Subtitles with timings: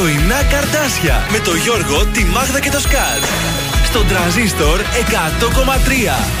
[0.00, 3.22] Πρωινά Καρτάσια με το Γιώργο, τη Μάγδα και το Σκάτ.
[3.84, 6.40] Στον τραζίστορ 100,3.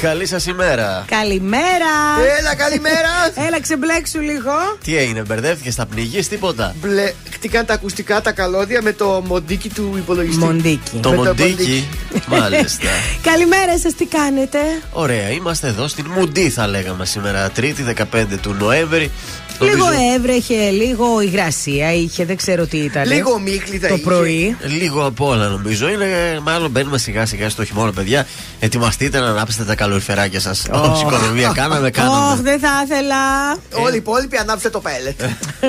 [0.00, 1.04] Καλή σας ημέρα.
[1.06, 1.92] Καλημέρα.
[2.38, 3.10] Έλα, καλημέρα.
[3.46, 4.52] Έλα, ξεμπλέξου λίγο.
[4.84, 9.68] Τι έγινε, μπερδεύτηκες, θα πνιγείς, τίποτα; Μπλε, χτυκάν τα ακουστικά τα καλώδια με το μοντίκι
[9.68, 10.44] του υπολογιστή.
[10.44, 10.98] Μοντίκι.
[11.00, 11.88] Το μοντίκι.
[12.26, 12.88] Μάλιστα.
[13.30, 14.58] Καλημέρα σας, τι κάνετε;
[14.92, 17.50] Ωραία, είμαστε εδώ στην Μουντή, θα λέγαμε σήμερα.
[17.50, 19.10] Τρίτη, 15 του Νοέμβρη.
[19.60, 23.06] Λίγο έβρεχε, λίγο υγρασία είχε, δεν ξέρω τι ήταν.
[23.08, 24.56] Λίγο μίχλη θα Το πρωί.
[24.62, 25.88] Λίγο απ' όλα νομίζω.
[25.88, 28.26] Είναι, μάλλον μπαίνουμε σιγά σιγά στο χειμώνα, παιδιά.
[28.60, 30.66] Ετοιμαστείτε να ανάψετε τα καλοριφεράκια σας.
[30.72, 32.32] Όση οικονομία κάναμε, κάναμε.
[32.32, 33.16] Όχι, δεν θα ήθελα.
[33.84, 35.20] Όλοι οι υπόλοιποι ανάψτε το πέλετ.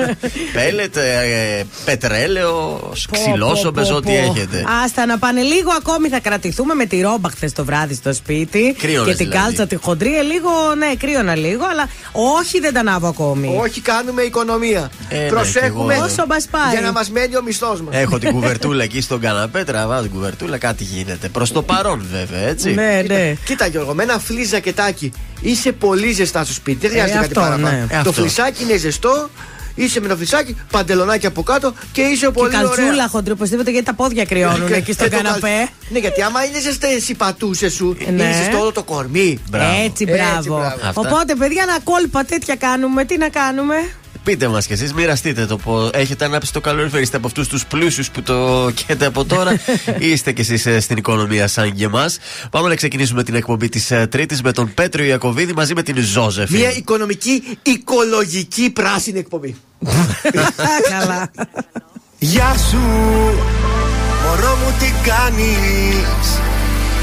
[0.56, 2.80] Πέλετ, ε, πετρέλαιο,
[3.10, 4.64] ξυλόσομπες, ό,τι έχετε.
[4.84, 8.76] Άστα να πάνε λίγο ακόμη θα κρατηθούμε με τη ρόμπα χθες το βράδυ στο σπίτι.
[8.78, 9.44] Κρύωνες και την δηλαδή.
[9.46, 10.18] κάλτσα τη χοντρή.
[10.18, 13.58] Ε, λίγο, ναι, κρύωνα λίγο, αλλά όχι δεν τα ανάβω ακόμη.
[13.60, 14.90] Όχι, κάνουμε οικονομία.
[15.08, 16.70] Ε, ναι, Προσέχουμε κι εγώ, Όσο μας πάει.
[16.70, 17.94] για να μας μένει ο μισθός μας.
[17.96, 21.28] Έχω την κουβερτούλα εκεί στον καναπέ, τραβάω την κουβερτούλα, κάτι γίνεται.
[21.28, 22.74] Προς το παρόν, βέβαια, έτσι.
[22.74, 23.34] Ναι, ναι.
[23.44, 26.78] Κοίτα Γιώργο, με ένα φλι ζακετάκι είσαι πολύ ζεστά στο σπίτι.
[26.80, 27.68] Δεν χρειάζεται Ε, κάτι αυτό, παραπάνω.
[27.76, 27.82] ναι.
[27.82, 28.12] Ε, Το αυτό.
[28.12, 29.30] φλισάκι είναι ζεστό,
[29.74, 33.08] είσαι με το φλισάκι, παντελονάκι από κάτω και είσαι Και πολύ καλτσούλα ωραία.
[33.08, 35.40] χοντρή, οπωσδήποτε γιατί τα πόδια κρυώνουν Και- εκεί στο και το καναπέ.
[35.40, 38.22] καλ- Ναι, γιατί άμα είναι ζεστέ οι πατούσε σου, Ε, ναι.
[38.22, 39.38] είναι ζεστό όλο το κορμί.
[39.50, 39.82] Μπράβο.
[39.84, 40.58] Έτσι, μπράβο.
[40.58, 40.66] μπράβο.
[40.88, 40.92] Αυτά.
[40.94, 43.04] Οπότε, παιδιά, ένα κόλπα τέτοια κάνουμε.
[43.04, 43.74] Τι να κάνουμε;
[44.24, 47.02] Πείτε μας κι εσείς, μοιραστείτε το πώ έχετε ανάψει το καλοριφέρι.
[47.02, 49.52] Είστε από αυτούς τους πλούσιους που το καίτε από τώρα,
[49.98, 52.18] ή είστε κι εσείς στην οικονομία σαν και εμάς.
[52.50, 56.56] Πάμε να ξεκινήσουμε την εκπομπή της Τρίτης με τον Πέτρο Ιακοβίδη μαζί με την Ζώζεφη.
[56.56, 59.56] Μια οικονομική, οικολογική πράσινη εκπομπή.
[60.88, 61.30] Καλά.
[62.18, 62.78] Γεια σου,
[64.22, 66.40] μωρό μου τι κάνεις;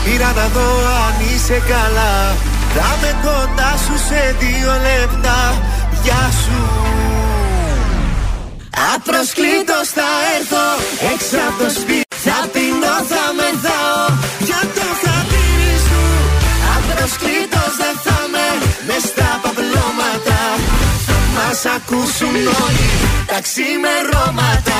[0.03, 0.69] Πήρα να δω
[1.05, 2.35] αν είσαι καλά
[2.75, 5.61] Θα με κοντά σου σε δύο λεπτά
[6.03, 6.96] Γεια σου
[8.95, 10.65] Απροσκλήτως θα έρθω.
[11.13, 14.05] Έξω από το σπίτι Θα πεινώ, θα μεθάω.
[14.47, 16.01] Για το χατήρι σου.
[16.75, 18.47] Απροσκλήτως δεν θα με
[18.87, 20.41] μες στα παπλώματα.
[21.07, 22.35] Θα μας ακούσουν
[22.65, 22.89] όλοι
[23.31, 24.79] τα ξημερώματα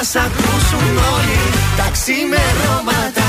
[0.00, 1.38] Θα μας ακούσουν όλοι
[1.76, 3.22] τα ξημερώματα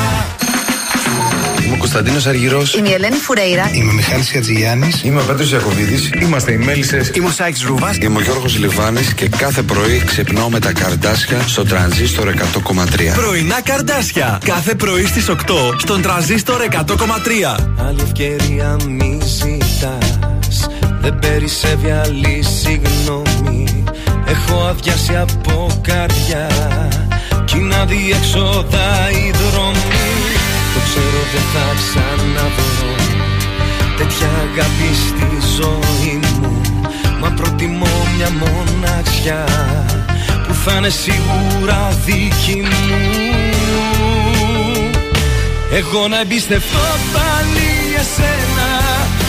[1.66, 2.76] Είμαι ο Κωνσταντίνος Αργυρός.
[2.76, 3.70] Είμαι η Ελένη Φουρέιρα.
[3.74, 5.04] Είμαι ο Μιχάλης Χατζηγιάννης.
[5.04, 6.10] Είμαι ο Πέτρος Ιακοβίδη.
[6.22, 7.12] Είμαστε οι Μέλισσες.
[7.14, 11.42] Είμαι ο Σάιξ Ρούβας Είμαι ο Γιώργος Λιβάνης και κάθε πρωί ξυπνάω με τα καρδάσια
[11.48, 13.14] στο τρανζίστορ 100,3.
[13.16, 14.40] Πρωινά Καρτάσια.
[14.46, 15.34] Κάθε πρωί στις 8
[15.78, 17.58] στον τραζίστορ 100,3.
[17.88, 20.68] Άλλη ευκαιρία μη ζητάς
[21.02, 23.49] Δεν περισσεύει άλλη συγγνώμη
[24.30, 26.48] Έχω αδειάσει από καρδιά
[27.46, 30.00] Κι είναι αδιέξοδα η δρόμη
[30.74, 32.94] Το ξέρω δεν θα ξαναβρω
[33.98, 36.62] Τέτοια αγάπη στη ζωή μου.
[37.22, 39.44] Μα προτιμώ μια μοναξιά
[40.48, 43.08] Που θα είναι σίγουρα δική μου.
[45.72, 46.78] Εγώ να εμπιστευτώ
[47.14, 48.70] πάλι εσένα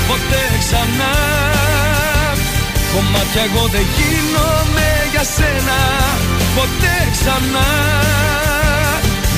[0.08, 1.14] Ποτέ ξανά.
[2.94, 4.59] Κομμάτια εγώ δεν γίνομαι
[5.20, 5.81] για σένα
[6.56, 7.70] ποτέ ξανά.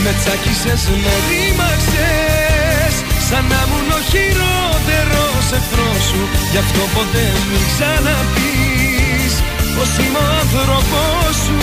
[0.03, 2.95] Με τσάκισες, με ρήμαξες
[3.29, 6.23] Σαν να ήμουν ο χειρότερος εχθρός σου.
[6.53, 9.33] Γι' αυτό ποτέ μην ξαναπείς
[9.75, 11.59] Πως είμαι ο άνθρωπός σου.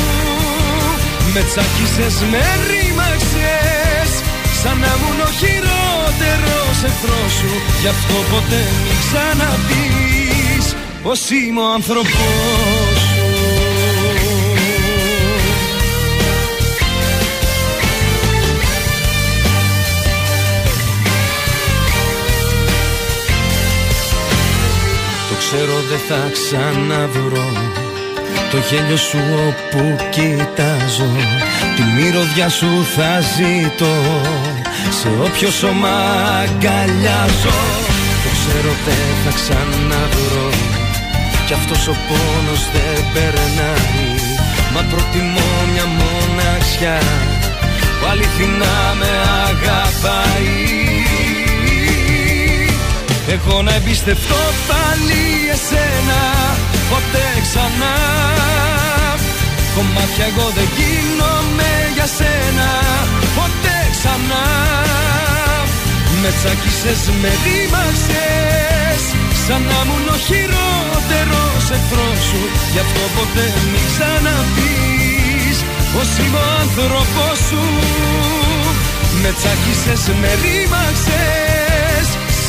[1.33, 4.12] Με τσάκισες, με ρήμαξες
[4.62, 7.51] Σαν να ήμουν ο χειρότερος εχθρός σου.
[7.81, 10.66] Γι' αυτό ποτέ μην ξαναπείς
[11.04, 13.08] Πως είμαι ο άνθρωπός
[25.44, 27.47] ξέρω δεν θα ξαναβρω
[28.51, 31.12] Το γέλιο σου όπου κοιτάζω.
[31.75, 33.95] Τη μυρωδιά σου θα ζητώ
[35.00, 35.95] Σε όποιο σώμα
[36.41, 37.59] αγκαλιάζω.
[38.24, 40.50] Το ξέρω δεν θα ξαναβρω
[41.47, 44.07] Κι αυτός ο πόνος δεν περνάει.
[44.74, 47.00] Μα προτιμώ μια μοναξιά
[48.00, 49.12] Που αληθινά με
[49.50, 50.99] αγαπάει
[53.36, 55.24] εγώ να εμπιστευτώ πάλι
[55.56, 56.22] εσένα
[56.92, 57.96] Ποτέ ξανά.
[59.76, 62.70] Κομμάτια εγώ δεν γίνομαι για σένα
[63.38, 64.46] Ποτέ ξανά.
[66.22, 69.04] Με τσάκισες, με ρήμαξες
[69.46, 72.42] Σαν να ήμουν ο χειρότερος εχθρός σου.
[72.74, 75.58] Γι' αυτό ποτέ μην ξαναπείς
[75.94, 77.64] Πως είμαι ο άνθρωπός σου.
[79.22, 81.88] Με τσάκισες, με ρήμαξες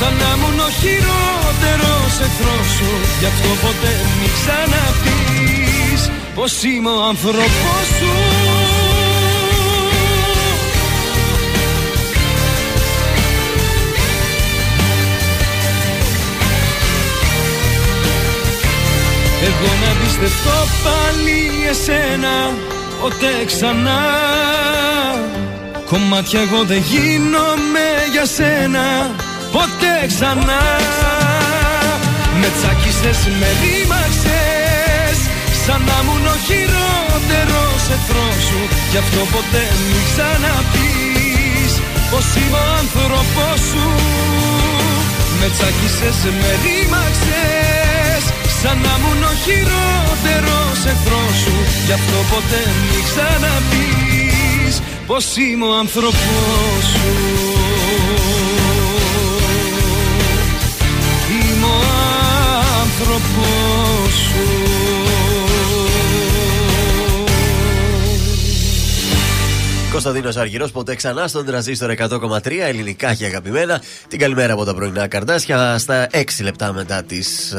[0.01, 7.03] Σαν να ήμουν ο χειρότερος εχθρός σου Γι' αυτό ποτέ μην ξαναπείς Πως είμαι ο
[7.03, 8.13] άνθρωπός σου.
[19.43, 22.55] Εγώ να πιστευτώ πάλι εσένα
[23.01, 24.01] Ποτέ ξανά.
[25.87, 29.11] Κομμάτια εγώ δεν γίνομαι για σένα
[29.57, 30.63] Ποτέ ξανά.
[32.41, 35.19] Με τσάκισες, με ρήμαξες
[35.65, 38.61] Σαν να ήμουν ο χειρότερος εχθρός σου.
[38.91, 41.73] Γι' αυτό ποτέ μην ξαναπείς
[42.11, 43.87] Πως είμαι ο άνθρωπός σου.
[45.39, 48.23] Με τσάκισες, με ρήμαξες
[48.61, 51.57] Σαν να ήμουν ο χειρότερος εχθρός σου.
[51.87, 54.75] Γι' αυτό ποτέ μην ξαναπείς
[55.09, 57.41] Πως είμαι ο άνθρωπός σου
[63.01, 64.39] άνθρωπός σου
[69.93, 73.83] Κωνσταντίνος Αργυρός, ποτέ ξανά στον τραζίστορ 100,3 ελληνικά και αγαπημένα.
[74.09, 75.79] Την καλημέρα από τα πρωινά καρδάσια.
[75.79, 77.55] Στα 6 λεπτά μετά τις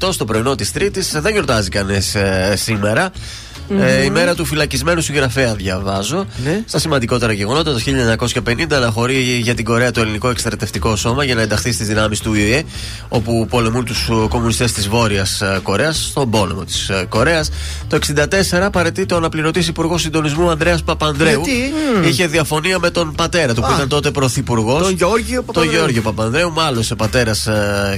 [0.00, 1.20] 8 στο πρωινό της Τρίτης.
[1.20, 2.16] Δεν γιορτάζει κανείς
[2.54, 3.10] σήμερα.
[3.80, 6.26] Ε, η μέρα του φυλακισμένου συγγραφέα διαβάζω.
[6.44, 6.62] Ναι.
[6.66, 7.78] Στα σημαντικότερα γεγονότα, το
[8.44, 12.34] 1950 αναχωρεί για την Κορέα το ελληνικό εξτρατευτικό σώμα για να ενταχθεί στις δυνάμεις του
[12.34, 12.62] ΙΕ,
[13.08, 17.50] όπου πολεμούν τους κομμουνιστές της Βόρειας Κορέας, στον πόλεμο της Κορέας.
[17.88, 21.42] Το 1964 παρετεί το αναπληρωτή υπουργό συντονισμού Ανδρέας Παπανδρέου.
[21.44, 23.74] Γιατί; Είχε διαφωνία με τον πατέρα του, που Α.
[23.74, 24.82] ήταν τότε πρωθυπουργός.
[24.82, 25.78] Τον Γεώργιο Τον Παπανδρέου.
[25.78, 27.48] Γεώργιο Παπανδρέου, μάλωσε πατέρας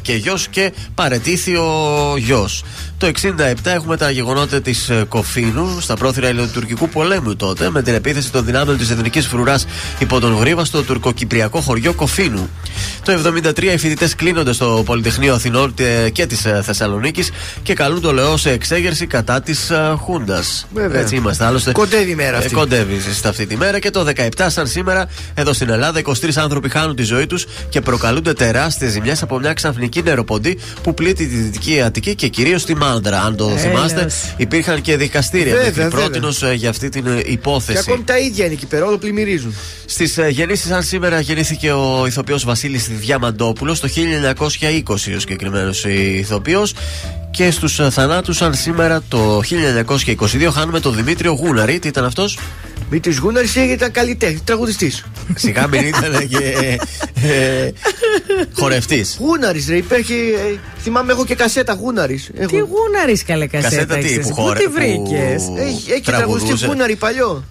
[0.03, 2.65] και γιος και παρετήθη ο γιος.
[2.99, 8.33] Το 67 έχουμε τα γεγονότα της Κοφίνου στα πρόθυρα ελληνοτουρκικού πολέμου τότε με την επίθεση
[8.33, 9.67] των δυνάμεων της Εθνικής Φρουράς
[9.99, 12.51] υπό τον Γρήβα στο τουρκοκυπριακό χωριό Κοφίνου.
[13.05, 13.13] Το
[13.57, 17.31] 73 οι φοιτητές κλείνονται στο Πολυτεχνείο Αθηνών ε, και της Θεσσαλονίκης
[17.63, 20.67] και καλούν το λαό σε εξέγερση κατά της Χούντας.
[20.75, 21.01] Βέβαια.
[21.01, 21.45] Έτσι είμαστε.
[21.45, 22.51] Άλλωστε, Κοντεύει η μέρα αυτή.
[22.53, 26.13] Ε, κοντεύει σε αυτή τη μέρα και το 17 σαν σήμερα εδώ στην Ελλάδα 23
[26.35, 31.27] άνθρωποι χάνουν τη ζωή τους και προκαλούνται τεράστιες ζημιές από μια ξαφνική νεροποντή που πλήττει
[31.27, 33.21] τη Δυτική Αττική και κυρίως τη Μάνδρα.
[33.23, 33.61] Αν το Έλεος.
[33.61, 35.99] θυμάστε, υπήρχαν και δικαστήρια Βέβαια, μέχρι βέβαια.
[35.99, 37.79] πρότινος, ε, για αυτή την ε, Και υπόθεση.
[37.79, 39.55] ακόμη τα ίδια είναι εκεί πέρα, όλο πλημμυρίζουν.
[39.85, 45.85] Στις ε, γεννήσεις, αν σήμερα γεννήθηκε ο ηθοποιός Βασίλης Διαμαντόπουλος το 1920 ο συγκεκριμένος
[46.19, 46.75] ηθοποιός.
[47.31, 51.79] Και στους θανάτους, αν σήμερα το 1922 χάνουμε τον Δημήτριο Γούναρη.
[51.79, 52.39] Τι ήταν αυτός,
[52.91, 55.05] Μη τη Γούναρη ήταν καλλιτέχνη, τραγουδιστής.
[55.35, 56.79] Σιγά μην ήταν και
[57.23, 57.69] ε,
[58.53, 59.17] χορευτής.
[59.21, 60.15] Γούναρης, ρε, υπήρχε.
[60.15, 62.31] ε, θυμάμαι εγώ και κασέτα Γούναρης.
[62.49, 63.75] Τι γούναρης καλέ κασέτα.
[63.75, 66.03] Κασέτα τι, έχεις που εσύ, χόρε- Πού τη που- βρήκες; Έχει, έχει τραγουδιστή
[66.47, 66.67] Τραγουδούσε.
[66.67, 67.45] Γούναρη παλιό.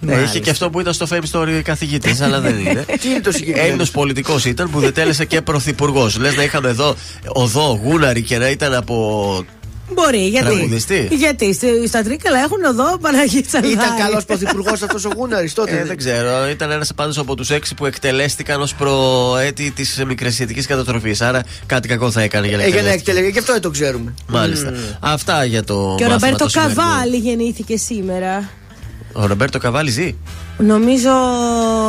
[0.00, 2.84] Ναι, είχε και αυτό που ήταν στο Fame Story καθηγητής, αλλά δεν είναι.
[3.00, 6.18] Τι είναι το συγκεκριμένο; Έλληνος πολιτικός ήταν που δετέλεσε και πρωθυπουργός.
[6.18, 6.96] Λες να είχαμε εδώ
[7.26, 9.44] οδό Γούναρη και να ήταν από.
[9.92, 10.46] Μπορεί, γιατί.
[10.46, 11.08] Τραγουδιστή.
[11.10, 13.72] Γιατί στη- στα Τρίκαλα έχουν οδό Παναγία Τσαλδάρη.
[13.74, 15.78] Ήταν καλός πρωθυπουργός αυτός ο Γούναρη τότε.
[15.78, 16.48] Ε, δεν ξέρω.
[16.50, 21.14] Ήταν ένας πάντως από τους έξι που εκτελέστηκαν ως προέτη της μικρασιατικής καταστροφή.
[21.20, 23.04] Άρα κάτι κακό θα έκανε για να Ε, για να εκτελέσει.
[23.10, 24.14] εκτελεγεί, γι' αυτό δεν το ξέρουμε.
[24.26, 24.72] Μάλιστα.
[25.00, 25.74] Αυτά για το.
[25.74, 26.74] Και ο μάθημα Ρομπέρτο το σημερινό.
[26.80, 28.48] Καβάλη γεννήθηκε σήμερα.
[29.12, 30.14] Ο Ρομπέρτο Καβάλη ζει;
[30.58, 31.10] Νομίζω.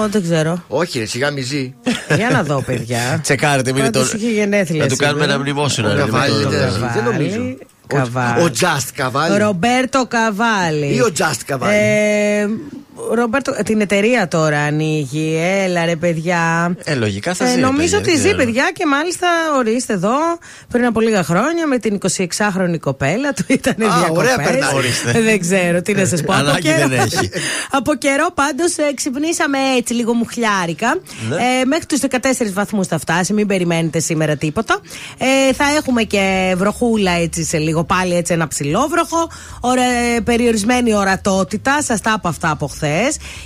[0.10, 0.64] Δεν ξέρω.
[0.68, 1.74] Όχι, ρε, σιγά μη ζει.
[2.16, 3.20] Για να δω, παιδιά.
[3.24, 4.18] Τσεκάρετε, μην είναι Πάντως το.
[4.18, 4.84] είχε γενέθλια.
[4.84, 5.34] Να του κάνουμε σήμερα.
[5.40, 5.88] ένα μνημόσυνο.
[5.90, 6.80] Ο ρε, με Καβάλη το- δεν ζει.
[6.94, 7.58] Δεν νομίζω.
[7.88, 8.44] Καβάλη.
[8.44, 9.38] Ο Just Καβάλη.
[9.38, 10.96] Ρομπέρτο Καβάλη.
[10.96, 11.76] Ή ο Just Καβάλη.
[11.76, 12.48] Ε,
[13.14, 15.40] Ρομπέρτο, την εταιρεία τώρα ανοίγει.
[15.64, 16.76] Έλα ρε παιδιά.
[16.84, 17.56] Ε, λογικά θα Ε, ζει.
[17.56, 18.38] ρε, νομίζω παιδιά, ότι δεν ζει, ξέρω.
[18.38, 20.14] παιδιά, και μάλιστα ορίστε εδώ
[20.72, 23.44] πριν από λίγα χρόνια με την 26χρονη κοπέλα του.
[23.48, 24.18] Ήταν Α, διακοπές.
[24.18, 24.74] ωραία περνάει.
[24.76, 25.12] Ορίστε.
[25.16, 26.34] Ε, Δεν ξέρω τι να σας πω.
[26.34, 27.30] Από Ανάγκη καιρό- δεν έχει.
[27.80, 30.98] από καιρό πάντως ξυπνήσαμε έτσι λίγο μουχλιάρικα.
[31.30, 31.36] Ναι.
[31.36, 33.34] Ε, μέχρι τους 14 βαθμούς θα φτάσει.
[33.34, 34.80] Μην περιμένετε σήμερα τίποτα.
[35.18, 39.30] Ε, θα έχουμε και βροχούλα έτσι σε λίγο πάλι έτσι ένα ψηλόβροχο.
[39.60, 39.82] Ωρα,
[40.24, 41.82] περιορισμένη ορατότητα.
[41.82, 42.84] Σας τα είπα αυτά από χθες.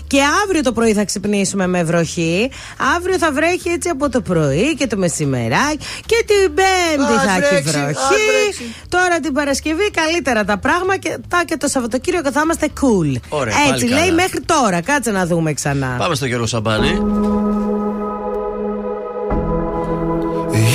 [0.07, 2.51] Και αύριο το πρωί θα ξυπνήσουμε με βροχή.
[2.97, 5.77] Αύριο θα βρέχει έτσι από το πρωί και το μεσημεράκι.
[6.05, 7.95] Και την Πέμπτη Ας θα έχει βρέξει, ας βροχή.
[8.43, 8.75] βρέξει.
[8.89, 13.15] Τώρα την Παρασκευή καλύτερα τα πράγματα και, τα και το Σαββατοκύριακο θα είμαστε cool.
[13.29, 14.13] Ωραία, Έτσι πάλι λέει καλά.
[14.13, 14.81] μέχρι τώρα.
[14.81, 15.95] Κάτσε να δούμε ξανά.
[15.97, 17.01] Πάμε στο Γιώργο Σαμπάνη.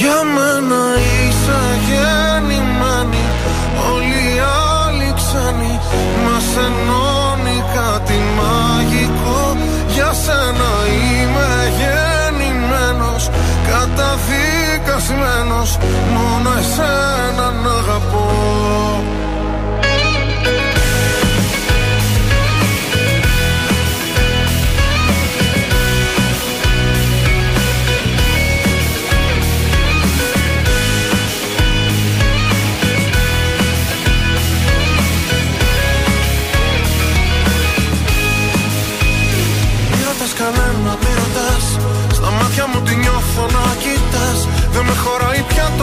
[0.01, 0.85] Για μένα
[14.95, 15.79] Καταδικασμένος
[16.15, 18.64] Μόνο εσένα να αγαπώ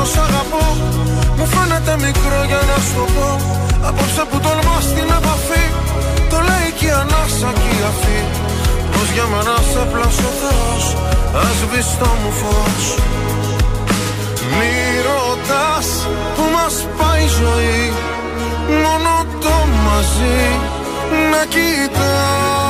[0.02, 0.66] χωράει πια τόσο αγαπώ.
[1.38, 3.30] Μου φαίνεται μικρό για να σου το πω.
[3.88, 5.66] Απόψε που τολμάς την επαφή
[6.30, 8.20] Το λέει και η ανάσα και η αφή.
[8.92, 10.86] Πως για μένα σε πλάσω Θεός
[11.46, 12.86] Ας βεις το μου φως.
[14.58, 14.74] Μη
[15.08, 15.88] ρωτάς
[16.36, 17.94] που μας πάει η ζωή
[18.84, 19.56] Μόνο το
[19.86, 20.42] μαζί
[21.32, 22.61] να κοιτάς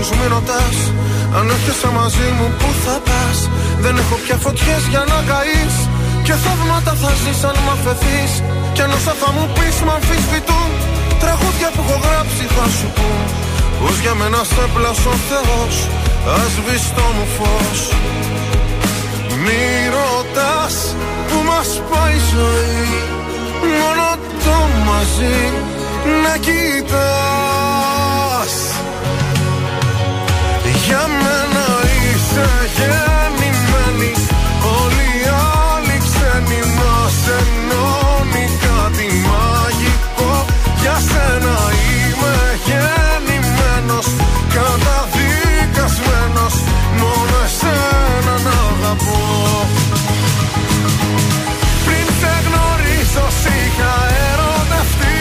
[0.00, 0.76] τους άλλους, μη ρωτάς
[1.38, 3.38] Αν έρχεσαι μαζί μου που θα πας;
[3.84, 5.76] Δεν έχω πια φωτιές για να καείς.
[6.26, 8.32] Και θαύματα θα ζεις αν μ' αφαιθείς.
[8.74, 10.70] Κι αν όσα θα μου πεις μ' αμφισβητούν.
[11.22, 13.22] Τραγούδια που έχω γράψει θα σου πούν.
[13.80, 15.74] Πως για μένα σε πλάσω ο Θεός
[16.40, 17.80] Ας βεις το μου φως.
[19.42, 19.64] Μη
[19.96, 20.74] ρωτάς
[21.28, 22.88] που μας πάει η ζωή
[23.78, 24.08] Μόνο
[24.44, 24.56] το
[24.88, 25.38] μαζί
[26.22, 27.79] να κοιτάς
[30.90, 31.66] Για μένα
[32.02, 34.12] είσαι γεννημένη.
[34.78, 35.20] Όλοι οι
[35.64, 38.44] άλλοι ξένοι μας ενώνει.
[38.64, 40.32] Κάτι μαγικό
[40.82, 41.56] Για σένα
[41.86, 42.34] είμαι
[42.66, 44.08] γεννημένος.
[44.54, 46.54] Καταδικασμένος
[47.00, 49.22] Μόνο εσένα να αγαπώ.
[51.84, 53.94] Πριν σε γνωρίσω σ' είχα
[54.30, 55.18] ερωτευτεί.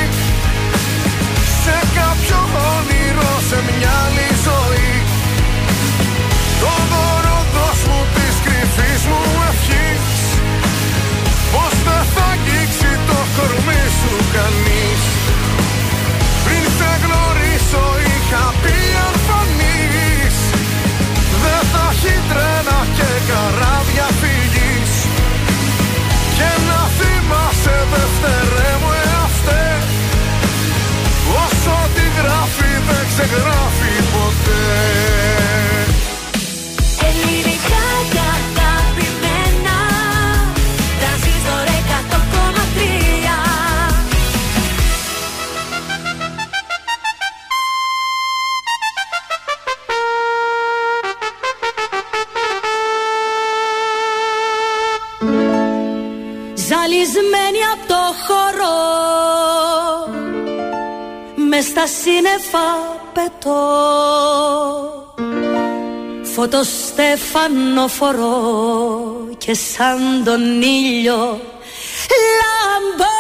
[1.61, 2.39] Σε κάποιο
[2.73, 3.97] όνειρο, σε μια
[22.99, 24.07] και καράβια
[26.37, 29.67] Και να θυμάσαι δεύτερε μου εαυτέ.
[31.43, 33.98] Όσο τη γράφει δεν ξεγράφει.
[61.79, 62.67] Στα σύννεφα
[63.13, 63.59] πετώ.
[66.23, 68.41] Φωτοστέφανο φορώ
[69.37, 71.39] και σαν τον ήλιο
[72.39, 73.18] λαμπώ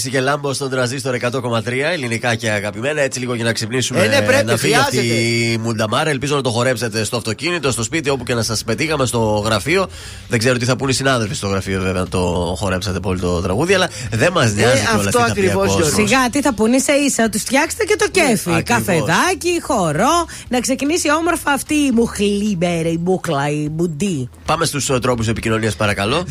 [0.00, 3.00] Αναβίστηκε λάμπο στον τραζίστορ 100,3 ελληνικά και αγαπημένα.
[3.00, 4.04] Έτσι λίγο για να ξυπνήσουμε.
[4.04, 5.20] Ε, ναι, πρέπει, να φύγει αυτή χρειάζεται.
[5.20, 6.10] η μουνταμάρα.
[6.10, 9.86] Ελπίζω να το χορέψετε στο αυτοκίνητο, στο σπίτι, όπου και να σας πετύχαμε στο γραφείο.
[10.28, 13.40] Δεν ξέρω τι θα πούνε οι συνάδελφοι στο γραφείο, βέβαια, να το χορέψατε πολύ το
[13.40, 15.86] τραγούδι, αλλά δεν μας νοιάζει Ε, κιόλας αυτό τι θα πει ο ακριβώς, κόσμος.
[15.88, 16.06] Γιώργο.
[16.06, 18.50] Σιγά, τι θα πούνε σε ίσα, τους φτιάξετε και το κέφι.
[18.54, 18.62] ακριβώς.
[18.64, 20.26] Καφεδάκι, χορό.
[20.48, 24.28] Να ξεκινήσει όμορφα αυτή η μουχλή μπέρε, η μπούκλα, η μπουντί.
[24.50, 26.24] Πάμε στους τρόπους επικοινωνίας, παρακαλώ.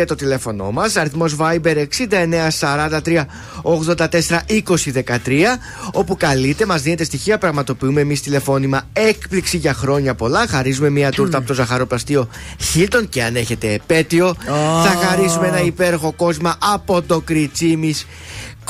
[0.00, 0.96] 231-0266-233 το τηλέφωνό μας.
[0.96, 3.26] Αριθμός Viber 6943
[3.62, 5.58] 84 20 13.
[5.92, 10.46] Όπου καλείτε, μας δίνετε στοιχεία, πραγματοποιούμε εμείς τηλεφώνημα έκπληξη για χρόνια πολλά.
[10.46, 12.28] Χαρίζουμε μια τούρτα από το ζαχαροπλαστείο
[12.74, 14.36] Hilton και αν έχετε επέτειο,
[14.84, 17.94] θα χαρίσουμε ένα υπέροχο κόσμο από το Κριτσίμι.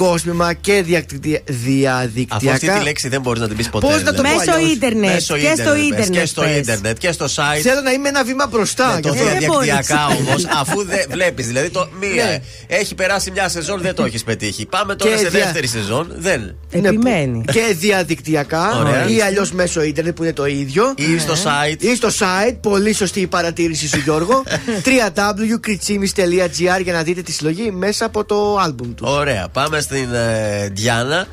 [0.05, 2.37] Κόσμημα και διακτυ- διαδικτυακά.
[2.37, 3.87] Αφού αυτή τη λέξη δεν μπορείς να την πεις ποτέ.
[3.87, 5.13] Πώς να το πω Μέσω αλλιώς; ίντερνετ.
[5.13, 6.21] Μέσω Και στο ίντερνετ, ίντερνετ.
[6.21, 6.57] Και στο πες.
[6.57, 7.61] ίντερνετ και στο site.
[7.63, 8.95] Θέλω να είμαι ένα βήμα μπροστά.
[8.95, 9.25] Με το γι' αυτό.
[9.31, 10.29] δεν διαδικτυακά μπορείς.
[10.29, 11.47] όμως, αφού δεν βλέπεις.
[11.47, 12.25] Δηλαδή το μία.
[12.25, 12.39] Ναι.
[12.67, 14.67] Έχει περάσει μια σεζόν, δεν το έχεις πετύχει.
[14.67, 16.13] Πάμε τώρα Και σε δια- δεύτερη σεζόν.
[16.17, 16.57] Δεν.
[16.71, 17.43] Είναι Επιμένει.
[17.47, 19.09] που- Και διαδικτυακά Ωραία.
[19.09, 20.95] ή αλλιώς μέσω ίντερνετ που είναι το ίδιο.
[20.97, 21.83] Ή στο site.
[21.83, 24.43] Ή στο site, πολύ σωστή η παρατήρηση σου Γιώργο
[24.87, 29.49] www.kritsimis.gr για να δείτε τη συλλογή μέσα από το άλμπουμ του Ωραία.
[29.53, 31.27] Πάμε στην ε, Διάνα.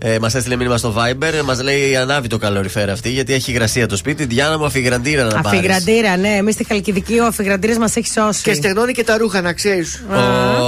[0.00, 1.42] Ε, μας έστειλε μήνυμα στο Viber.
[1.44, 4.24] Μας λέει ανάβει το καλοριφέρα αυτή γιατί έχει υγρασία το σπίτι.
[4.24, 5.58] Διάνα μου αφιγραντήρα να πάρεις.
[5.60, 6.28] Αφιγραντήρα, ναι.
[6.28, 8.42] Εμείς στη Χαλκιδική ο αφιγραντήρας μας έχει σώσει.
[8.42, 10.02] Και στεγνώνει και τα ρούχα να ξέρεις.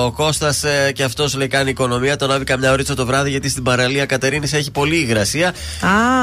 [0.04, 2.16] Ο Κώστας ε, και αυτός λέει κάνει οικονομία.
[2.16, 5.48] Τον άβει καμιά ωρίτσα το βράδυ γιατί στην παραλία Κατερίνης έχει πολύ υγρασία.
[5.48, 5.52] Α,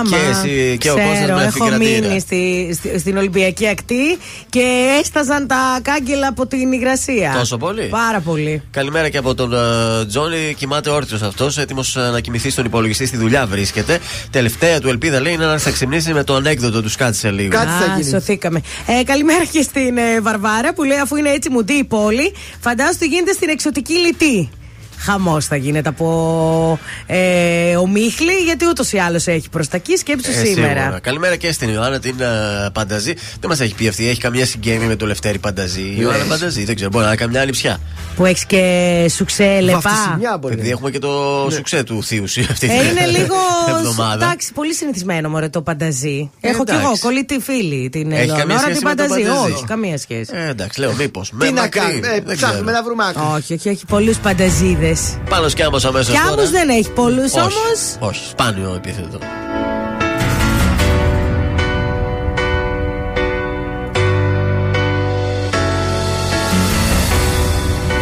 [0.09, 2.07] και μα, εσύ και ο ξέρω, Κώστας με έχω αφιγραντήρα.
[2.07, 4.17] μείνει στη, στη- στην Ολυμπιακή ακτή
[4.49, 4.63] και
[5.01, 7.33] έσταζαν τα κάγκελα από την υγρασία.
[7.37, 8.61] Τόσο πολύ; Πάρα πολύ.
[8.71, 10.53] Καλημέρα και από τον ε, Τζόνι.
[10.57, 13.99] Κοιμάται όρθιος αυτός, έτοιμος να κοιμηθεί στον υπολογιστή στη δουλειά βρίσκεται.
[14.29, 17.49] Τελευταία του ελπίδα λέει είναι να θα ξυπνήσει με το ανέκδοτο τους σκάτσε λίγο.
[17.49, 18.09] Κάτι θα Α, γίνει.
[18.09, 18.61] σωθήκαμε.
[18.99, 22.95] Ε, καλημέρα και στην ε, Βαρβάρα που λέει αφού είναι έτσι μουντή η πόλη, φαντάζομαι
[22.99, 24.49] τι γίνεται στην εξωτική λιτή.
[24.97, 29.95] Χαμός θα γίνεται από ε, ομίχλη, γιατί ούτως ή άλλως έχει προ τα εκεί.
[29.97, 30.67] Σκέψου Ε, σήμερα.
[30.81, 30.99] σίγουρα.
[31.01, 32.25] Καλημέρα και στην Ιωάννα την ε,
[32.73, 33.13] Πανταζή.
[33.39, 35.81] Δεν μας έχει πει αυτή, έχει καμία συγγένεια με το Λευτέρη Πανταζή.
[35.81, 37.77] Η Ιωάννα Πανταζή, δεν ξέρω, μπορεί να είναι καμιά άλλη πια.
[38.15, 39.79] Που έχεις και σουξέ λεπά.
[39.79, 40.53] Βαφτισιμιά μπορεί.
[40.53, 43.35] Επειδή έχουμε και το σουξέ του θείου αυτή Ε, την είναι λίγο.
[43.77, 44.25] εβδομάδα.
[44.25, 46.29] Εντάξει, πολύ συνηθισμένο μωρέ το πανταζή.
[46.41, 46.87] Ε, Έχω κι εντάξει.
[46.89, 49.21] εγώ κολλητή φίλη την Έχει καμία Ελεονόρα σχέση την με το πανταζή.
[49.23, 49.51] πανταζή.
[49.53, 50.31] Όχι, καμία σχέση.
[50.33, 51.31] Ε, εντάξει, λέω μήπως.
[51.39, 53.21] Τι να κάνουμε, ε, ψάχνουμε να βρούμε άκρη.
[53.35, 54.86] Όχι, όχι, έχει πολλούς πανταζίδες.
[55.29, 56.13] Πάνω κι άμμο αμέσως.
[56.13, 57.95] Κι άμμο δεν έχει πολλούς Όχι, όμως.
[57.99, 59.19] όχι, σπάνιο επίθετος.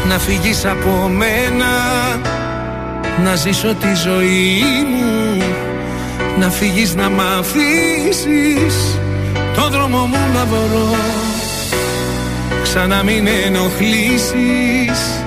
[0.08, 1.65] Να φύγεις από μένα
[3.24, 5.43] Να ζήσω τη ζωή μου
[6.39, 9.00] Να φύγεις να μ' αφήσεις
[9.56, 10.95] Το δρόμο μου να βρω
[12.63, 15.24] Ξανά μην ενοχλήσεις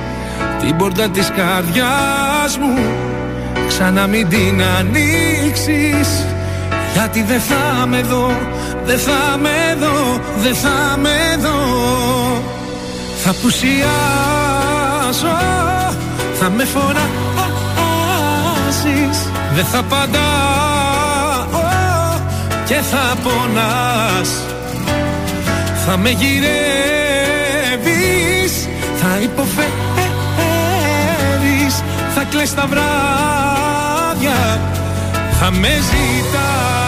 [0.61, 2.79] Την πόρτα της καρδιάς μου
[3.69, 6.27] Ξανά μην την ανοίξεις.
[6.93, 8.33] Γιατί δεν θα με δω
[8.85, 11.59] Δεν θα με δω Δεν θα με δω.
[13.25, 13.89] Θα πουσιάσω
[16.35, 16.99] Θα με φωνάζεις
[19.55, 20.19] Δεν θα απαντάω
[22.67, 24.31] Και θα πονάς.
[25.87, 26.59] Θα με γυρεύεις
[29.01, 29.73] Θα υποφέρεις.
[29.95, 29.98] Θα
[32.31, 34.61] κλαις τα βράδια.
[35.41, 36.88] Θα με ζητάς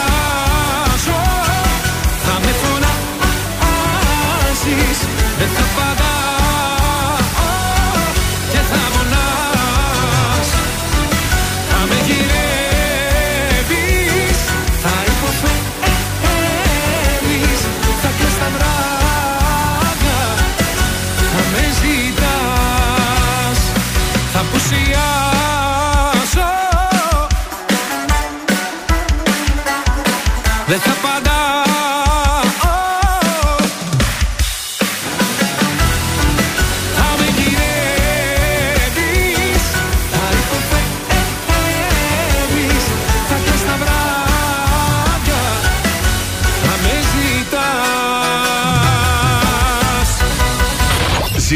[5.41, 6.00] φωνάζεις Δεν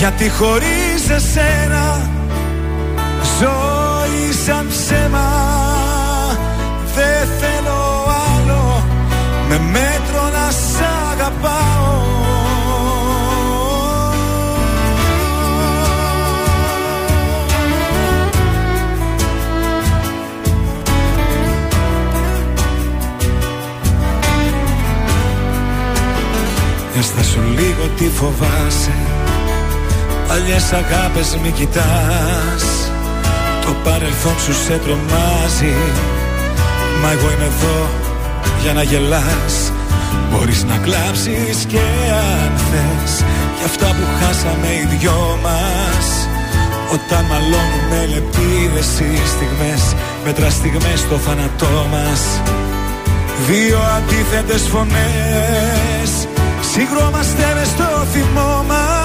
[0.00, 2.10] Γιατί χωρίς εσένα
[3.40, 5.28] Ζωή σαν ψέμα
[6.94, 8.04] Δεν θέλω
[8.36, 8.84] άλλο.
[9.48, 12.08] Με μέτρο να σ' αγαπάω.
[26.94, 29.09] Για σου λίγο τι φοβάσαι
[30.30, 32.64] Παλιές αγάπες μη κοιτάς.
[33.64, 35.76] Το παρελθόν σου σε τρομάζει.
[37.02, 37.78] Μα εγώ είμαι εδώ
[38.62, 39.54] για να γελάς.
[40.30, 41.84] Μπορείς να κλάψεις και
[42.32, 43.12] αν θες.
[43.56, 46.06] Για αυτά που χάσαμε οι δυο μας.
[46.94, 49.82] Όταν μαλώνουμε λεπίδες οι στιγμές
[50.24, 52.22] Μέτρα στιγμές στο θάνατό μας.
[53.48, 56.10] Δύο αντίθετες φωνές.
[56.72, 58.99] Συγκρόμαστε μες στο θυμό μας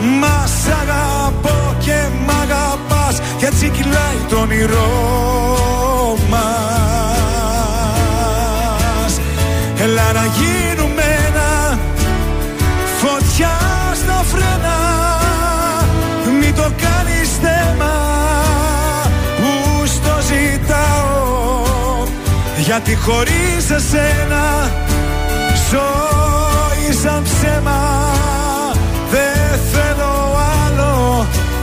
[0.00, 3.20] Μας αγαπώ και μ' αγαπάς.
[3.38, 6.48] Κι έτσι κυλάει το όνειρό μας.
[9.82, 11.78] Έλα να γίνουμε ένα
[13.00, 13.58] Φωτιά
[13.94, 14.76] στα φρένα.
[16.40, 17.94] Μην το κάνεις θέμα
[19.36, 22.06] Που στο ζητάω.
[22.58, 24.70] Γιατί χωρίς εσένα
[25.70, 27.97] Ζωή σαν ψέμα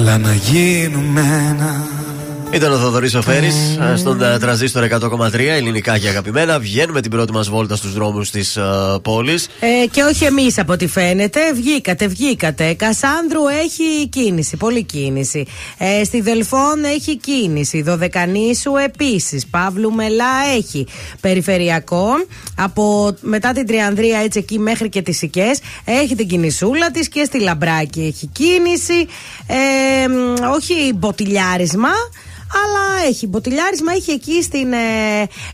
[0.00, 1.79] Έλα να γίνουμε ένα
[2.52, 3.54] Ήταν ο Θοδωρής ο Φέρης
[3.96, 6.58] στον ε, τραζίστορ 100,3 ελληνικά και αγαπημένα.
[6.58, 8.58] Βγαίνουμε την πρώτη μας βόλτα στους δρόμους της
[9.02, 9.48] πόλης.
[9.60, 11.52] Ε, και όχι εμείς από ό,τι φαίνεται.
[11.52, 12.74] Βγήκατε, βγήκατε.
[12.74, 15.46] Κασάνδρου έχει κίνηση, πολύ κίνηση.
[15.78, 17.82] Ε, στη Δελφών έχει κίνηση.
[17.82, 19.46] Δωδεκανήσου επίσης.
[19.46, 20.86] Παύλου Μελά έχει.
[21.20, 22.06] Περιφερειακό.
[22.54, 25.50] Από μετά την Τριανδρία έτσι εκεί μέχρι και τις Οικέ
[25.84, 29.06] έχει την κινησούλα της και στη Λαμπράκη έχει κίνηση.
[29.46, 31.90] Ε, μ, όχι μποτιλιάρισμα.
[32.52, 34.78] Αλλά έχει μποτιλιάρισμα, έχει εκεί στην ε,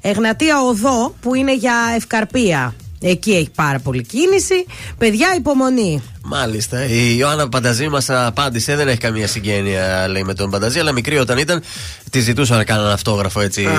[0.00, 2.74] Εγνατία Οδό που είναι για ευκαρπία.
[3.00, 4.66] Εκεί έχει πάρα πολύ κίνηση.
[4.98, 6.02] Παιδιά, υπομονή.
[6.28, 6.84] Μάλιστα.
[6.86, 8.76] Η Ιωάννα Πανταζή μας απάντησε.
[8.76, 11.62] Δεν έχει καμία συγγένεια, λέει, με τον Πανταζή, αλλά μικρή όταν ήταν,
[12.10, 13.64] τη ζητούσαν να κάνουν αυτόγραφο έτσι.
[13.66, 13.70] Α,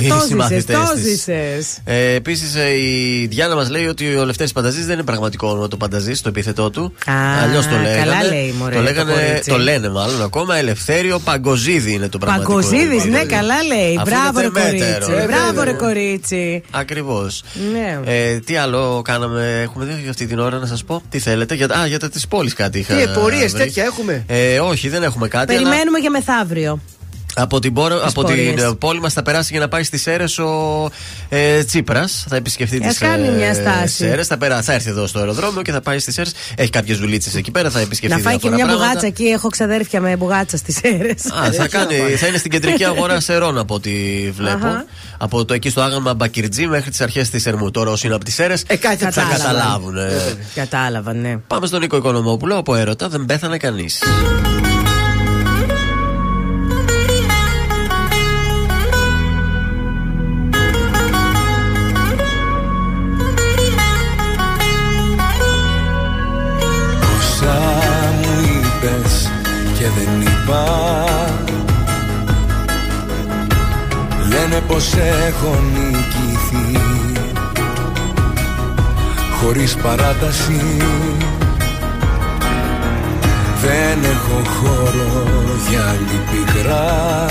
[0.00, 1.02] οι το ζήσες, συμμαθητές το της.
[1.02, 1.78] ζήσες.
[1.84, 5.76] Ε, Επίσης, η Διάννα μας λέει ότι ο Λευτέρης Πανταζής δεν είναι πραγματικό όνομα το
[5.76, 6.94] Πανταζή, το επίθετό του.
[7.06, 7.12] Α,
[7.42, 8.04] Αλλιώς το λέγανε.
[8.04, 9.50] καλά λέει, μωρέ, το, το λέγανε, κορίτσι.
[9.50, 10.56] το λένε μάλλον ακόμα.
[10.56, 12.52] Ελευθέριο Παγκοζίδη είναι το πραγματικό.
[12.54, 13.18] Παγκοζίδης, όνομα.
[13.18, 13.96] ναι, καλά λέει.
[13.96, 15.04] Αφού Μπράβο, ρε είναι θεμέτερο.
[15.06, 15.22] κορίτσι.
[15.22, 15.64] Ε, Μπράβο, βέβαια.
[15.64, 16.62] ρε κορίτσι.
[16.70, 17.42] Ακριβώς.
[17.72, 18.00] Ναι.
[18.12, 21.02] Ε, τι άλλο κάναμε, έχουμε δει για αυτή την ώρα να σας πω.
[21.08, 22.94] Τι θέλετε, για, α, για τα τη πόλη κάτι είχα.
[22.94, 23.58] Τι επορίε βρει.
[23.58, 25.52] τέτοια έχουμε; Ε, όχι, δεν έχουμε κάτι.
[25.54, 26.80] αλλά- Περιμένουμε για μεθαύριο.
[27.34, 28.62] Από την, πόρο, από την πορείες.
[28.62, 30.90] ε, πόλη μας θα περάσει για να πάει στι Σέρες ο
[31.28, 32.24] ε, Τσίπρας.
[32.28, 33.94] Θα επισκεφτεί Ας τις κάνει μια στάση.
[33.94, 34.26] Σέρες.
[34.26, 36.32] Θα, περά- θα έρθει εδώ στο αεροδρόμιο και θα πάει στι Σέρες.
[36.54, 37.70] Έχει κάποιες δουλίτσες εκεί πέρα.
[37.70, 38.88] Θα επισκεφτεί Να φάει και διάφορα μια πράγματα.
[38.88, 39.24] μπουγάτσα εκεί.
[39.24, 41.10] Έχω ξαδέρφια με μπουγάτσα στι αίρε.
[41.10, 43.90] Α, θα, κάνει, θα είναι στην κεντρική αγορά Σερών από ό,τι
[44.36, 44.66] βλέπω.
[44.66, 44.84] Αχα.
[45.18, 47.70] Από το εκεί στο άγαλμα Μπακυρτζή μέχρι τις αρχές της Ερμού.
[47.70, 49.52] Τώρα όσοι είναι από τις Σέρες Ε, κάτι θα θα Κατάλαβα.
[49.54, 49.96] καταλάβουν.
[49.96, 50.10] ε.
[50.54, 51.36] Κατάλαβα, ναι.
[51.46, 52.56] Πάμε στον Νίκο Οικονομόπουλο.
[52.56, 53.98] Από έρωτα δεν πέθανε κανείς.
[74.70, 74.94] Πως
[75.28, 76.80] έχω νικηθεί.
[79.42, 80.60] Χωρίς παράταση
[83.60, 85.24] Δεν έχω χώρο
[85.68, 87.26] για άλλη πικρά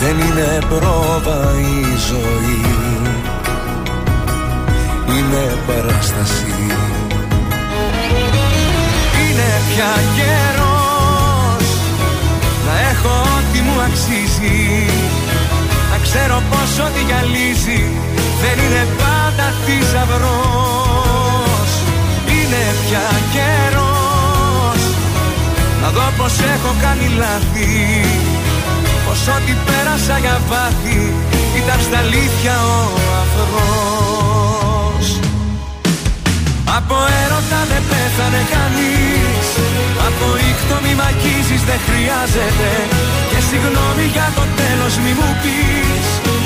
[0.00, 2.78] Δεν είναι πρόβα η ζωή
[5.18, 6.54] είναι παράσταση
[17.28, 17.82] ό,τι γυαλίζει
[18.42, 21.70] δεν είναι πάντα θησαυρός
[22.36, 24.80] Είναι πια καιρός.
[25.82, 27.70] Να δω πως έχω κάνει λάθη
[29.06, 31.12] Πως ό,τι πέρασα για βάθη
[31.60, 32.76] ήταν στα αλήθεια ο
[33.22, 35.06] αφρός
[36.76, 39.46] Από έρωτα δεν πέθανε κανείς
[40.08, 42.70] Από ήχτο μη μ' αγγίζεις δεν χρειάζεται.
[43.30, 46.27] Και συγγνώμη για το τέλος μη μου πεις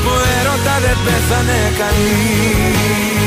[0.00, 3.18] Από έρωτα δεν πέθανε κανείς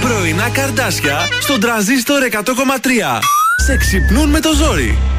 [0.00, 2.38] Πρωινά καρδάσια στον τραζίστορ 100,3.
[3.56, 5.17] Σε ξυπνούν με το ζόρι.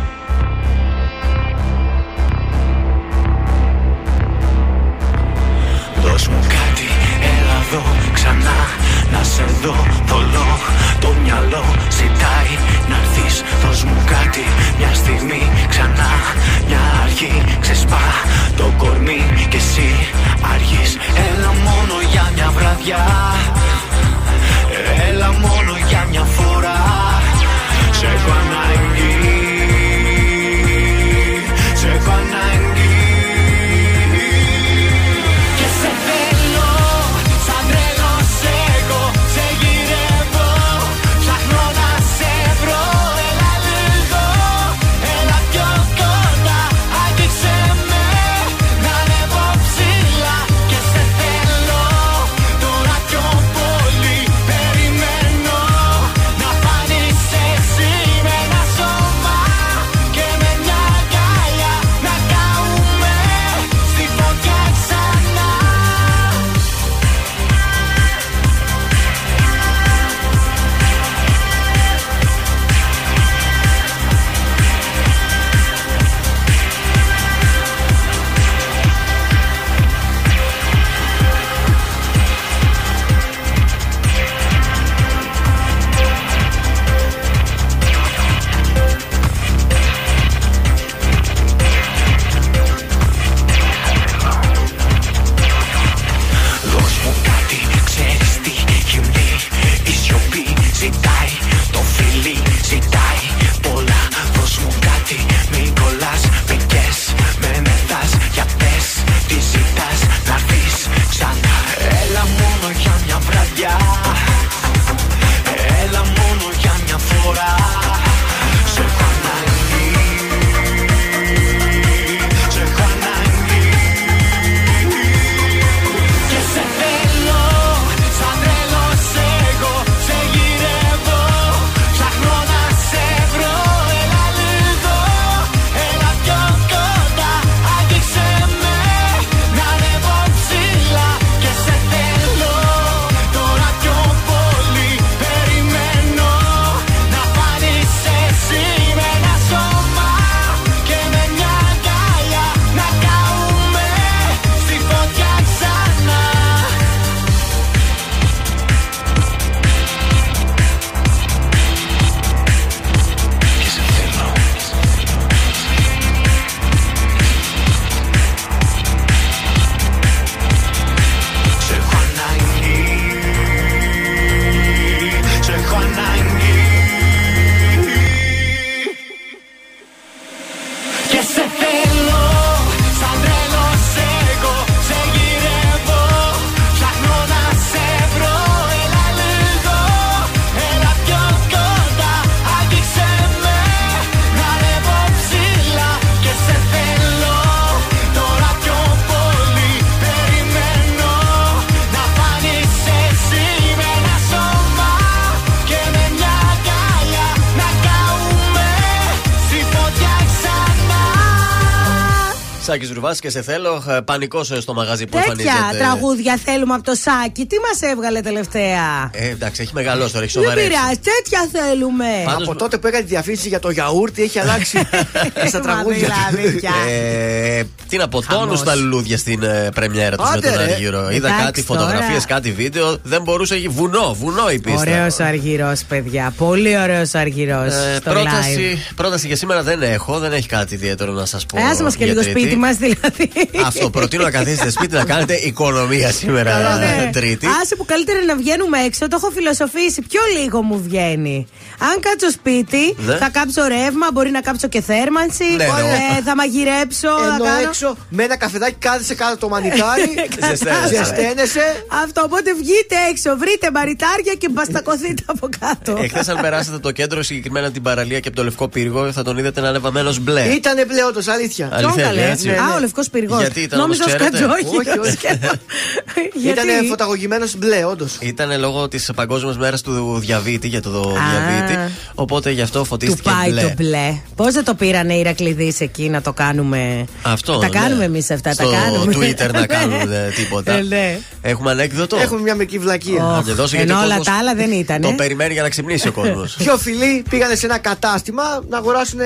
[213.00, 213.84] Σάκη Ρουβά και σε θέλω.
[214.06, 215.78] Πανικός στο μαγαζί που Τέτοια εμφανίζεται.
[215.84, 217.45] τραγούδια θέλουμε από το Σάκη.
[217.45, 220.70] Τι μας έβγαλε τελευταία; Ε, εντάξει, έχει μεγαλώσει τώρα, έχει Δεν σοβαρέψει.
[220.70, 222.06] πειράζει, τέτοια θέλουμε.
[222.26, 224.78] Πάντως- Από τότε που έκανε τη διαφήμιση για το γιαούρτι έχει αλλάξει
[225.52, 226.08] στα Μα τραγούδια.
[226.30, 226.72] δηλαδή πια.
[226.89, 228.64] Ε, τι να πω, τόνους Χαμός.
[228.64, 230.72] τα λουλούδια στην ε, πρεμιέρα τους με Άντε, τον ρε.
[230.72, 231.00] Αργύρο.
[231.10, 231.80] Είδα Εντάξει, κάτι τώρα.
[231.80, 232.97] φωτογραφίες, κάτι βίντεο.
[233.04, 233.56] Δεν μπορούσε.
[233.70, 234.80] Βουνό, βουνό η πίστα.
[234.80, 236.34] Ωραίος αργυρό, παιδιά.
[236.38, 237.62] Πολύ ωραίος αργυρό.
[237.64, 238.14] Ε, στο live.
[238.14, 241.58] πρόταση, πρόταση για σήμερα δεν έχω, δεν έχει κάτι ιδιαίτερο να σας πω.
[241.58, 242.39] Ε, άσε μας και για λίγο Τρίτη.
[242.39, 243.49] σπίτι μας δηλαδή.
[243.65, 247.09] Αυτό, προτείνω να καθίσετε σπίτι να κάνετε οικονομία σήμερα Καλά, ναι.
[247.13, 247.47] Τρίτη.
[247.61, 250.01] Άσε που καλύτερα να βγαίνουμε έξω, το έχω φιλοσοφήσει.
[250.09, 251.47] Πιο λίγο μου βγαίνει.
[251.79, 253.15] Αν κάτσω σπίτι, Ναι.
[253.15, 255.43] θα κάψω ρεύμα, μπορεί να κάψω και θέρμανση.
[255.43, 255.97] Ναι, ναι.
[256.17, 257.07] ε, θα μαγειρέψω.
[257.07, 257.59] θα Ενώ κάνω...
[257.67, 260.09] έξω με ένα καφεδάκι κάθεσαι κάτω το μανιτάρι.
[260.49, 260.95] Ζεσταίνεσαι.
[260.95, 261.85] Ζεσταίνεσαι.
[262.03, 265.97] Αυτό, οπότε βγείτε έξω, βρείτε μαριτάρια και μπαστακωθείτε από κάτω.
[266.03, 269.37] Εχθέ, αν περάσετε το κέντρο, συγκεκριμένα την παραλία και από το λευκό πύργο, θα τον
[269.37, 270.41] είδατε να είναι βαμμένος μπλε.
[270.43, 271.65] Ήτανε μπλε όντως, αλήθεια.
[271.65, 271.75] Ε.
[271.75, 272.49] Αλήθεια, Ποιον καλέ; έτσι.
[272.49, 273.38] Α, ο λευκός πυργό.
[273.39, 274.88] Γιατί ήταν Νόμιζα όμως, ο ξέρετε; Σκατζόχυρος.
[274.88, 275.17] Όχι, όχι.
[276.43, 278.17] Γιατί; Ήτανε φωταγωγημένος μπλε, όντως.
[278.19, 281.93] Ήταν λόγω της Παγκόσμιας Μέρας του Διαβήτη για το διαβήτη.
[282.15, 283.61] Οπότε γι' αυτό Του φωτίστηκε πάει μπλε.
[283.61, 284.21] το μπλε.
[284.36, 287.57] Πώς δεν το πήρανε οι Ηρακλειδείς εκεί να το κάνουμε; Αυτό.
[287.57, 287.80] Τα ναι.
[287.80, 288.53] κάνουμε εμείς αυτά.
[288.53, 289.13] Στο τα κάνουμε.
[289.15, 290.73] Twitter να κάνουν ε, τίποτα.
[290.73, 291.19] Ε, ναι.
[291.41, 292.17] Έχουμε ανέκδοτο.
[292.17, 293.25] Έχουμε μια μερική βλακεία.
[293.25, 293.32] Ω.
[293.32, 295.01] Να τη δώσω, γιατί Ενώ ο όλα κόσμος τα άλλα δεν ήταν.
[295.01, 296.55] Το περιμένει για να ξυπνήσει ο κόσμος.
[296.63, 299.19] Πιο φιλοί πήγανε σε ένα κατάστημα να αγοράσουν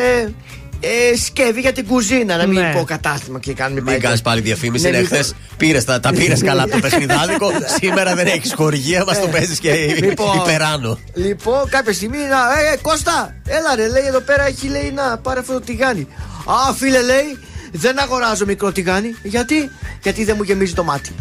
[1.11, 2.37] ε, σκεύη για την κουζίνα.
[2.37, 2.71] Να μην Ναι.
[2.75, 4.83] πω κατάστημα και κάνουμε Μην κάνεις πάλι διαφήμιση.
[4.83, 7.51] Ναι, Είναι μήπως- χθες πήρες τα, τα πήρες καλά από το παιχνιδάδικο.
[7.81, 10.37] Σήμερα δεν έχεις χορηγία, μας το παίζεις και Λοιπόν.
[10.37, 10.97] υπεράνω.
[11.13, 12.59] Λοιπόν, κάποια στιγμή να.
[12.59, 16.07] Ε, ε, Κώστα, έλα ρε, λέει εδώ πέρα έχει λέει να πάρε αυτό το τηγάνι.
[16.45, 17.37] Α, φίλε, λέει,
[17.75, 19.15] δεν αγοράζω μικρό τηγάνι.
[19.23, 19.71] Γιατί;
[20.01, 21.11] Γιατί δεν μου γεμίζει το μάτι.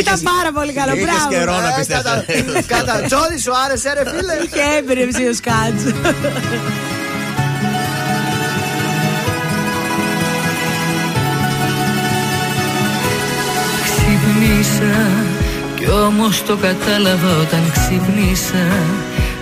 [0.00, 0.92] Ήταν πάρα πολύ καλό.
[0.94, 1.28] Είχες Μπράβο.
[1.28, 2.62] καιρό να Ε, πεις κατά- τέτοια.
[2.78, 5.82] Κατά τζόλι σου άρεσε, ρε φίλε; Είχε έμπνευση ο Σκάτζ.
[13.84, 14.98] Ξυπνήσα
[15.76, 18.66] κι όμως το κατάλαβα όταν ξυπνήσα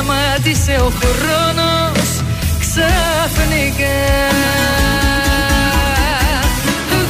[0.00, 2.08] σταμάτησε ο χρόνος
[2.64, 4.00] ξαφνικά.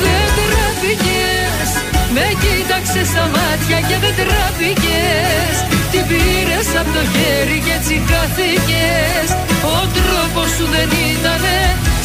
[0.03, 1.71] Δεν τραπήκες
[2.15, 5.55] Με κοίταξες στα μάτια και δεν τραπήκες.
[5.93, 9.29] Την πήρες από το χέρι και έτσι χάθηκες.
[9.77, 11.59] Ο τρόπος σου δεν ήτανε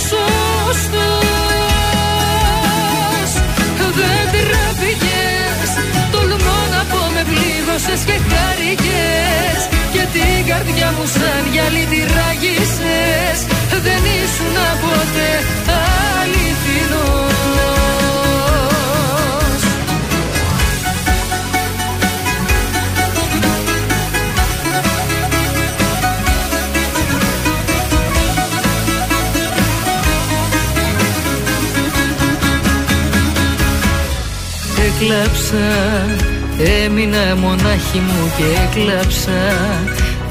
[0.10, 1.20] σωστός.
[4.00, 5.70] Δεν τραπήκες
[6.12, 9.60] Τολμώ να πω με πλήγωσες και χάρηκες.
[9.72, 9.75] Και
[10.16, 13.40] την καρδιά μου σαν γυαλί τη ράγισες
[13.86, 15.32] Δεν ήσουν ποτέ
[16.20, 17.34] αληθινός.
[34.86, 35.68] Έκλαψα,
[36.84, 40.05] έμεινα μονάχη μου και έκλαψα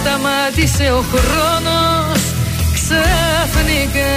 [0.00, 2.22] σταμάτησε ο χρόνος
[2.76, 4.16] ξαφνικά.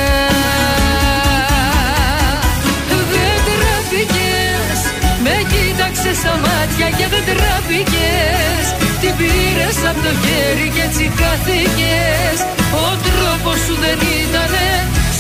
[3.12, 4.80] Δεν τραπήκες,
[5.24, 8.64] με κοίταξες στα μάτια και δεν τραπήκες.
[9.02, 12.38] Την πήρες από το χέρι και έτσι χάθηκες.
[12.86, 14.68] Ο τρόπος σου δεν ήτανε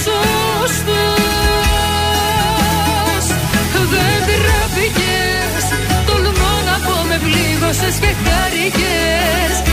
[0.04, 1.44] σωστός.
[3.94, 5.64] Δεν τραπήκες,
[6.08, 9.56] τολμώ να πω με πλήγωσες και χάρηκες.
[9.66, 9.73] Και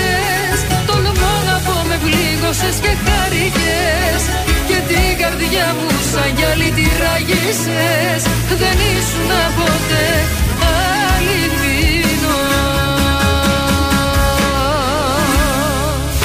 [2.71, 4.23] πλήγωσες και χάρηκες
[4.67, 10.09] Και την καρδιά μου σαν γυαλί τη ράγισες Δεν ήσουν ποτέ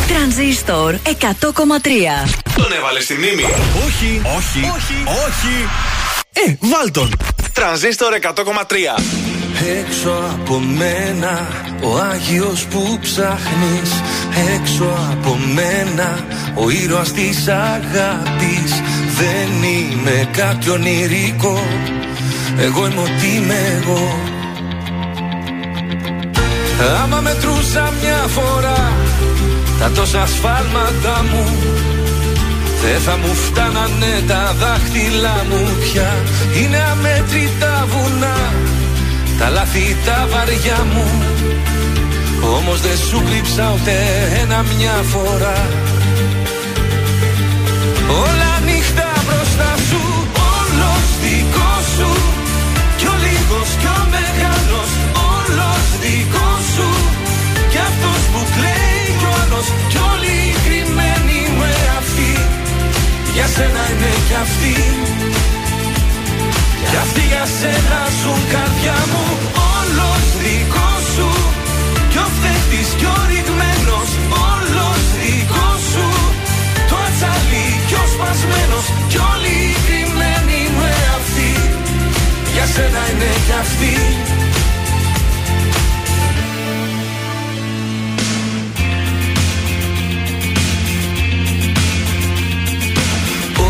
[0.08, 1.08] Τρανζίστορ 100,3
[2.56, 3.42] Τον έβαλες στη μνήμη.
[3.86, 5.68] Όχι, όχι, όχι, όχι.
[6.32, 7.16] Ε, βάλ τον.
[7.52, 9.02] Τρανζίστορ 100,3.
[9.80, 11.48] Έξω από μένα
[11.82, 13.90] ο Άγιος που ψάχνεις
[14.54, 16.18] Έξω από μένα.
[16.54, 18.72] Ο ήρωας της αγάπης
[19.18, 21.58] Δεν είμαι κάτι ονειρικό.
[22.58, 24.18] Εγώ είμαι ό,τι είμαι εγώ.
[27.02, 28.92] Άμα μετρούσα μια φορά
[29.78, 31.44] τα τόσα σφάλματα μου
[32.82, 36.10] δεν θα μου φτάνανε τα δάχτυλά μου πια.
[36.60, 38.36] Είναι αμέτρητα βουνά
[39.38, 41.35] Τα λάθη τα βαριά μου
[42.42, 43.92] Όμως δεν σου κρύψα ούτε
[44.42, 45.58] ένα μια φορά.
[48.22, 50.02] Όλα νύχτα μπροστά σου
[50.56, 52.10] Όλος δικός σου.
[52.98, 54.90] Κι ο λίγος κι ο μεγάλος
[55.34, 56.88] Όλος δικός σου.
[57.70, 62.32] Κι αυτός που κλαίει κι ο άλλος Κι όλοι οι κρυμμένοι με αυτοί
[63.34, 64.76] Για σένα είναι κι αυτοί.
[66.90, 69.65] Κι αυτοί για σένα ζουν καρδιά μου
[72.76, 74.10] ο φταίχτης κι ο ρηγμένος
[74.52, 76.08] Όλος δικός σου.
[76.88, 81.52] Το ατσαλί κι ο σπασμένος Κι όλοι οι κρυμμένοι με αυτοί
[82.54, 83.96] Για σένα είναι κι αυτοί.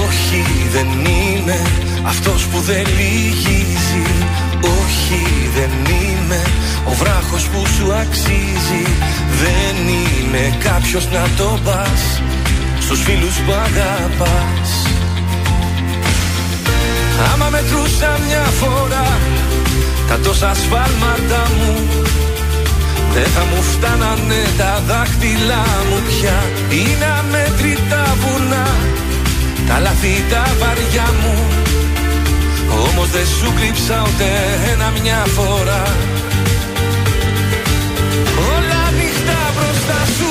[0.04, 0.42] Όχι
[0.72, 1.62] δεν είμαι
[2.06, 4.04] αυτός που δεν λυγίζει
[4.82, 6.42] Όχι δεν είμαι.
[6.84, 8.84] Ο βράχος που σου αξίζει
[9.42, 12.20] Δεν είμαι κάποιος να το πας
[12.80, 14.70] Στους φίλους που αγαπάς.
[17.32, 19.18] Άμα μετρούσα μια φορά
[20.08, 21.74] Τα τόσα σφάλματα μου
[23.14, 26.38] δεν θα μου φτάνανε τα δάχτυλά μου πια.
[26.70, 28.66] Είναι αμέτρητα βουνά
[29.68, 31.65] τα λάθη τα βαριά μου
[32.84, 34.26] Όμως δεν σου κρύψα ούτε
[34.72, 35.82] ένα μια φορά.
[38.54, 40.30] Όλα νύχτα μπροστά σου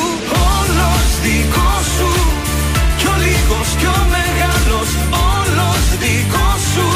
[0.57, 2.11] Όλος δικός σου.
[2.99, 4.89] Κι ο λίγος κι ο μεγάλος
[5.35, 6.87] Όλος δικός σου.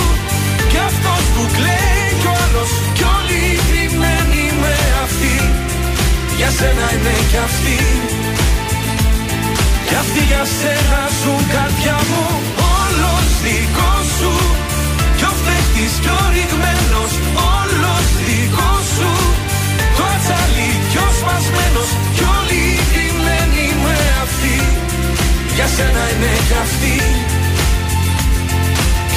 [0.72, 4.76] Κι αυτός που κλαίει κι ο άλλος Κι όλοι οι κρυμμένοι με
[5.06, 5.36] αυτοί.
[6.40, 7.80] Για σένα είναι κι αυτοί.
[9.88, 12.26] Κι αυτοί για σένα ζουν καρδιά μου
[12.80, 14.34] Όλος δικός σου.
[14.56, 14.59] Κι
[15.80, 17.12] ο φταίχτης κι ο ρηγμένος
[17.58, 19.12] Όλος δικός σου.
[19.98, 24.58] Το ατσαλί κι ο σπασμένος Κι όλοι οι κρυμμένοι με αυτοί.
[25.56, 27.29] Για σένα είναι κι αυτοί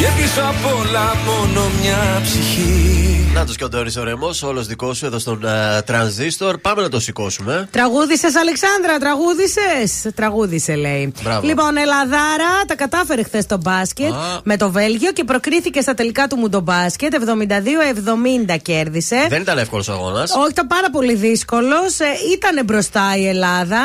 [0.03, 4.67] Και πίσω απ' όλα μόνο μια ψυχή Να το και ο Ντόρις ο Ρεμός, όλος
[4.67, 6.59] δικός σου εδώ στον ε, τρανζίστορ.
[6.59, 7.69] Πάμε να το σηκώσουμε.
[7.71, 10.13] Τραγούδισες, Αλεξάνδρα, τραγούδισες.
[10.15, 11.13] Τραγούδισε, λέει.
[11.23, 11.47] Μπράβο.
[11.47, 14.41] Λοιπόν, Ελαδάρα τα κατάφερε χθες στο μπάσκετ Α.
[14.45, 17.15] με το Βέλγιο και προκρίθηκε στα τελικά του Μουντομπάσκετ.
[17.15, 19.27] 72-70 κέρδισε.
[19.29, 20.35] Δεν ήταν εύκολος αγώνας.
[20.37, 21.97] Όχι, ήταν πάρα πολύ δύσκολος.
[22.33, 23.83] ήταν μπροστά η Ελλάδα,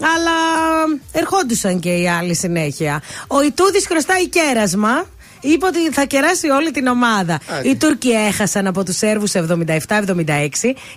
[0.00, 0.36] αλλά
[1.12, 3.02] ερχόντουσαν και οι άλλοι συνέχεια.
[3.26, 5.04] Ο Ιτούδης χρωστάει κέρασμα.
[5.52, 7.40] Είπε ότι θα κεράσει όλη την ομάδα.
[7.62, 9.38] Οι Τούρκοι έχασαν από τους Σέρβους 77-76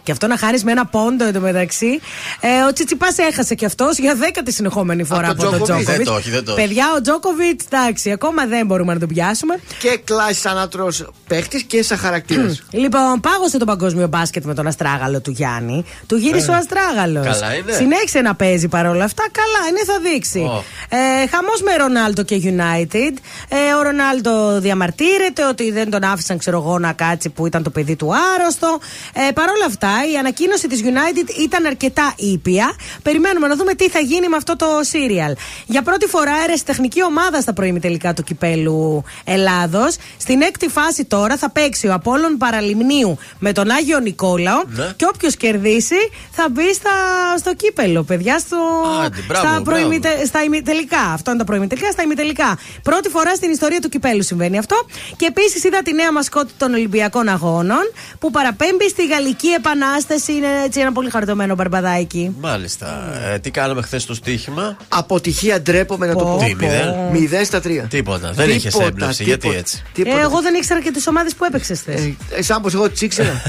[0.03, 1.99] και αυτό να χάρη με ένα πόντο εντωμεταξύ.
[2.39, 5.85] Ε, ο Τσιτσιπάς έχασε και αυτός για δέκατη συνεχόμενη φορά Από από, τον τον Τζόκοβιτ.
[5.85, 6.05] Τζόκοβιτ.
[6.05, 6.67] Δεν το έχει, δεν το έχει.
[6.67, 9.59] Παιδιά, ο Τζόκοβιτ, εντάξει, ακόμα δεν μπορούμε να τον πιάσουμε.
[9.79, 12.63] Και κλάσεις ανάτρος παίχτης και σαν χαρακτήρας.
[12.71, 15.85] Λοιπόν, πάγωσε το παγκόσμιο μπάσκετ με τον Αστράγαλο του Γιάννη.
[16.07, 17.25] Του γύρισε ο Αστράγαλος.
[17.25, 17.71] Καλά είναι.
[17.71, 19.23] Συνέχισε να παίζει παρόλα αυτά.
[19.31, 20.39] Καλά είναι, θα δείξει.
[20.39, 20.63] Ω.
[20.89, 23.13] Ε, Χαμός με Ρονάλτο και United.
[23.49, 27.69] Ε, ο Ρονάλτο διαμαρτύρεται ότι δεν τον άφησαν, ξέρω εγώ, να κάτσει που ήταν το
[27.69, 28.79] παιδί του άρρωστο.
[29.13, 32.71] Ε, Παρ' όλα αυτά, η ανακοίνωση της United ήταν αρκετά ήπια.
[33.03, 35.35] Περιμένουμε να δούμε τι θα γίνει με αυτό το σύριαλ.
[35.65, 39.95] Για πρώτη φορά έρεσε τεχνική ομάδα στα προημιτελικά του κυπέλου Ελλάδος.
[40.17, 44.61] Στην έκτη φάση τώρα θα παίξει ο Απόλλων Παραλιμνίου με τον Άγιο Νικόλαο.
[44.67, 44.91] Ναι.
[44.95, 45.95] Και όποιος κερδίσει
[46.31, 46.89] θα μπει στα,
[47.37, 48.57] στο κύπελο, παιδιά, στο,
[49.05, 49.63] Άντε, μπράβο, στα, μπράβο.
[49.63, 50.99] προημιτε- στα ημιτελικά.
[51.13, 52.57] Αυτό είναι τα προημιτελικά, στα ημιτελικά.
[52.83, 54.23] Πρώτη φορά στην ιστορία του κυπέλου.
[54.29, 54.75] Συμβαίνει αυτό.
[55.17, 57.83] Και επίσης είδα τη νέα μασκότη των Ολυμπιακών Αγώνων
[58.19, 60.31] που παραπέμπει στη Γαλλική Επανάσταση.
[60.33, 62.35] Είναι έτσι ένα πολύ χαριτωμένο μπαρμπαδάκι.
[62.39, 62.87] Μάλιστα.
[63.33, 66.37] Ε, τι κάναμε χθες στο στοίχημα; Αποτυχία ντρέπομαι να το πω.
[66.45, 67.83] Τι, μηδέν; Μηδέν στα τρία.
[67.83, 68.31] Τίποτα.
[68.31, 69.23] Δεν είχες Τίποτα, έμπνευση.
[69.23, 70.19] τίποτα, Γιατί έτσι; τίποτα.
[70.19, 72.01] Ε, εγώ δεν ήξερα και τις ομάδες που έπαιξες χθες.
[72.01, 73.41] Ε, ε, σαν πως εγώ τις ήξερα.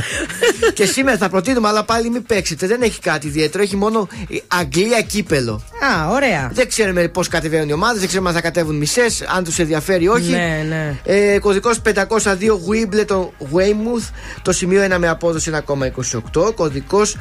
[0.78, 2.66] και σήμερα θα προτείνουμε, αλλά πάλι μην παίξετε.
[2.66, 3.62] Δεν έχει κάτι ιδιαίτερο.
[3.62, 5.52] Έχει μόνο ε, Αγγλία κύπελο.
[5.52, 6.50] Α, ωραία.
[6.52, 9.97] Δεν ξέρουμε πώς κατεβαίνουν οι ομάδες, δεν ξέρουμε αν θα κατέβουν μισές, αν τους ενδιαφέρει
[10.00, 10.30] ή όχι.
[10.30, 10.98] Ναι, ναι.
[11.04, 14.10] Ε, Κωδικός 502 Wimbledon Weymouth,
[14.42, 15.50] το σημείο 1 με απόδοση
[16.34, 16.52] 1,28.
[16.54, 17.16] Κωδικός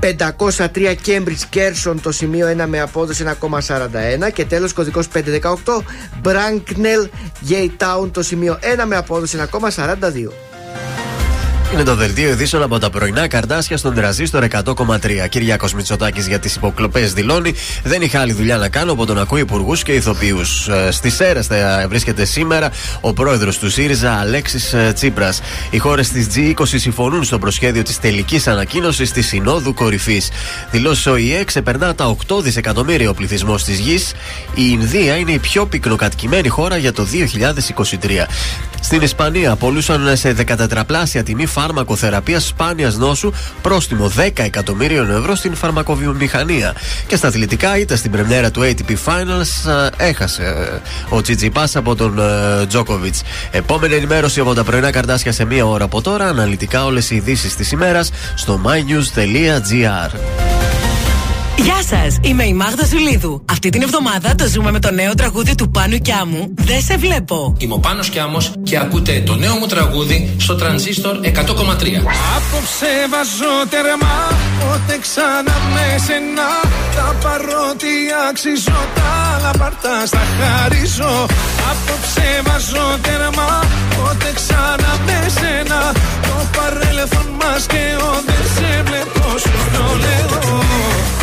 [0.00, 4.30] 503 Cambridge Gerson, το σημείο 1 με απόδοση 1,41.
[4.32, 5.84] Και τέλος κωδικός 518
[6.24, 7.08] Branknell
[7.48, 10.32] Gay Town, το σημείο 1 με απόδοση 1,42.
[11.72, 15.28] Είναι το δελτίο ειδήσεων από τα πρωινά καρτάσια στον τραζίστορ 100,3.
[15.28, 19.40] Κυριάκος Μητσοτάκης για τις υποκλοπές δηλώνει: Δεν είχα άλλη δουλειά να κάνω από τον ακούει
[19.40, 20.68] υπουργούς και ηθοποιούς.
[20.90, 25.40] Στις αίρε θα βρίσκεται σήμερα ο πρόεδρος του ΣΥΡΙΖΑ, Αλέξης Τσίπρας.
[25.70, 30.30] Οι χώρες της G20 συμφωνούν στο προσχέδιο της τελικής ανακοίνωσης της Συνόδου Κορυφής.
[30.70, 34.12] Δηλώσει ο ΙΕ ξεπερνά τα 8 δισεκατομμύρια ο πληθυσμός της γης.
[34.54, 38.26] Η Ινδία είναι η πιο πυκνοκατοικημένη χώρα για το 2023.
[38.82, 43.32] Στην Ισπανία απολούσαν σε 14 πλάσια τιμή φάρμακο θεραπεία σπάνιας νόσου
[43.62, 46.74] πρόστιμο 10 εκατομμύριων ευρώ στην φαρμακοβιομηχανία.
[47.06, 51.94] Και στα αθλητικά, είτε στην πρεμιέρα του ATP Finals, ε, έχασε ε, ο Τσιτζιπά από
[51.94, 53.22] τον ε, Τζόκοβιτς.
[53.50, 56.28] Επόμενη ενημέρωση από τα πρωινά καρτάσια σε μία ώρα από τώρα.
[56.28, 60.10] Αναλυτικά όλες οι ειδήσεις της ημέρας στο mynews.gr.
[61.64, 63.44] Γεια σας, είμαι η Μάγδα Ζουλίδου.
[63.50, 66.54] Αυτή την εβδομάδα το ζούμε με το νέο τραγούδι του Πάνου Κιάμου.
[66.54, 67.54] Δεν σε βλέπω.
[67.58, 71.28] Είμαι ο Πάνος Κιάμος και ακούτε το νέο μου τραγούδι στο τρανζίστορ 100,3.
[72.36, 74.16] Απόψε βάζω τερμά
[74.60, 76.48] Πότε ξανά με σένα
[76.96, 77.92] Τα παρότι
[78.28, 81.26] αξίζω Τα άλλα πάρτα στα χαρίζω
[81.70, 83.64] Απόψε βάζω τερμά
[83.96, 85.80] Πότε ξανά με σένα
[86.22, 91.19] Το παρέλθον μας και ο Δεν σε βλέπω σου το λέω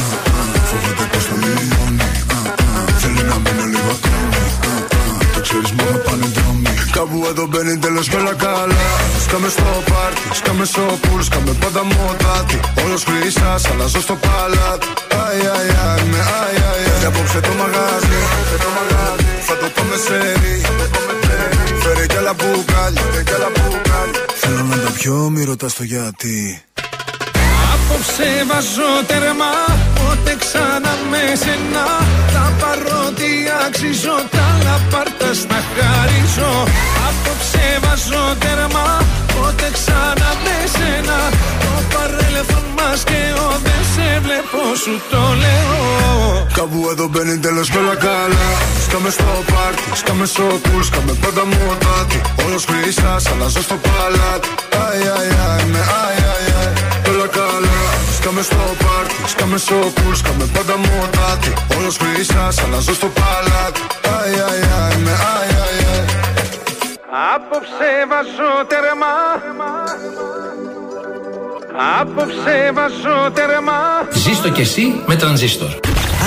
[5.57, 8.85] Το ξέρεις μόνο πάνε δρόμοι Κάπου εδώ μπαίνει τέλος με όλα καλά.
[9.25, 12.59] Σκάμε στο πάρτι, σκάμε στο πουλ Σκάμε πάντα μοτάτι.
[12.83, 14.87] Όλος χρυσάς, αλλάζω στο παλάτι.
[15.13, 16.99] Αι, αι, αι, με αι, αι, αι.
[16.99, 18.19] Και απόψε το μαγάζι
[19.47, 20.55] Θα το πάμε σε ρί
[21.81, 23.01] Φέρε κι άλλα μπουκάλια
[24.41, 26.61] Θέλω να τα πιω, μη ρωτάς το γιατί
[27.89, 29.53] Απόψε βάζω τερμά
[29.97, 31.85] Πότε ξανά με σένα.
[32.33, 33.31] Τα παρότι
[33.65, 36.51] αξίζω Τα άλλα πάρτα στα χαρίζω.
[37.07, 38.89] Απόψε βάζω τερμά
[39.33, 41.19] Πότε ξανά με σένα.
[41.63, 46.47] Το παρέλθον μας και ο Δεν σε βλέπω σου το λέω.
[46.57, 48.47] Κάπου εδώ μπαίνει τέλος με όλα καλά.
[48.85, 52.19] Σκάμε στο πάρτι, σκάμε στο πουλ Σκάμε πάντα μοτάτι.
[52.45, 54.49] Όλος χρυσάς, αλλάζω στο παλάτι.
[54.75, 56.26] Αι, αι, αι, με αι,
[58.27, 61.53] Σκάμε στο πάρτι, σκάμε στο πουλ Σκάμε πάντα μοτάτι.
[61.77, 63.81] Όλος χρυσάς, αλλάζω στο παλάτι.
[64.01, 66.05] Αι, αι, αι, με αι, αι, αι.
[67.35, 69.15] Απόψε βάζω τερμά
[71.99, 75.69] Απόψε βάζω τερμά Ζήστο κι εσύ με τρανζίστορ.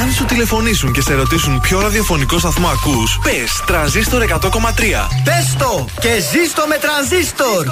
[0.00, 5.08] Αν σου τηλεφωνήσουν και σε ρωτήσουν ποιο ραδιοφωνικό σταθμό ακούς, πες τρανζίστορ 100,3.
[5.24, 7.66] Πες το και ζήστο με τρανζίστορ.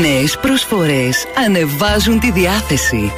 [0.00, 3.12] Νέες προσφορές ανεβάζουν τη διάθεση.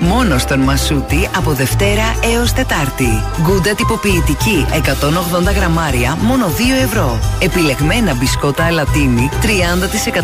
[0.00, 3.22] Μόνο στον Μασούτη από Δευτέρα έως Τετάρτη.
[3.42, 7.18] Γκούντα τυποποιητική 180 γραμμάρια μόνο 2 ευρώ.
[7.38, 9.28] Επιλεγμένα μπισκότα αλατίνη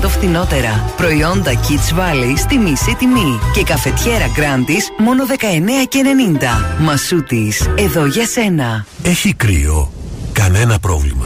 [0.04, 0.92] 30% φθηνότερα.
[0.96, 3.40] Προϊόντα Kids Valley στη μισή τιμή.
[3.54, 6.67] Και καφετιέρα Grandis μόνο 19,90.
[6.78, 8.86] Μασούτης, εδώ για σένα.
[9.02, 9.92] Έχει κρύο.
[10.32, 11.24] Κανένα πρόβλημα.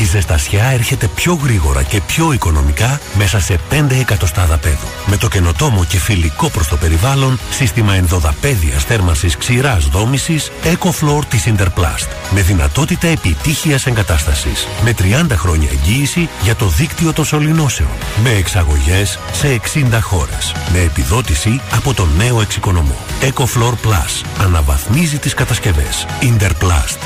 [0.00, 4.86] Η ζεστασιά έρχεται πιο γρήγορα και πιο οικονομικά μέσα σε 5 εκατοστάδα πέδου.
[5.06, 11.44] Με το καινοτόμο και φιλικό προς το περιβάλλον σύστημα ενδοδαπέδιας θέρμανσης ξηράς δόμησης EcoFloor της
[11.46, 12.08] Interplast.
[12.30, 14.66] Με δυνατότητα επιτύχειας εγκατάστασης.
[14.84, 17.90] Με 30 χρόνια εγγύηση για το δίκτυο των σωληνώσεων.
[18.22, 20.54] Με εξαγωγές σε 60 χώρες.
[20.72, 22.96] Με επιδότηση από το νέο εξοικονομό.
[23.22, 24.24] EcoFloor Plus.
[24.38, 26.06] Αναβαθμίζει τις κατασκευές.
[26.20, 26.98] Interplast.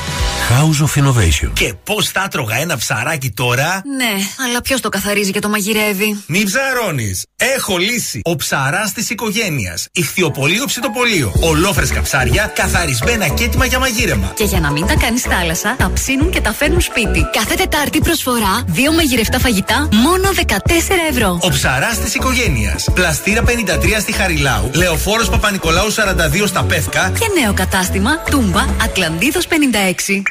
[0.49, 1.51] House of Innovation.
[1.53, 3.83] Και πώς θα έτρωγα ένα ψαράκι τώρα.
[3.97, 4.13] Ναι,
[4.49, 7.25] αλλά ποιος το καθαρίζει και το μαγειρεύει; Μη ψαρώνεις.
[7.37, 8.21] Έχω λύση.
[8.25, 9.89] Ο ψαράς της οικογένειας.
[9.93, 11.33] Ηχθειοπολείο ψητοπολείο.
[11.41, 14.33] Ολόφρεσκα ψάρια, καθαρισμένα και έτοιμα για μαγείρεμα.
[14.37, 17.27] Και για να μην τα κάνεις θάλασσα, τα ψήνουν και τα φέρνουν σπίτι.
[17.33, 21.39] Κάθε Τετάρτη προσφορά, δύο μαγειρευτά φαγητά, μόνο 14 ευρώ.
[21.43, 22.89] Ο ψαράς της οικογένειας.
[22.95, 24.71] Πλαστήρα 53 στη Χαριλάου.
[24.75, 27.13] Λεωφόρος Παπα-Νικολάου 42 στα Πεύκα.
[27.19, 30.23] Και νέο κατάστημα, Τούμπα, Ατλαντίδος 56.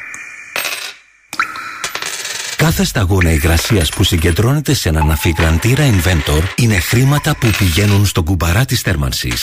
[2.56, 8.64] Κάθε σταγόνα υγρασίας που συγκεντρώνεται σε έναν αφιγραντήρα Inventor είναι χρήματα που πηγαίνουν στον κουμπαρά
[8.64, 9.42] της θέρμανσης.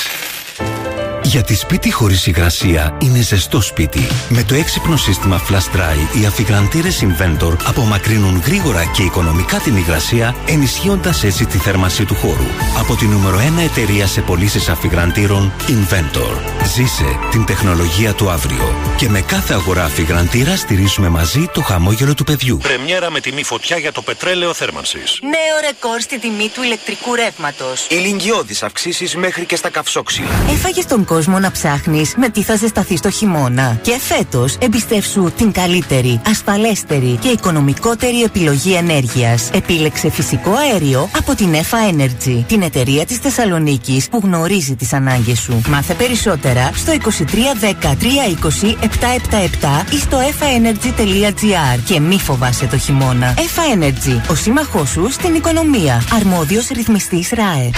[1.24, 4.08] Γιατί σπίτι χωρίς υγρασία είναι ζεστό σπίτι.
[4.30, 10.36] Με το έξυπνο σύστημα Flash Dry, οι αφιγραντήρες Inventor απομακρύνουν γρήγορα και οικονομικά την υγρασία,
[10.46, 12.46] ενισχύοντας έτσι τη θέρμανση του χώρου.
[12.80, 16.66] Από την νούμερο 1 εταιρεία σε πωλήσεις αφιγραντήρων, Inventor.
[16.76, 18.76] Ζήσε την τεχνολογία του αύριο.
[18.98, 22.58] Και με κάθε αγορά αφιγραντήρα στηρίζουμε μαζί το χαμόγελο του παιδιού.
[22.58, 25.20] Πρεμιέρα με τιμή φωτιά για το πετρέλαιο θέρμανσης.
[25.22, 27.88] Νέο ρεκόρ στη τιμή του ηλεκτρικού ρεύματος.
[27.90, 30.28] Ηλικιώδεις αυξήσεις μέχρι και στα καυσόξυλα.
[30.50, 33.80] Έφαγε τον κόσμο να ψάχνεις με τι θα ζεσταθεί το χειμώνα.
[33.82, 39.50] Και φέτος εμπιστεύσου την καλύτερη, ασφαλέστερη και οικονομικότερη επιλογή ενέργειας.
[39.54, 45.40] Επίλεξε φυσικό αέριο από την EFA Energy, την εταιρεία της Θεσσαλονίκης που γνωρίζει τις ανάγκες
[45.40, 45.62] σου.
[45.68, 53.34] Μάθε περισσότερα στο 2310 320 777 ή στο efaenergy.gr και μη φοβάσαι το χειμώνα.
[53.34, 56.04] EFA Energy, ο σύμμαχός σου στην οικονομία.
[56.14, 57.70] Αρμόδιος ρυθμιστής ΡΑΕ.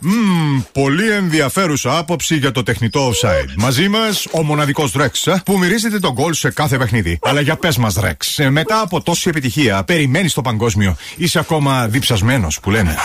[0.00, 3.54] Μμμ, πολύ ενδιαφέρουσα άποψη για το τεχνητό offside.
[3.56, 7.18] Μαζί μας ο μοναδικός Rex που μυρίζεται τον γκολ σε κάθε παιχνίδι.
[7.22, 10.96] Αλλά για πες μας, Rex, ε, μετά από τόση επιτυχία, περιμένεις το παγκόσμιο.
[11.16, 12.96] Είσαι ακόμα διψασμένος που λένε.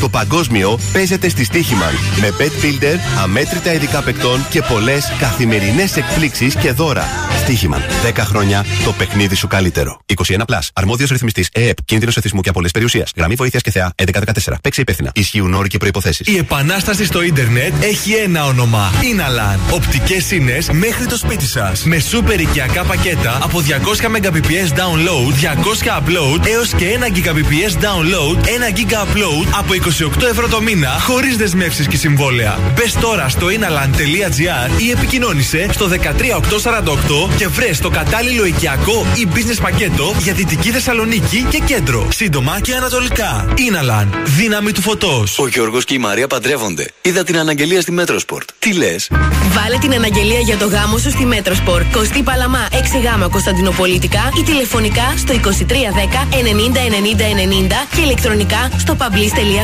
[0.00, 6.54] Το παγκόσμιο παίζεται στη Στίχημαν με Bet Builder, αμέτρητα ειδικά παικτών και πολλές καθημερινές εκπλήξεις
[6.54, 7.04] και δώρα.
[7.42, 7.82] Στίχημαν.
[8.04, 10.00] 10 χρόνια το παιχνίδι σου καλύτερο.
[10.06, 10.58] 21 Plus.
[10.72, 11.76] Αρμόδιος ρυθμιστής ΕΕΠ.
[11.84, 13.12] Κίνδυνος εθισμού και απολύτω περιουσίας.
[13.16, 14.58] Γραμμή βοήθειας και θεά 1114.
[14.62, 15.10] Παίξε υπεύθυνα.
[15.14, 16.24] Ισχύουν όροι και προποθέσει.
[16.26, 18.92] Η επανάσταση στο ίντερνετ έχει ένα όνομα.
[19.00, 19.74] Inalan.
[19.74, 21.84] Οπτικές ίνε μέχρι το σπίτι σας.
[21.84, 28.36] Με σούπερ οικιακά πακέτα από 200 Mbps download, 200 upload έως και 1 Gbps download,
[28.44, 29.74] 1 GB upload από
[30.18, 32.58] 28 ευρώ το μήνα χωρίς δεσμεύσεις και συμβόλαια.
[32.74, 39.58] Μπες τώρα στο inaland.gr ή επικοινώνησε στο 13848 και βρε το κατάλληλο οικιακό ή business
[39.62, 42.08] πακέτο για Δυτική Θεσσαλονίκη και κέντρο.
[42.12, 43.44] Σύντομα και ανατολικά.
[43.48, 44.08] Inaland.
[44.24, 45.38] Δύναμη του φωτός.
[45.38, 46.90] Ο Γιώργος και η Μαρία παντρεύονται.
[47.02, 48.48] Είδα την αναγγελία στη Metrosport.
[48.58, 49.10] Τι λες;
[49.52, 51.82] Βάλε την αναγγελία για το γάμο σου στη Metrosport.
[51.92, 58.96] Κωστή Παλαμά 6 γάμα Κωνσταντινουπολίτικα ή τηλεφωνικά στο 2310 90 90 90 και ηλεκτρονικά στο
[59.00, 59.55] pablis.com.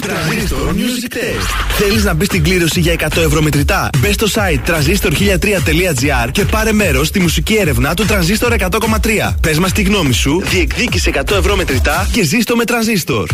[0.00, 1.76] Transistor Music Test.
[1.78, 6.72] Θέλεις να μπεις στην κλήρωση για 100 ευρώ μετρητά; Μπες στο site transistor1003.gr και πάρε
[6.72, 9.34] μέρος στη μουσική έρευνα του Transistor 100,3.
[9.40, 13.26] Πες μας τη γνώμη σου, διεκδίκησε 100 ευρώ μετρητά και ζήστο με Transistor.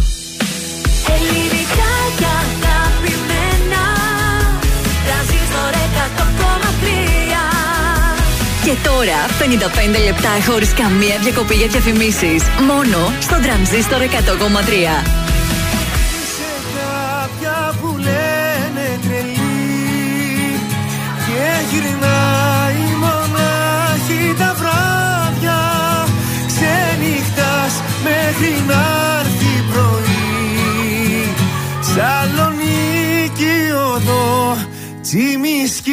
[1.14, 3.84] Ελληνικά και αγαπημένα
[5.06, 5.76] Τρανζίστορ 100,3
[8.64, 9.18] Και τώρα
[9.98, 12.42] 55 λεπτά χωρίς καμία διακοπή για διαφημίσεις.
[12.66, 15.21] Μόνο στο τρανζίστορ 100,3.
[21.72, 25.60] Γυρνάει μονάχη τα βράδια.
[26.46, 28.82] Ξενυχτάς μέχρι να
[29.20, 31.34] έρθει πρωί.
[31.80, 33.56] Σαλονίκη
[33.94, 34.56] οδό
[35.02, 35.92] τσιμισκή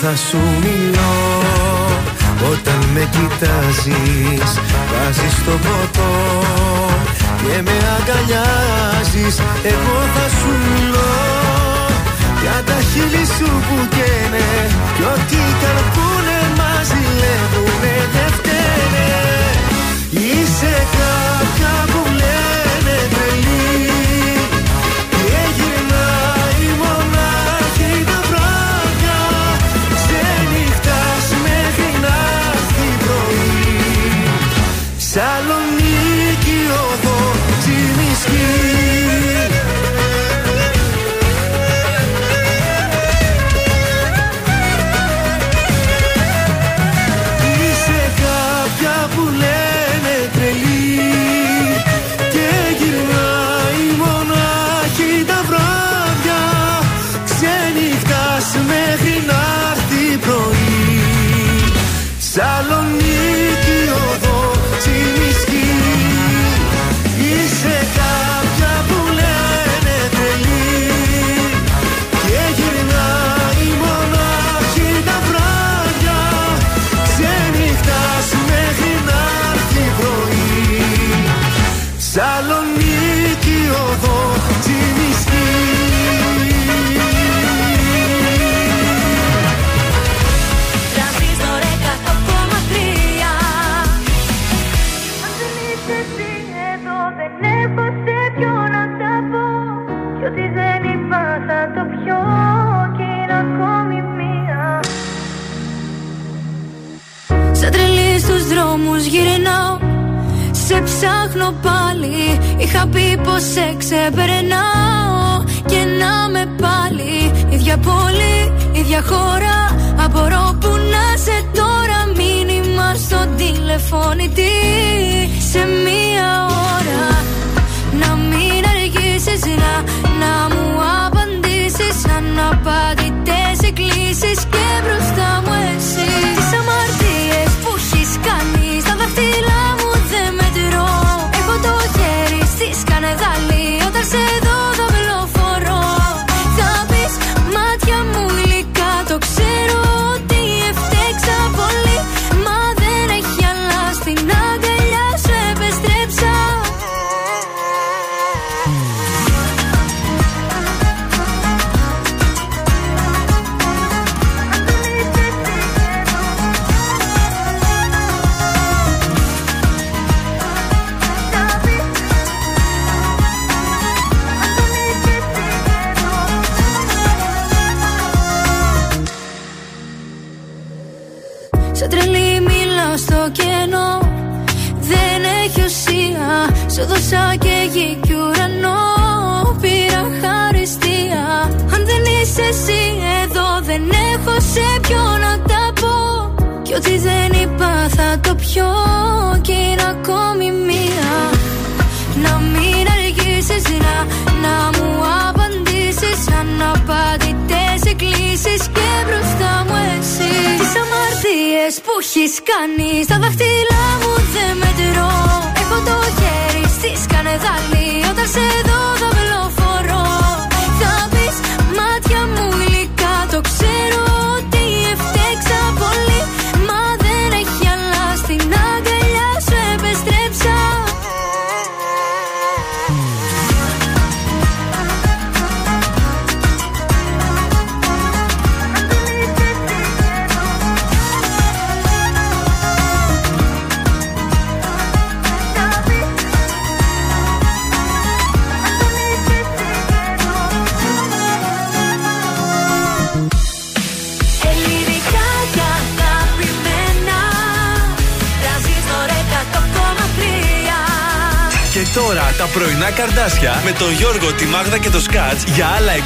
[0.00, 1.12] θα σου μιλώ.
[2.50, 4.50] Όταν με κοιτάζεις
[4.90, 6.12] Βάζεις το ποτό
[7.42, 9.36] και με αγκαλιάζεις
[9.72, 11.14] Εγώ θα σου μιλώ.
[12.42, 14.48] Για τα χείλη σου που καίνε
[14.96, 19.08] Κι ό,τι καρπούνε μας ζηλεύουνε δεν φταίνε.
[20.26, 21.74] Είσαι κάποια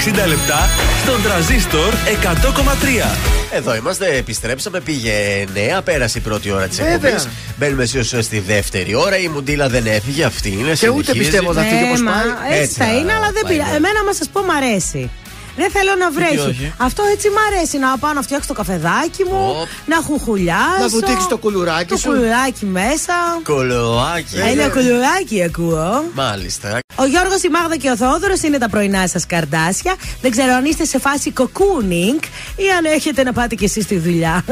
[0.07, 0.69] 60 λεπτά
[1.03, 3.17] στον τραζίστορ 100,3.
[3.51, 5.13] Εδώ είμαστε, επιστρέψαμε, πήγε
[5.79, 6.95] 9, πέρασε η πρώτη ώρα της Βέβαια.
[6.95, 7.29] εκπομπής.
[7.57, 9.19] Μπαίνουμε αισίως στη δεύτερη ώρα.
[9.19, 10.73] Η Μουντίλα δεν έφυγε, αυτή είναι.
[10.75, 11.19] Και ούτε συνεχίζει.
[11.19, 12.61] πιστεύω θα φύγει όπως Ε, μα, πάει.
[12.61, 13.71] Έτσι θα είναι, αλλά δεν πάει, πειράζει.
[13.71, 13.77] ναι.
[13.77, 15.11] Εμένα, μα σας πω, μ' αρέσει.
[15.57, 16.39] Δεν θέλω να βρέχει.
[16.49, 16.73] όχι.
[16.77, 17.79] Αυτό έτσι μ' αρέσει.
[17.79, 19.55] Να πάω να φτιάξω το καφεδάκι μου,
[19.87, 20.81] να χουχουλιάσω.
[20.81, 22.09] Να βουτήξεις το κουλουράκι το σου.
[22.09, 23.15] κουλουράκι μέσα.
[23.43, 24.37] Κολοάκι.
[24.53, 26.05] Ένα κουλουράκι ακούω.
[26.15, 26.79] Μάλιστα.
[27.07, 29.95] Ο Γιώργος, η Μάγδα και ο Θόδωρος είναι τα πρωινά σας καρδάσια.
[30.21, 32.19] Δεν ξέρω αν είστε σε φάση κοκούνινγκ
[32.57, 34.45] ή αν έχετε να πάτε κι εσείς στη δουλειά.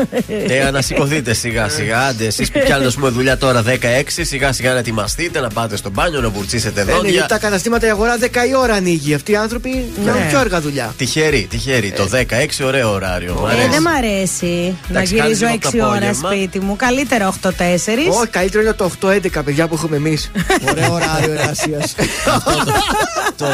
[0.49, 1.99] Ε, ανασηκωθείτε σιγά σιγά.
[2.01, 5.77] Άντε, εσείς που πιάνετε ας πούμε, δουλειά τώρα 16, σιγά σιγά να ετοιμαστείτε, να πάτε
[5.77, 7.11] στο μπάνιο, να βουρτσίσετε Ε, ναι, δόντια.
[7.11, 9.15] γιατί τα καταστήματα η αγορά 10 η ώρα ανοίγει.
[9.15, 10.95] Αυτοί οι άνθρωποι κάνουν πιο αργά δουλειά.
[10.99, 11.91] Τυχερή, τυχερή.
[11.93, 13.35] Το 16 ωραίο ωράριο.
[13.41, 13.69] Μου Ε, αρέσει.
[13.69, 16.31] δεν μ' αρέσει να Εντάξει, κάνεις γυρίζω λίγο από 6 το ώρα απόγευμα.
[16.31, 16.77] σπίτι μου.
[16.77, 18.09] Καλύτερα 8-4.
[18.11, 20.31] Όχι, καλύτερο είναι το 8-11, παιδιά που έχουμε εμείς.
[20.71, 21.95] Ωραίο ωράριο εργασίας.
[23.43, 23.49] το,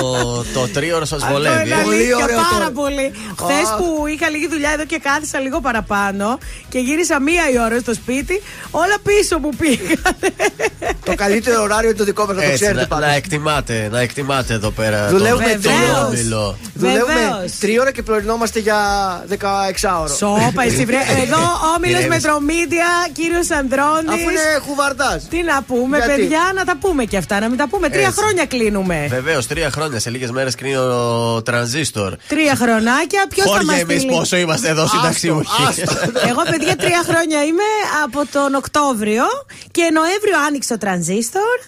[0.54, 1.66] το τρίωρο σας βολεύει.
[1.66, 1.78] Είναι ε.
[1.80, 3.12] αλήθεια, ωραίο πάρα το- πολύ.
[3.40, 6.38] Χθες που είχα λίγη δουλειά εδώ και κάθισα λίγο παραπάνω
[6.68, 10.16] και γύρισα μία η ώρα στο σπίτι, όλα πίσω μου πήγαν.
[11.10, 13.06] Το καλύτερο ωράριο είναι το δικό μας, να το Έτσι, ξέρετε να, πάντα.
[13.06, 15.08] να εκτιμάτε, να εκτιμάτε εδώ πέρα.
[15.08, 16.04] Δουλεύουμε το, το βεβαίως.
[16.06, 16.58] όμιλο.
[16.74, 17.58] Δουλεύουμε Βεβαίως.
[17.60, 18.78] τρία ώρα και πληρωνόμαστε για
[19.28, 19.36] 16
[20.00, 20.14] ώρο.
[20.16, 20.96] Σόπα, εσύ βρε.
[21.24, 21.38] Εδώ
[21.76, 22.08] όμιλος Ηρέμησε.
[22.08, 24.12] Μετρομίδια, κύριος Ανδρώνης.
[24.14, 25.22] Αφού είναι χουβαρτάζ.
[25.22, 27.40] Τι να πούμε, Γιατί; παιδιά, να τα πούμε και αυτά.
[27.40, 27.88] Να μην τα πούμε.
[27.88, 28.20] Τρία Έτσι.
[28.20, 29.06] χρόνια κλείνουμε.
[29.10, 29.98] Βεβαίως, τρία χρόνια.
[30.00, 32.16] Σε λίγες μέρες κλείνει ο τρανζίστορ.
[32.28, 33.22] Τρία χρονάκια.
[33.28, 35.62] Ποιος θα μας Χώρια εμείς στείλει; πόσο είμαστε εδώ συνταξιούχοι.
[36.28, 37.68] Εγώ, παιδιά, τρία χρόνια είμαι
[38.04, 39.24] από τον Οκτώβριο
[39.70, 40.98] και Νοέμβριο άνοιξε ο τρανζίστορ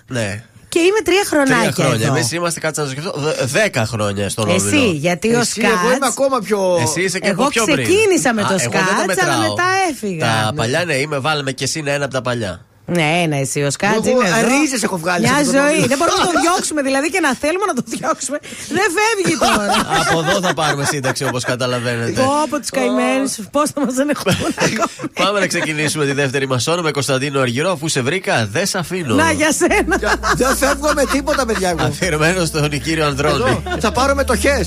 [0.09, 0.45] ναι.
[0.68, 1.72] και είμαι τρία χρονάκια.
[1.72, 2.07] Τρία χρόνια.
[2.07, 2.14] εδώ.
[2.16, 4.66] Εμείς είμαστε, κάτσε να το σκεφτώ, δε- δέκα χρόνια στον όμιλο.
[4.66, 6.78] Εσύ, γιατί ο Εσύ, εγώ είμαι Σκάτς ακόμα πιο.
[6.83, 7.85] Εσύ είσαι και Εγώ από πιο πριν.
[7.85, 8.70] ξεκίνησα με Α, το εγώ δεν
[9.07, 9.51] το Σκάτς, αλλά μετράω.
[9.51, 10.26] μετά έφυγα.
[10.26, 10.57] Τα Ναι.
[10.57, 12.61] παλιά, ναι, είμαι, βάλουμε και εσύ είναι ένα από τα παλιά.
[12.87, 14.49] Ναι, ναι, εσύ ο Σκάτς Εγώ είναι εδώ.
[14.49, 15.68] ρίζες έχω βγάλει Μια σε αυτό το ζωή.
[15.72, 15.87] όμιλο.
[15.87, 18.39] Δεν μπορούμε να το διώξουμε, δηλαδή και να θέλουμε να το διώξουμε.
[18.78, 19.74] Δεν φεύγει τώρα.
[20.01, 22.11] από εδώ θα πάρουμε σύνταξη όπως καταλαβαίνετε.
[22.22, 24.35] Πω από του καημένου, πώς θα μας ενεχθούν
[25.22, 27.70] Πάμε να ξεκινήσουμε τη δεύτερη μας ώρα με Κωνσταντίνο Αργυρό.
[27.70, 29.14] Αφού σε βρήκα, δεν σε αφήνω.
[29.14, 30.18] Να για σένα.
[30.37, 31.68] Δεν φεύγω με τίποτα, παιδιά.
[31.68, 31.85] εγώ.
[31.85, 33.35] Αφιερωμένο στον κύριο Ανδρώνη.
[33.35, 34.66] Εδώ, Θα πάρω μετοχέ.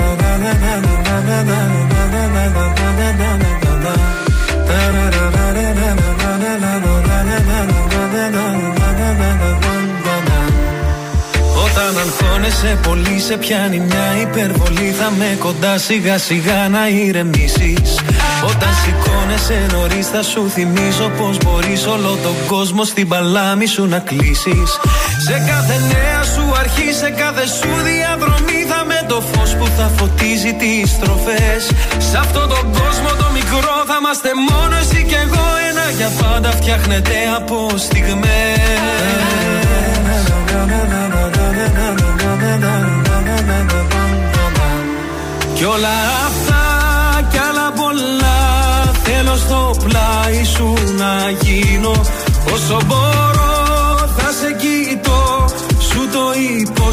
[11.65, 14.95] Όταν αγχώνεσαι πολύ σε πιάνει μια υπερβολή.
[14.99, 17.99] Θα με κοντά σιγά σιγά να ηρεμήσεις.
[18.43, 23.99] Όταν σηκώνεσαι νωρίς θα σου θυμίζω Πως μπορείς όλο τον κόσμο στην παλάμη σου να
[23.99, 24.69] κλείσεις.
[25.25, 28.50] Σε κάθε νέα σου αρχή, σε κάθε σου διαδρομή Θα με
[29.11, 31.61] το φως που θα φωτίζει τις στροφές.
[32.09, 35.45] Σε αυτόν τον κόσμο το μικρό θα είμαστε μόνο εσύ και εγώ.
[35.69, 38.59] Ένα για πάντα φτιάχνεται από στιγμές.
[45.53, 45.97] Κι όλα
[46.27, 46.63] αυτά
[47.31, 48.39] κι άλλα πολλά
[49.03, 51.91] Θέλω στο πλάι σου να γίνω.
[52.53, 53.51] Όσο μπορώ
[54.17, 55.45] θα σε κοιτώ
[55.79, 56.33] Σου το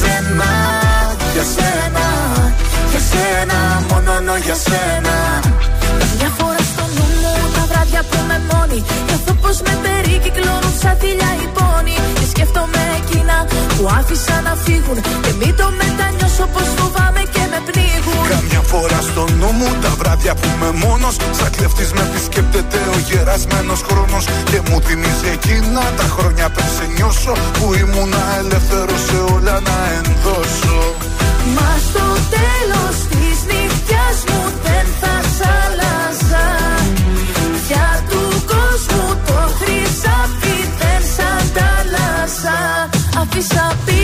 [0.00, 0.50] σένα,
[1.34, 2.06] για σένα,
[2.90, 3.24] για σένα
[3.88, 5.40] Μόνο για σένα.
[6.18, 6.63] Μια φορά στο νου μου
[7.94, 12.82] τα βράδια που με μόνη Νιώθω πως με περικυκλώνουν σαν θηλιά οι πόνοι Και σκέφτομαι
[13.00, 13.36] εκείνα
[13.76, 14.98] που άφησα να φύγουν.
[15.24, 18.24] Και μην το μετανιώσω πως φοβάμαι και με πνίγουν.
[18.34, 21.14] Καμιά φορά στο νου μου τα βράδια που είμαι μόνος.
[21.38, 24.24] Σαν κλεφτής με επισκέπτεται ο γερασμένος χρόνος.
[24.50, 29.76] Και μου θυμίζει εκείνα τα χρόνια πριν σε νιώσω Που ήμουνα ελεύθερος σε όλα να
[29.98, 30.78] ενδώσω.
[31.56, 32.06] Μα στο
[32.36, 33.23] τέλος της
[43.36, 44.03] Αφήσα πίσω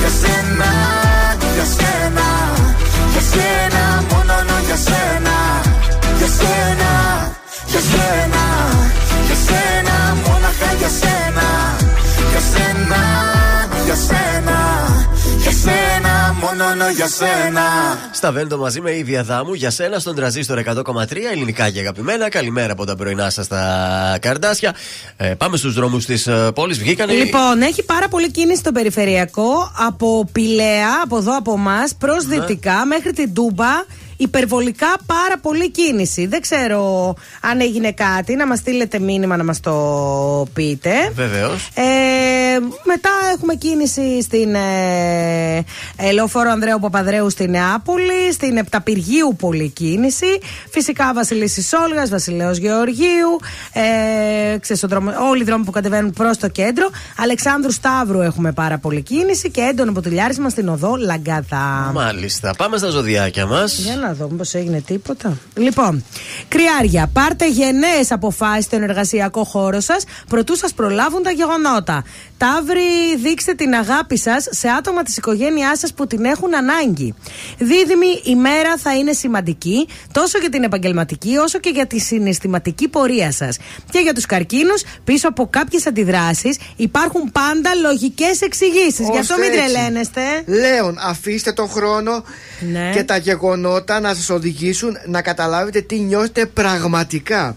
[0.00, 0.70] για σένα,
[1.54, 2.28] για σένα
[3.12, 5.36] Για σένα, μόνο για σένα.
[6.18, 6.90] Για σένα,
[7.72, 8.44] για σένα,
[9.26, 11.46] για σένα Μόναχα για σένα,
[12.30, 13.02] για σένα,
[13.84, 14.58] για σένα
[15.42, 15.99] Για σένα,
[16.32, 17.62] μόνο για σένα
[18.12, 22.28] Στα Βέλτο μαζί με η Διαδάμου για σένα στον τραζίστορ 100,3 ελληνικά και αγαπημένα.
[22.28, 24.74] Καλημέρα από τα πρωινά σας στα καρδάσια.
[25.16, 26.78] Ε, πάμε στους δρόμους της ε, πόλης.
[26.78, 27.12] Βγήκανε.
[27.12, 32.34] Λοιπόν, έχει πάρα πολύ κίνηση στο περιφερειακό από Πηλαία, από εδώ από εμάς, προς Ναι.
[32.38, 33.84] δυτικά μέχρι την Τούμπα.
[34.22, 36.26] Υπερβολικά πάρα πολύ κίνηση.
[36.26, 38.34] Δεν ξέρω αν έγινε κάτι.
[38.34, 39.72] Να μας στείλετε μήνυμα να μας το
[40.52, 40.90] πείτε.
[41.14, 41.68] Βεβαίως.
[41.74, 41.82] Ε,
[42.84, 45.56] μετά έχουμε κίνηση στην ε,
[45.96, 50.38] ε, Λεωφόρο Ανδρέου Παπαδρέου στη Νεάπολη, στην Επταπηργίου πολύ κίνηση.
[50.70, 53.38] Φυσικά Βασιλίση Σόλγα, Βασιλέο Γεωργίου.
[53.72, 56.90] Ε, ξέρεις, ο δρόμο- όλοι οι δρόμοι που κατεβαίνουν προς το κέντρο.
[57.18, 61.90] Αλεξάνδρου Σταύρου έχουμε πάρα πολύ κίνηση και έντονο ποτηλιάρισμα στην οδό Λαγκαδά.
[61.94, 62.54] Μάλιστα.
[62.56, 63.64] Πάμε στα ζωδιάκια μα.
[63.64, 65.38] Για να δω, μήπως έγινε τίποτα.
[65.56, 66.04] Λοιπόν,
[66.48, 72.04] κρυάρια, πάρτε γενναίες αποφάσεις στον εργασιακό χώρο σας προτού σας προλάβουν τα γεγονότα.
[72.38, 77.14] Ταύροι, δείξτε την αγάπη σας σε άτομα της οικογένειάς σας που την έχουν ανάγκη.
[77.58, 82.88] Δίδυμη, η μέρα θα είναι σημαντική τόσο για την επαγγελματική όσο και για τη συναισθηματική
[82.88, 83.56] πορεία σας.
[83.90, 89.08] Και για τους καρκίνους, πίσω από κάποιες αντιδράσεις υπάρχουν πάντα λογικές εξηγήσεις.
[89.12, 89.72] Γι' αυτό μην Ως έτσι.
[89.72, 90.20] τρελαίνεστε.
[90.46, 92.24] Λέων, αφήστε τον χρόνο
[92.72, 92.90] Ναι.
[92.94, 97.56] και τα γεγονότα να σας οδηγήσουν να καταλάβετε τι νιώθετε πραγματικά.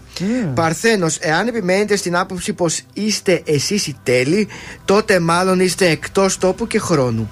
[0.54, 4.48] Παρθένος, εάν επιμένετε στην άποψη πως είστε εσείς οι τέλειοι,
[4.84, 7.30] τότε μάλλον είστε εκτός τόπου και χρόνου.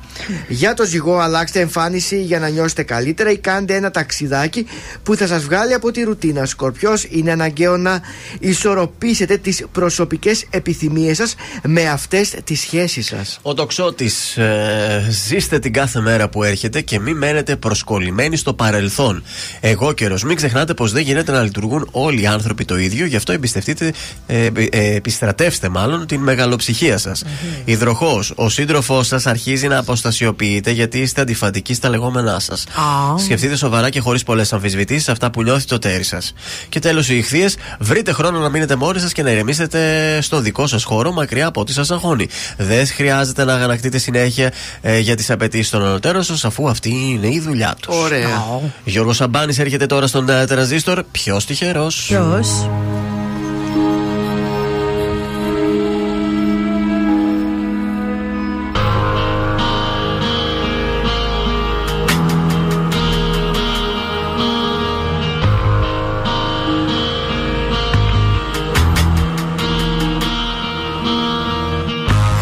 [0.48, 4.66] Για το ζυγό, αλλάξτε εμφάνιση για να νιώσετε καλύτερα ή κάντε ένα ταξιδάκι
[5.02, 6.46] που θα σας βγάλει από τη ρουτίνα.
[6.46, 8.00] Σκορπιός, είναι αναγκαίο να
[8.38, 13.38] ισορροπήσετε τις προσωπικές επιθυμίες σας με αυτές τις σχέσεις σας.
[13.42, 18.91] Ο τοξότης, ε, ζήστε την κάθε μέρα που έρχεται και μην μένετε προσκολλημένοι στο παρελθόν.
[19.60, 20.22] Εγώ καιρός.
[20.22, 23.92] Μην ξεχνάτε πως δεν γίνεται να λειτουργούν όλοι οι άνθρωποι το ίδιο, γι' αυτό εμπιστευτείτε,
[24.26, 27.24] ε, ε, επιστρατεύστε μάλλον την μεγαλοψυχία σας.
[27.64, 32.64] Υδροχό, ο σύντροφός σας αρχίζει να αποστασιοποιείται γιατί είστε αντιφατικοί στα λεγόμενά σας.
[33.16, 36.34] Σκεφτείτε σοβαρά και χωρίς πολλές αμφισβητήσεις αυτά που νιώθει το τέρι σας.
[36.68, 40.66] Και τέλος, οι ηχθείες, βρείτε χρόνο να μείνετε μόνοι σας και να ηρεμήσετε στο δικό
[40.66, 42.28] σας χώρο μακριά από ό,τι σας αγχώνει.
[42.56, 47.26] Δεν χρειάζεται να αγανακτείτε συνέχεια ε, για τις απαιτήσεις των ανωτέρων σας, αφού αυτή είναι
[47.26, 47.96] η δουλειά τους.
[47.96, 48.28] Ωραία.
[48.84, 51.02] Γιώργος Σαμπάνης έρχεται τώρα στον ε, τραζίστορ.
[51.10, 52.68] Ποιος τυχερός; Ποιος;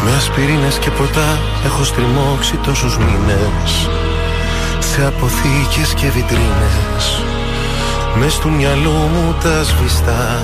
[0.03, 3.89] Με ασπιρίνες και ποτά έχω στριμώξει τόσους μήνες
[4.93, 7.23] Σε αποθήκες και βιτρίνες.
[8.15, 10.43] Μες του μυαλού μου τα σβηστά.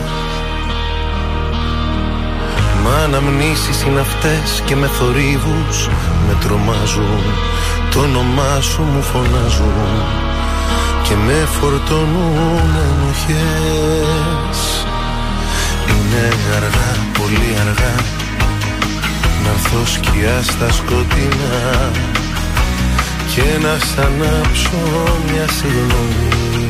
[2.83, 5.89] Μα αναμνήσεις είναι αυτές και με θορύβους
[6.27, 7.23] με τρομάζουν.
[7.91, 10.03] Το όνομά σου μου φωνάζουν
[11.03, 14.59] και με φορτώνουν ενοχές.
[15.89, 17.95] Είναι αργά, πολύ αργά
[19.43, 21.91] να έρθω σκιά στα σκοτεινά
[23.37, 24.79] και να σ' ανάψω
[25.31, 26.69] μια συγγνώμη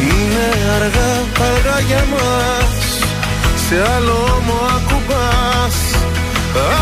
[0.00, 1.12] Είναι αργά,
[1.50, 2.84] αργά για μας
[3.68, 5.76] σε άλλο μου ακουμπάς.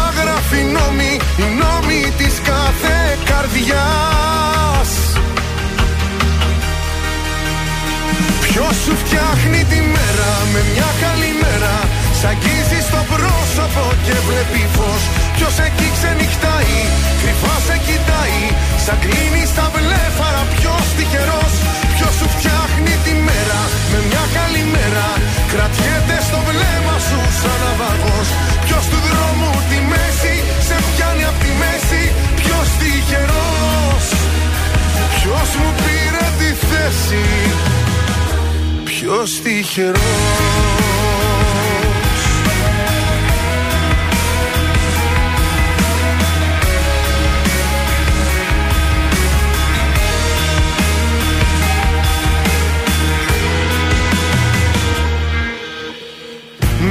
[0.07, 2.99] Άγραφη νόμη, η νόμη της κάθε
[3.29, 4.91] καρδιάς.
[8.41, 11.75] Ποιος σου φτιάχνει τη μέρα με μια καλή μέρα
[12.19, 15.03] Σ' αγγίζει στο πρόσωπο και βλέπει φως
[15.45, 16.77] Ποιος εκεί ξενυχτάει,
[17.21, 18.41] κρυφά σε κοιτάει
[18.85, 21.55] Σαν κλείνει στα βλέφαρα ποιος τυχερός
[21.95, 23.61] Ποιος σου φτιάχνει τη μέρα
[23.93, 25.09] με μια καλή μέρα
[25.53, 28.29] Κρατιέται στο βλέμμα σου σαν ναυαγός.
[28.65, 30.35] Ποιος του δρόμου τη μέση
[30.67, 32.03] σε πιάνει από τη μέση
[32.41, 34.07] Ποιος τυχερός.
[35.17, 37.25] Ποιος μου πήρε τη θέση
[38.89, 41.13] Ποιος τυχερός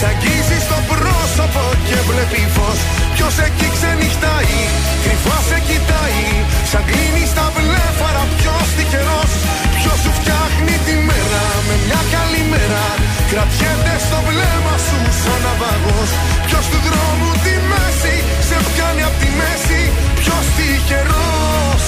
[0.00, 2.78] Σ' αγγίζει στο πρόσωπο και βλέπει φως.
[3.14, 4.58] Ποιος εκεί ξενυχτάει,
[5.04, 6.24] κρυφά σε κοιτάει.
[6.70, 9.32] Σαν κλείνει στα βλέφαρα ποιος τυχερός
[9.76, 12.84] Ποιος σου φτιάχνει τη μέρα με μια καλή μέρα.
[13.30, 16.10] Κρατιέται στο βλέμμα σου σαν ναυαγός.
[16.46, 18.14] Ποιος του δρόμου τη μέση
[18.48, 19.80] σε πιάνει από τη μέση.
[20.20, 21.84] Ποιος τυχερός.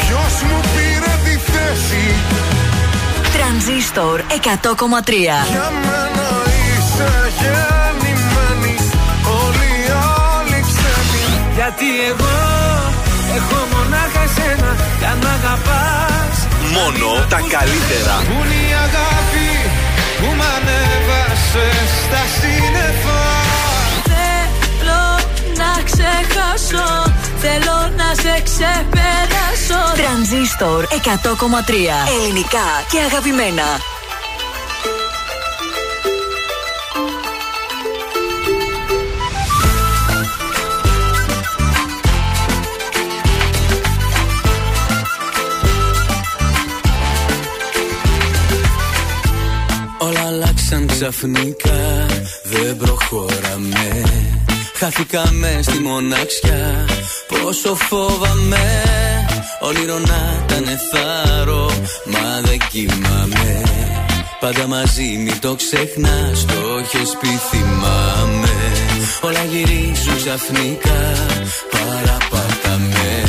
[0.00, 2.04] Ποιος μου πήρε τη θέση.
[3.34, 6.23] Τρανζίστορ 100,3 Για μένα
[6.94, 8.76] είσαι γεννημένη
[9.40, 9.88] Όλοι οι
[10.36, 11.24] άλλοι ξένοι
[11.56, 12.36] Γιατί εγώ
[13.38, 16.36] έχω μονάχα εσένα Για να αγαπάς.
[16.76, 18.14] Μόνο τα καλύτερα.
[18.28, 19.50] Πού είναι η αγάπη
[20.18, 23.22] που μ' ανέβασες στα σύννεφα.
[24.08, 25.04] Θέλω
[25.60, 26.86] να ξεχάσω
[27.44, 29.80] Θέλω να σε ξεπεράσω.
[30.00, 30.92] Τρανζίστορ 100,3
[32.16, 33.66] Ελληνικά και αγαπημένα
[50.94, 52.06] ξαφνικά,
[52.42, 54.02] δεν προχωράμε
[54.74, 56.88] Χάθηκαμε στη μοναξιά,
[57.28, 58.84] πόσο φόβαμαι
[59.60, 61.70] Όνειρο να ήταν θάρρο,
[62.06, 63.62] μα δεν κοιμάμαι.
[64.40, 68.72] Πάντα μαζί μην το ξεχνάς, το έχεις πει θυμάμαι.
[69.20, 71.12] Όλα γυρίζουν ξαφνικά,
[71.70, 73.22] παραπατάμε.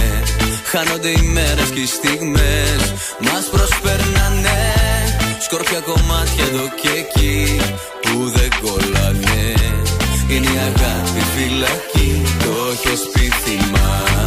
[0.66, 4.75] Χάνονται οι μέρες και οι στιγμές Μας προσπερνάνε
[5.56, 7.60] Σκόρπια κομμάτια εδώ και εκεί
[8.02, 9.54] Που δεν κολλάνε.
[10.28, 14.25] Είναι η αγάπη φυλακή Το έχεις πει θυμάμαι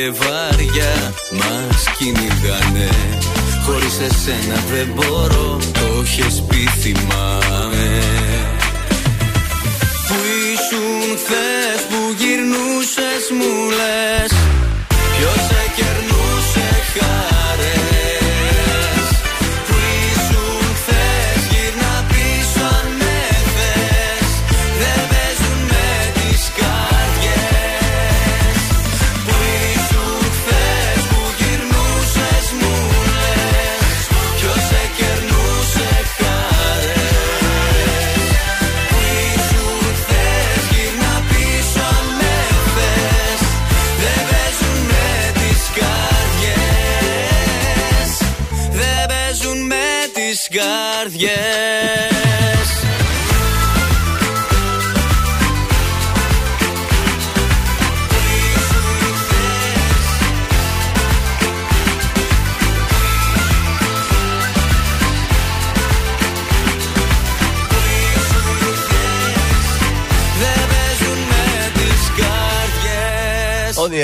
[0.00, 0.92] και βάρια
[1.32, 2.88] μας κυνηγάνε.
[3.64, 8.02] Χωρίς εσένα δεν μπορώ, το έχεις πει θυμάμαι.
[10.06, 10.16] Που
[10.52, 11.99] ήσουν χθες που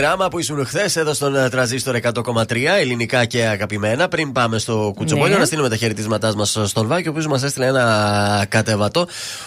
[0.06, 4.08] καρδιές Όνειράμα που ήσουν χθες εδώ στον ε, τραζίστορ 100,3 ελληνικά και αγαπημένα.
[4.08, 5.38] Πριν πάμε στο κουτσομπόλιο, Ναι.
[5.40, 9.06] να στείλουμε τα χαιρετίσματάς μας στον Βάκη, ο οποίος μας έστειλε ένα κατεβατό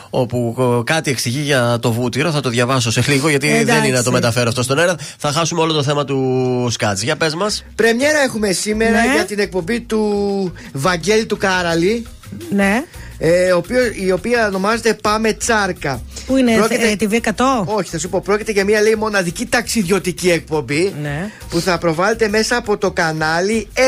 [0.10, 2.32] όπου ε, κάτι εξηγεί για το βούτυρο.
[2.32, 3.88] Θα το διαβάσω σε λίγο γιατί δεν Εντάξει.
[3.88, 4.96] είναι να το μεταφέρω αυτό στον αέρα.
[5.18, 7.02] Θα χάσουμε όλο το θέμα του Σκάτζ.
[7.04, 7.64] Για πες μας.
[7.76, 9.14] Πρεμιέρα έχουμε σήμερα Ναι.
[9.14, 12.06] για την εκπομπή του Βαγγέλη του Κάραλη.
[12.50, 12.84] Ναι.
[13.22, 16.02] Ε, ο οποίος- η οποία ονομάζεται Πάμε Τσάρκα.
[16.26, 17.64] Πού είναι, Πρόκειται- ε, TV 100?
[17.66, 18.22] Όχι, θα σου πω.
[18.22, 21.32] Πρόκειται για μια λέει μοναδική ταξιδιωτική εκπομπή Ναι.
[21.50, 23.88] που θα προβάλλεται μέσα από το κανάλι Ε.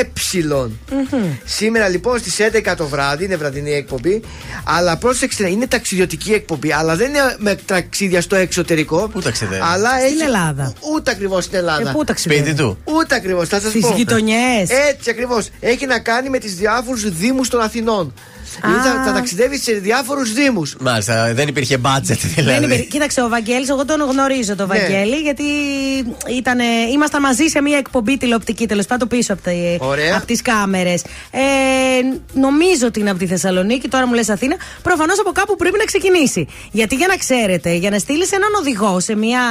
[1.46, 4.22] Σήμερα λοιπόν στις 11 το βράδυ, είναι βραδινή εκπομπή.
[4.64, 6.72] Αλλά πρόσεξε, είναι ταξιδιωτική εκπομπή.
[6.74, 9.08] Αλλά δεν είναι με ταξίδια στο εξωτερικό.
[9.14, 10.74] Πού ταξιδεύεις; Αλλά Στην έχει- Ελλάδα.
[10.94, 11.90] Ούτε ακριβώς στην Ελλάδα.
[11.90, 12.78] Ε, πού ταξιδεύεις; Σπίτι του.
[12.84, 13.94] Ούτε ακριβώς, θα σας Στις πω.
[13.96, 14.70] γειτονιές.
[14.90, 15.50] Έτσι ακριβώς.
[15.60, 18.14] Έχει να κάνει με τις διάφορους Δήμους των Αθηνών.
[18.64, 20.76] Δηλαδή θα, θα ταξιδεύεις σε διάφορους Δήμους.
[20.80, 22.64] Μάλιστα, δεν υπήρχε budget Δεν δηλαδή.
[22.66, 22.84] υπήρχε.
[22.84, 24.78] Κοίταξε, ο Βαγγέλης, εγώ τον γνωρίζω τον Ναι.
[24.78, 25.44] Βαγγέλη, γιατί
[26.38, 26.60] ήταν,
[26.94, 30.16] ήμασταν μαζί σε μια εκπομπή τηλεοπτική τέλος πάντων πίσω από, Ωραία.
[30.18, 31.04] από τις κάμερες.
[31.32, 31.40] Ε,
[32.34, 34.56] νομίζω ότι είναι από τη Θεσσαλονίκη, τώρα μου λες Αθήνα.
[34.82, 36.48] Προφανώς από κάπου πρέπει να ξεκινήσει.
[36.72, 39.42] Γιατί για να ξέρετε, για να στείλεις έναν οδηγό σε μια.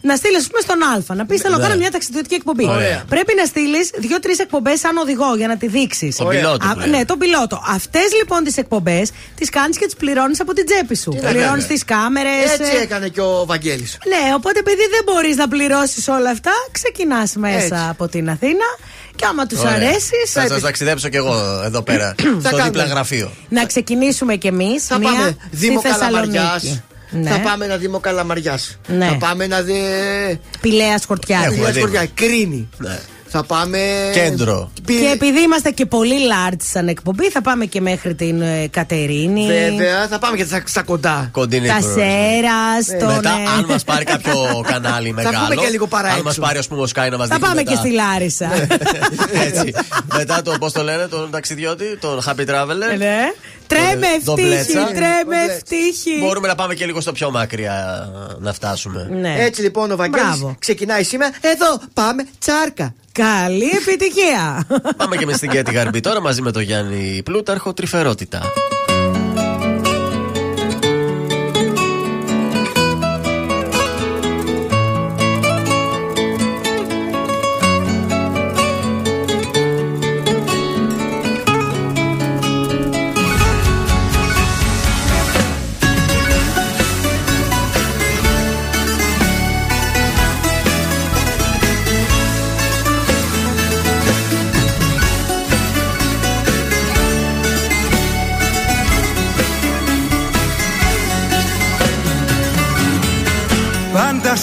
[0.00, 1.66] Να στείλεις, ας πούμε, στον Α, να πεις: Θέλω να Ναι.
[1.66, 2.68] κάνω μια ταξιδιωτική εκπομπή.
[2.68, 3.02] Ωραία.
[3.08, 6.16] Πρέπει να στείλεις δύο-τρεις εκπομπές σαν οδηγό για να τη δείξεις.
[6.16, 6.96] Τον πιλότο που λένε.
[6.96, 7.62] Ναι, τον πιλότο.
[7.68, 11.10] Αυτές λοιπόν τις εκπομπές τις κάνεις και τις πληρώνεις από την τσέπη σου.
[11.12, 11.66] να Πληρώνεις κάνεις.
[11.66, 12.50] τις κάμερες.
[12.58, 17.34] Έτσι έκανε και ο Βαγγέλης Ναι, οπότε επειδή δεν μπορείς να πληρώσεις όλα αυτά, ξεκινάς
[17.36, 17.74] μέσα Έτσι.
[17.88, 18.68] από την Αθήνα
[19.16, 19.72] και άμα τους Ωραία.
[19.72, 20.30] αρέσεις.
[20.32, 22.14] Θα σας ταξιδέψω κι εγώ εδώ πέρα.
[22.40, 22.62] στο κάνουμε.
[22.62, 23.30] δίπλα γραφείο.
[23.48, 24.86] Να ξεκινήσουμε κι εμείς.
[24.86, 26.52] Θα μία πάμε Δήμο στη Καλαμαριάς.
[26.52, 26.82] Θεσσαλονίκη.
[27.10, 27.30] Ναι.
[27.30, 28.78] Θα πάμε ένα Δήμο Καλαμαριάς.
[28.86, 29.06] Ναι.
[29.06, 29.62] Θα πάμε ένα.
[29.62, 29.72] Δε...
[30.60, 31.38] Πηλαία Χορτιά.
[31.38, 31.78] Έχουμε Δήμο δει.
[31.78, 32.68] Σκορδιά, Κρίνη.
[32.78, 32.98] Ναι.
[33.28, 33.78] Θα πάμε.
[34.14, 34.70] Κέντρο.
[34.86, 38.66] Πι- Και επειδή είμαστε και πολύ large σαν εκπομπή, θα πάμε και μέχρι την ε,
[38.70, 39.46] Κατερίνη.
[39.46, 41.28] Βέβαια, θα πάμε και στα, στα κοντά.
[41.32, 42.02] Κοντινή Τα προορισμοί.
[42.02, 43.14] Σέρας, τον.
[43.14, 45.38] Μετά, ε, αν μας πάρει κάποιο κανάλι μεγάλο.
[45.48, 46.40] πούμε και λίγο παρά Αν μας έξω.
[46.40, 48.50] πάρει, ας πούμε, ο Sky να μας Θα πάμε και στη Λάρισα.
[49.46, 49.74] Έτσι.
[50.16, 52.98] Μετά το, πώς το λένε, τον ταξιδιώτη, τον Happy Traveler.
[52.98, 53.16] Ναι.
[53.66, 54.86] Τρέμε Τον ευτύχη, Μπλέτσα.
[54.86, 56.18] τρέμε Τον ευτύχη.
[56.20, 58.08] Μπορούμε να πάμε και λίγο στο πιο μακριά
[58.38, 59.08] να φτάσουμε.
[59.10, 59.34] Ναι.
[59.38, 60.56] Έτσι λοιπόν ο Βαγγέλης Μπράβο.
[60.58, 61.30] ξεκινάει σήμερα.
[61.40, 62.94] Εδώ πάμε τσάρκα.
[63.16, 64.66] Καλή επιτυχία.
[64.96, 68.42] Πάμε και με στην Κέτη Γαρμπή τώρα μαζί με τον Γιάννη Πλούταρχο, τρυφερότητα.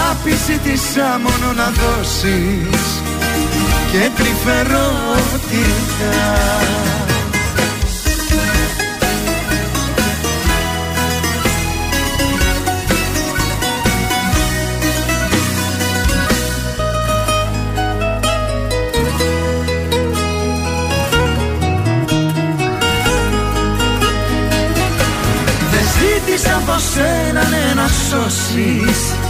[0.00, 3.02] Αγάπη ζήτησα μόνο να δώσεις
[3.92, 4.90] και τρυφερότητα
[26.56, 29.29] από σένα ναι να σώσεις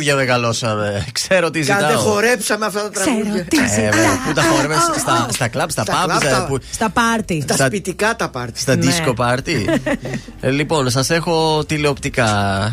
[0.00, 1.04] τραγούδια μεγαλώσαμε.
[1.12, 2.00] Ξέρω τι Κάντε ζητάω.
[2.02, 3.44] χορέψαμε αυτά τα τραγούδια.
[3.44, 3.60] τι Ε,
[3.90, 6.90] βέβαια, Πού τα χόρευε, στα, στα κλαμπ, στα Στα pubs, κλαμπ, ε, τα- που- Στα
[6.90, 7.44] πάρτι.
[7.46, 8.60] Τα Στα- σπιτικά τα πάρτι.
[8.60, 8.86] Στα Ναι.
[8.86, 9.56] disco party.
[10.42, 12.28] Ε, λοιπόν, σας έχω τηλεοπτικά.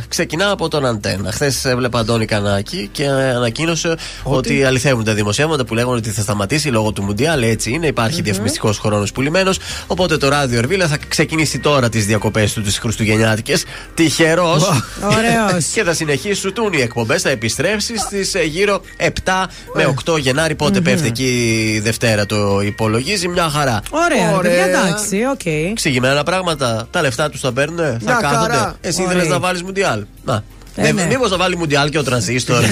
[0.07, 1.31] Ξεκινάω από τον Αντένα.
[1.31, 6.67] Χθες έβλεπα Αντώνη Κανάκη και ανακοίνωσε ότι, αληθεύουν τα δημοσιεύματα που λέγανε ότι θα σταματήσει
[6.69, 7.41] λόγω του Μουντιάλ.
[7.43, 9.51] Έτσι είναι, υπάρχει διαφημιστικός χρόνος πουλημένο.
[9.87, 13.63] Οπότε το ράδιο Ερβίλα θα ξεκινήσει τώρα τις διακοπές του τις Χριστουγεννιάτικες.
[13.93, 14.63] Τυχερός.
[15.03, 15.65] Ωραίος.
[15.73, 17.25] και θα συνεχίσουν οι εκπομπές.
[17.27, 19.09] Θα επιστρέψει στις γύρω 7
[19.73, 20.55] με 8 Γενάρη.
[20.55, 21.23] Πότε πέφτει εκεί
[21.75, 23.27] η Δευτέρα το υπολογίζει.
[23.27, 23.81] Μια χαρά.
[23.89, 24.51] Ωραία, Ωραία.
[24.51, 25.45] παιδιά, εντάξει, οκ.
[25.45, 26.87] Εξηγημένα πράγματα.
[26.91, 27.77] Τα λεφτά τους τα παίρνουν.
[27.77, 28.53] Θα Μια κάθονται.
[28.53, 28.75] χαρά.
[28.81, 29.15] Εσύ Ωραία.
[29.15, 30.05] ήθελε να βάλεις Μουντιάλ.
[30.23, 30.43] Να.
[30.79, 31.05] Ε, ναι.
[31.05, 32.63] Μήπως να βάλει Μουντιάλ και ο Transistor.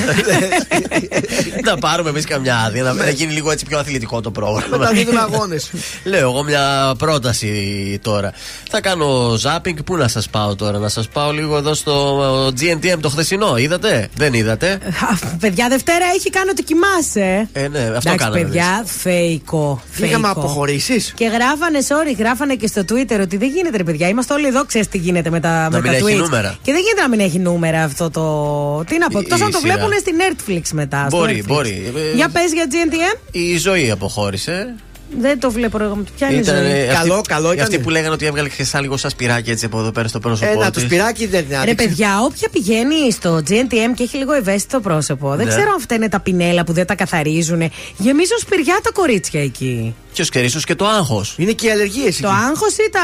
[1.64, 2.84] να πάρουμε εμείς καμιά άδεια.
[2.84, 4.78] Να, να γίνει λίγο έτσι πιο αθλητικό το πρόγραμμα.
[4.78, 5.72] Μεταδίδουν αγώνες.
[6.04, 8.34] Λέω εγώ μια πρόταση τώρα.
[8.72, 9.78] Θα κάνω ζάπινγκ.
[9.86, 12.18] Πού να σας πάω τώρα, να σας πάω λίγο εδώ στο
[12.60, 13.58] GNTM το χθεσινό.
[13.58, 17.48] Είδατε, δεν είδατε; Α, Παιδιά, Δευτέρα έχει κάνει ότι κοιμάσαι.
[17.54, 18.40] Ε, ναι, αυτό Εντάξει, κάναμε.
[18.40, 18.52] εμείς.
[18.52, 19.82] παιδιά, φέικο.
[19.98, 21.14] Είχαμε αποχωρήσεις.
[21.16, 24.08] Και γράφανε, sorry, γράφανε και στο Twitter ότι δεν γίνεται, ρε παιδιά.
[24.08, 26.18] Είμαστε όλοι εδώ, ξέρεις τι γίνεται με τα, με μην τα έχει tweets.
[26.18, 26.56] νούμερα.
[26.62, 28.84] Και δεν γίνεται να μην έχει νούμερα αυτό το.
[28.90, 29.74] Τι να πω, Η- εκτό αν η το σειρά.
[29.74, 31.06] βλέπουν στη Netflix μετά.
[31.10, 31.48] στο Μπορεί, Netflix.
[31.48, 31.92] μπορεί.
[31.96, 33.20] Ε, Για πες για GNTM.
[33.32, 34.76] Η ζωή αποχώρησε.
[35.20, 35.86] Δεν το βλέπω, ρε.
[36.18, 36.72] Ποια είναι η Ήταν, ζωή.
[36.72, 37.64] ε, Καλό, αυτοί- καλό ήταν.
[37.66, 40.20] Αυτοί που λέγανε ότι έβγαλε και σαν λίγο σαν σπυράκι έτσι από εδώ πέρα στο
[40.20, 40.82] πρόσωπό Ένα της.
[40.82, 45.36] το σπυράκι δεν είναι Ρε παιδιά, όποια πηγαίνει στο GNTM και έχει λίγο ευαίσθητο πρόσωπο,
[45.36, 45.52] δεν Ναι.
[45.56, 47.72] ξέρω αν αυτά είναι τα πινέλα που δεν τα καθαρίζουν.
[47.98, 49.96] Γεμίζουν σπηριά τα κορίτσια εκεί.
[50.14, 51.34] Ποιο ξέρει, ίσω και το άγχος.
[51.38, 53.02] Είναι και οι αλλεργίες Το άγχος ή τα.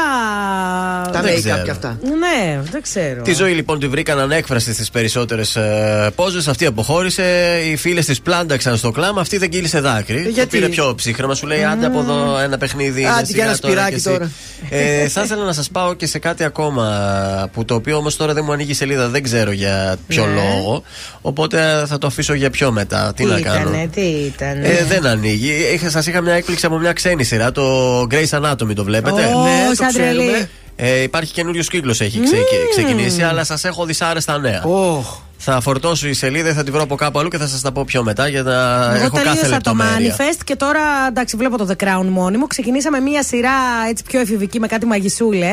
[1.12, 1.62] Τα Δεν make-up ξέρω.
[1.62, 1.98] και αυτά.
[2.02, 3.22] Ναι, δεν ξέρω.
[3.22, 6.48] Τη ζωή λοιπόν τη βρήκαν ανέκφραστη στις περισσότερες ε, πόζες.
[6.48, 7.58] Αυτή αποχώρησε.
[7.70, 9.20] Οι φίλες της πλάνταξαν στο κλάμα.
[9.20, 10.20] Αυτή δεν κύλησε δάκρυ.
[10.20, 11.34] γιατί; Το πήρε πιο ψύχρεμα.
[11.34, 13.04] Σου λέει άντε από εδώ ένα παιχνίδι.
[13.04, 14.10] Άντε είναι και σιγά ένα τώρα σπυράκι κι εσύ».
[14.10, 14.30] τώρα.
[14.70, 18.32] Ε, θα ήθελα να σας πάω και σε κάτι ακόμα που το οποίο όμως τώρα
[18.32, 19.08] δεν μου ανοίγει η σελίδα.
[19.08, 20.32] Δεν ξέρω για ποιο Ναι.
[20.34, 20.82] λόγο.
[21.20, 23.12] Οπότε θα το αφήσω για πιο μετά.
[23.16, 25.54] Τι, Τι να κάνω; ήτανε, τι ήτανε; Ε, δεν ανοίγει.
[25.88, 27.52] Σας είχα μια έκπληξη από μια ξένη σειρά.
[27.52, 30.12] Το Grey's Anatomy το βλέπετε; Ω, Ναι, το σαν ξέρουμε.
[30.14, 30.48] τρελή.
[30.76, 34.62] Ε, υπάρχει καινούριο κύκλο έχει ξεκι- ξεκινήσει, αλλά σας έχω δυσάρεστα νέα.
[34.64, 35.18] Οχ.
[35.44, 37.84] Θα φορτώσω η σελίδα, θα τη βρω από κάπου αλλού και θα σας τα πω
[37.84, 38.52] πιο μετά για να
[38.94, 40.16] Εγώ έχω κάθε τελείωσα το λεπτομέρεια.
[40.16, 42.46] Manifest και τώρα εντάξει βλέπω το The Crown μόνιμο.
[42.46, 43.50] Ξεκινήσαμε μία σειρά
[43.88, 45.52] έτσι πιο εφηβική με κάτι μαγισούλε.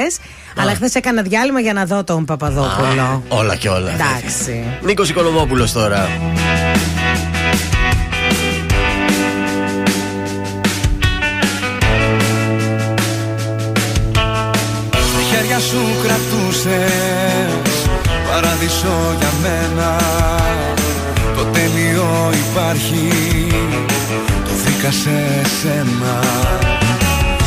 [0.57, 3.23] Αλλά χθες έκανα διάλειμμα για να δω τον Παπαδόπουλο.
[3.27, 3.91] Όλα και όλα.
[3.91, 4.63] Εντάξει.
[4.81, 6.09] Νίκος Οικονομόπουλος τώρα.
[14.91, 17.08] Στα χέρια σου κρατούσες
[18.81, 19.97] Παράδεισο για μένα.
[21.35, 23.07] Το τέλειο υπάρχει
[24.43, 26.19] Το βρήκα σε σένα.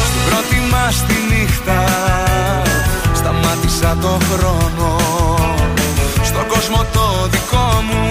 [0.07, 1.85] Στην πρώτη μας τη νύχτα
[3.13, 4.97] Σταμάτησα το χρόνο.
[6.23, 8.09] Στον κόσμο το δικό μου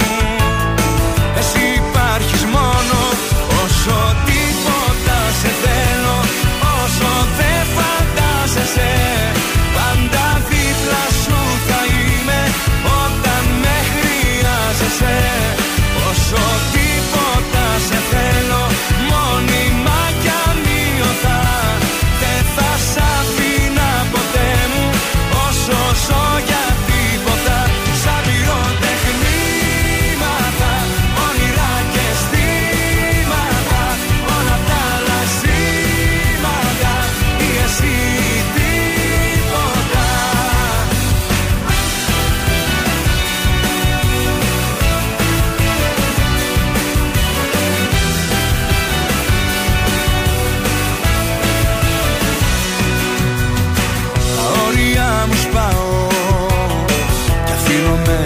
[1.40, 2.98] Εσύ υπάρχεις μόνο.
[3.64, 4.16] Όσο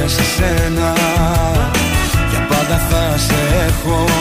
[0.06, 0.94] αφήνω μέσα σένα.
[2.30, 4.15] Για πάντα θα σε έχω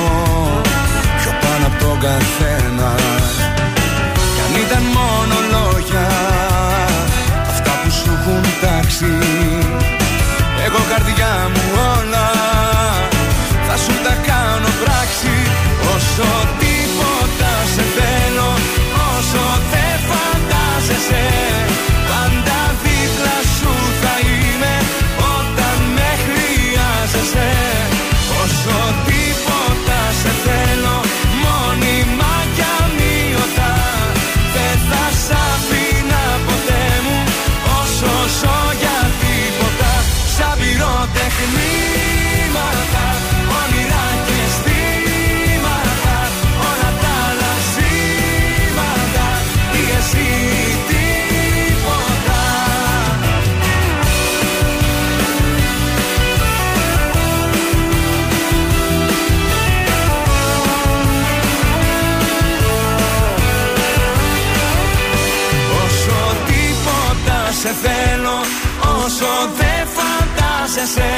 [69.05, 71.13] όσο δεν φαντάζεσαι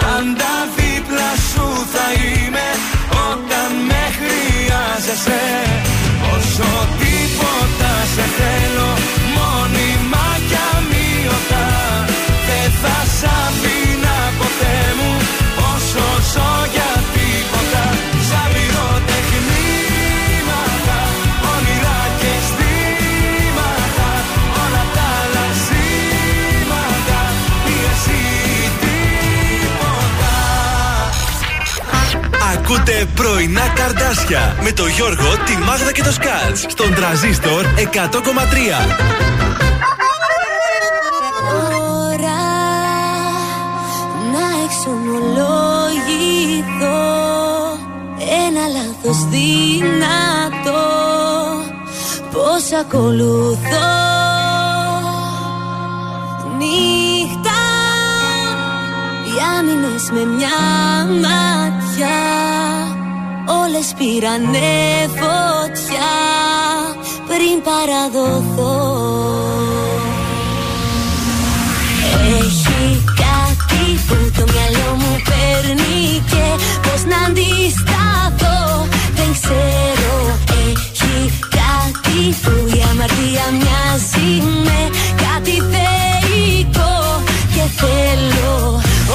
[0.00, 2.68] Πάντα δίπλα σου θα είμαι
[3.30, 5.42] όταν με χρειάζεσαι.
[6.34, 6.70] Όσο
[7.00, 9.19] τίποτα σε θέλω
[33.22, 34.56] πρωινά καρδάσια.
[34.62, 36.64] Με το Γιώργο, τη Μάγδα και το Σκάτς.
[36.68, 38.86] Στον τραζίστορ 100,3.
[42.06, 42.42] Ώρα
[44.32, 47.02] να εξομολογηθώ.
[48.46, 50.84] Ένα λάθος δυνατό.
[52.32, 53.98] Πώς ακολουθώ.
[56.58, 57.60] Νύχτα
[59.24, 60.58] Οι άμυνες με μια
[61.22, 62.29] ματιά
[63.80, 66.12] Όλες πήρανε φωτιά
[67.26, 68.74] Πριν παραδοθώ.
[72.40, 77.89] Έχει κάτι που το μυαλό μου παίρνει και πώς να αντισταθώ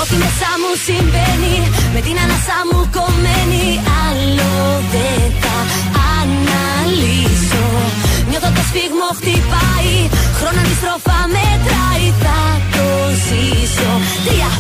[0.07, 1.56] Ό,τι μέσα μου συμβαίνει
[1.94, 3.65] με την ανάσα μου κομμένη.
[4.03, 4.53] Άλλο
[4.94, 5.57] δεν θα
[6.18, 7.68] αναλύσω.
[8.30, 9.94] Νιώθω το σφίγμο χτυπάει
[10.38, 12.06] Χρόνο αντιστροφά μετράει.
[12.23, 12.40] Θα
[12.76, 12.88] το
[13.26, 13.91] ζήσω.
[14.26, 14.52] Τρία,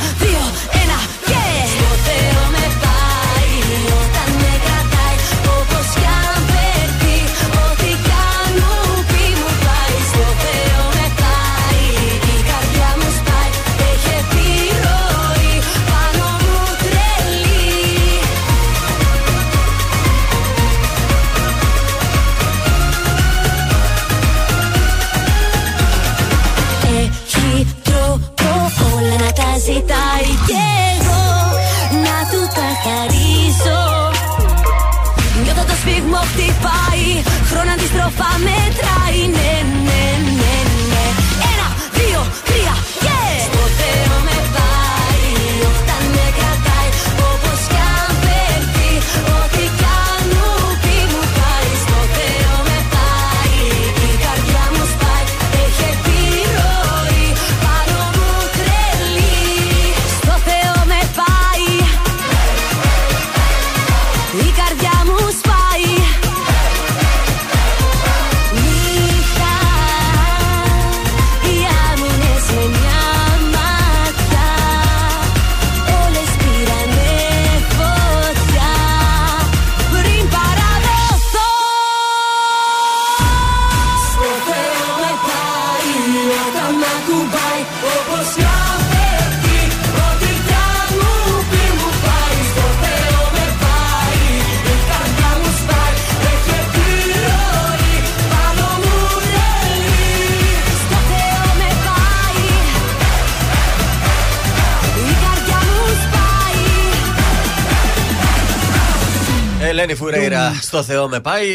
[110.35, 111.47] Ελένη Φουρέιρα, στο Θεό με πάει.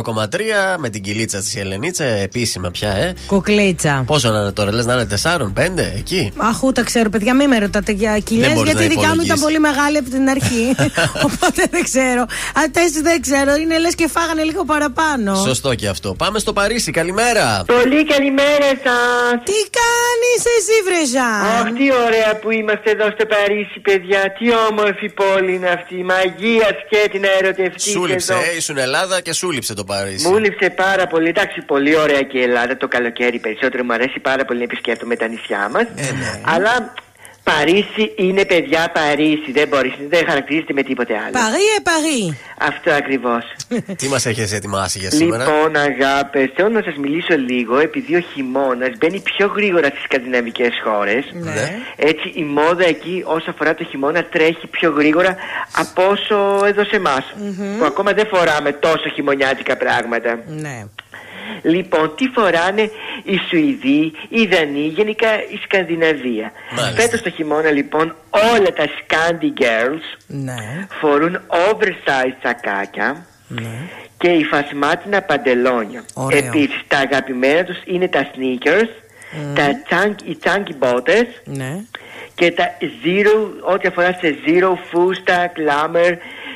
[0.78, 2.04] με την κυλίτσα της Ελενίτσα.
[2.04, 3.14] Επίσημα πια, ε.
[3.26, 4.02] Κουκλίτσα.
[4.06, 7.48] Πόσο να είναι τώρα, λες να είναι 4, 5, εκεί; Αχ, ούτε ξέρω, παιδιά, μην
[7.48, 9.44] με ρωτάτε για κοιλιέ, μπορείς γιατί να η δικιά μου ήταν υπολογίσεις.
[9.44, 10.64] πολύ μεγάλη από την αρχή.
[11.28, 12.22] Οπότε δεν ξέρω.
[12.64, 15.34] Αυτέ δεν ξέρω, είναι λες και φάγανε λίγο παραπάνω.
[15.34, 16.14] Σωστό και αυτό.
[16.14, 17.44] Πάμε στο Παρίσι, καλημέρα.
[17.66, 19.32] Πολύ καλημέρα σας.
[19.48, 24.20] Τι κάνεις εσύ, Βρεζά; Αχ, τι ωραία που είμαστε εδώ στο Παρίσι, παιδιά.
[24.38, 25.94] Τι όμορφη πόλη είναι αυτή.
[26.12, 27.90] Μαγεία σκέτη να ερωτευτεί.
[27.90, 28.42] Σούληψε, εδώ.
[28.42, 30.28] ε, ήσουν Ελλάδα και σούληψε το Παρίσι.
[30.28, 31.28] Μου λείψε πάρα πολύ.
[31.28, 33.84] Εντάξει, πολύ ωραία και η Ελλάδα το καλοκαίρι περισσότερο.
[33.84, 35.82] Μου αρέσει πάρα πολύ να επισκέπτομαι τα νησιά μας.
[35.82, 36.40] Ε, ναι.
[36.44, 36.94] Αλλά
[37.44, 39.52] Παρίσι είναι παιδιά Παρίσι.
[39.52, 41.32] Δεν μπορείς, δεν χαρακτηρίζεται με τίποτε άλλο.
[41.32, 42.38] Παρί, ε, παρί.
[42.58, 43.44] Αυτό ακριβώς.
[44.00, 48.20] Τι μας έχεις ετοιμάσει για σήμερα; Λοιπόν, αγάπε, θέλω να σας μιλήσω λίγο επειδή ο
[48.20, 51.24] χειμώνας μπαίνει πιο γρήγορα στις σκανδιναβικές χώρες.
[51.32, 51.78] Ναι.
[51.96, 55.36] Έτσι, η μόδα εκεί όσο αφορά το χειμώνα τρέχει πιο γρήγορα
[55.76, 57.24] από όσο εδώ σε εμά.
[57.78, 60.38] Που ακόμα δεν φοράμε τόσο χειμωνιάτικα πράγματα.
[60.46, 60.84] Ναι.
[61.62, 62.90] Λοιπόν, τι φοράνε
[63.24, 66.52] οι Σουηδοί, οι Δανείοι, γενικά η Σκανδιναβία.
[66.76, 67.00] Μάλιστα.
[67.00, 70.86] Φέτος το χειμώνα λοιπόν όλα τα Scandi Girls Ναι.
[71.00, 73.76] φορούν oversized σακάκια Ναι.
[74.18, 76.04] και υφασμάτινα παντελόνια.
[76.14, 76.38] Ωραίο.
[76.38, 78.88] Επίσης τα αγαπημένα τους είναι τα sneakers
[79.54, 81.76] τα chunky, οι chunky bottles Ναι.
[82.34, 86.12] και τα zero, ό,τι αφορά σε zero, φούστα, glamour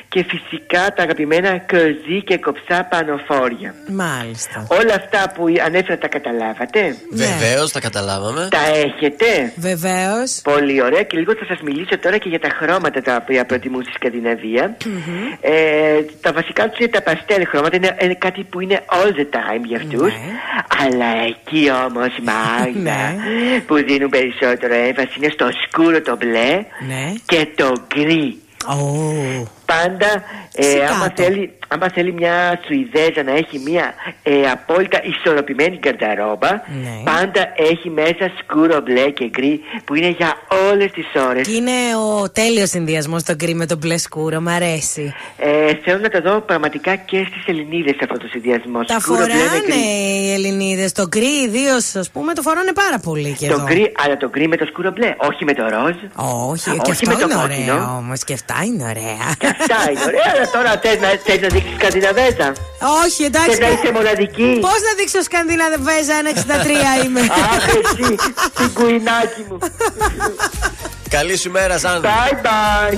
[0.09, 3.73] και φυσικά τα αγαπημένα κοζί και κοψά πανοφόρια.
[3.91, 4.67] Μάλιστα.
[4.69, 8.47] Όλα αυτά που ανέφερα τα καταλάβατε; Βεβαίως, τα καταλάβαμε.
[8.51, 10.39] Τα έχετε; Βεβαίως.
[10.43, 13.83] Πολύ ωραία και λίγο θα σας μιλήσω τώρα και για τα χρώματα τα οποία προτιμούν
[13.83, 14.77] στη σκανδιναβια
[15.41, 15.51] Ε,
[16.21, 19.63] τα βασικά τους είναι τα παστέλ χρώματα, είναι, είναι κάτι που είναι all the time
[19.65, 20.13] για αυτούς.
[20.83, 23.15] Αλλά εκεί όμως Μάγδα
[23.67, 26.51] που δίνουν περισσότερο έμφαση είναι στο σκούρο το μπλε
[26.87, 27.13] Ναι.
[27.25, 28.37] και το γκρι.
[29.73, 30.09] Πάντα
[30.55, 33.93] ε, άμα, θέλει, άμα θέλει μια Σουηδέζα να έχει μια
[34.23, 36.95] ε, απόλυτα ισορροπημένη γκαρνταρόμπα Ναι.
[37.03, 37.41] πάντα
[37.71, 40.33] έχει μέσα σκούρο μπλε και γκρι που είναι για
[40.71, 41.71] όλες τις ώρες Και είναι
[42.21, 44.41] ο τέλειος συνδυασμός το γκρι με το μπλε σκούρο.
[44.41, 45.13] Μ' αρέσει.
[45.37, 49.33] ε, Θέλω να τα δω πραγματικά και στις Ελληνίδες αυτό το συνδυασμό Τα σκούρο, μπλε
[49.33, 49.79] με φοράνε γκρι.
[49.79, 50.91] οι Ελληνίδες.
[50.91, 53.63] Το γκρι, ιδίως ας πούμε, το φοράνε πάρα πολύ και Το εδώ.
[53.65, 55.95] γκρι, αλλά το γκρι με το σκούρο μπλε, όχι με το ροζ
[56.51, 57.73] Όχι, Α, και όχι αυτό με το είναι κόκκινο.
[57.73, 58.23] ωραίο όμως.
[58.23, 59.57] Και αυτά είναι ωραία.
[59.59, 62.47] Αυτά είναι ωραία, αλλά τώρα θες να, θες να δείξεις Σκανδιναβέζα
[63.03, 63.49] Όχι, εντάξει.
[63.49, 66.31] Θες να είσαι μοναδική Πώς να δείξω Σκανδιναβέζα ένα
[67.01, 68.15] 63 είμαι; Αχ, εσύ,
[68.57, 69.57] την κουινάκι μου
[71.09, 72.01] Καλή σου μέρα, Ζαν.
[72.03, 72.97] Bye bye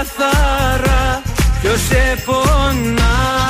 [0.00, 1.22] καθαρά.
[1.60, 3.49] Ποιος σε πονάει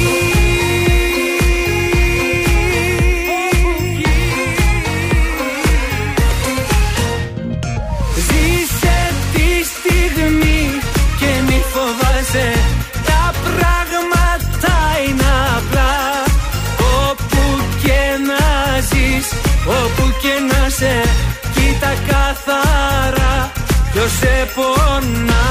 [23.91, 25.50] ποιος σε πονάει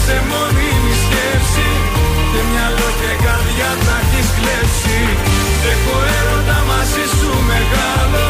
[0.00, 1.68] νύχτα είσαι μόνιμη σκέψη.
[2.32, 4.98] Και μυαλό και καρδιά τα έχεις κλέψει.
[5.72, 8.26] Έχω έρωτα μαζί σου μεγάλο.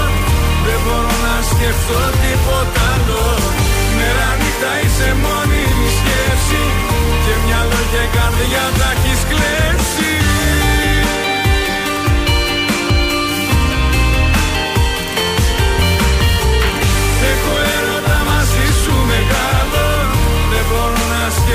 [0.66, 3.24] Δεν μπορώ να σκεφτώ τίποτα άλλο.
[3.96, 6.62] Μέρα νύχτα είσαι μόνιμη σκέψη.
[7.24, 10.39] Και μυαλό και καρδιά τα έχεις κλέψει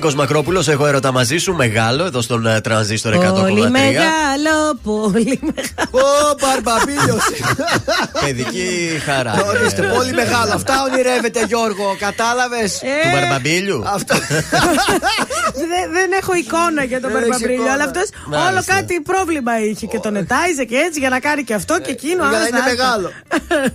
[0.00, 1.54] Νίκος Μακρόπουλος, έχω έρωτα μαζί σου.
[1.54, 3.40] Μεγάλο εδώ στον ε, τρανζίστορ 100,3.
[3.40, 5.90] Πολύ μεγάλο, πολύ μεγάλο.
[5.90, 7.18] Ω, μπαρμπαμπίλιο.
[8.24, 9.34] Παιδική χαρά.
[9.46, 10.52] Ορίστε, Ε, πολύ μεγάλο.
[10.54, 12.86] Αυτά ονειρεύεται Γιώργο, κατάλαβες; Ε.
[13.02, 13.82] Του Μπαρμπαμπίλιου.
[13.86, 14.14] Αυτό.
[15.74, 17.72] δεν, δεν έχω εικόνα για τον Δεν έχεις Μπαρμπαμπρίλιο, εικόνα.
[17.74, 18.50] αλλά αυτός Μάλιστα.
[18.50, 21.90] όλο κάτι πρόβλημα είχε και τον ετάιζε και έτσι για να κάνει και αυτό και
[21.90, 22.22] εκείνο.
[22.22, 23.08] Για να άλλος είναι να- μεγάλο.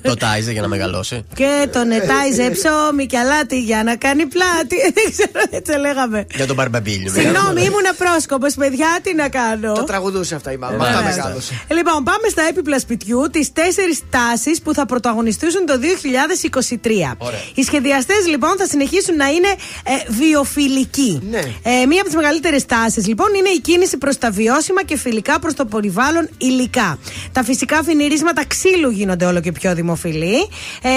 [0.10, 1.26] Το τάιζε για να μεγαλώσει.
[1.36, 4.78] Και τον ετάιζε ψώμι και αλάτι για να κάνει πλάτη.
[4.98, 6.20] Δεν ξέρω, έτσι λέγαμε.
[6.36, 7.12] Για τον Μπαρμπαμπίλιο.
[7.14, 9.72] Συγγνώμη, ήμουν πρόσκοπος, παιδιά, τι να κάνω.
[9.74, 10.74] Τα τραγουδούσε αυτά η μάμα.
[10.74, 11.22] Ε, Αυτά μάλιστα.
[11.24, 11.54] μεγάλωσε.
[11.78, 17.16] Λοιπόν, πάμε στα έπιπλα σπιτιού, τις τέσσερις τάσεις που θα πρωταγωνιστήσουν το 2023.
[17.18, 17.40] Ωραία.
[17.56, 19.48] Οι σχεδιαστές λοιπόν θα συνεχίσουν να είναι
[19.84, 21.22] ε, βιοφιλικοί.
[21.30, 21.42] Ναι.
[21.86, 25.40] Ε, μία από τις μεγαλύτερες τάσεις λοιπόν είναι η κίνηση προς τα βιώσιμα και φιλικά
[25.40, 27.00] προς το περιβάλλον υλικά.
[27.32, 30.48] Τα φυσικά φινιρίσματα ξύλου γίνονται όλο και πιο δημοφιλή.
[30.82, 30.92] Ε,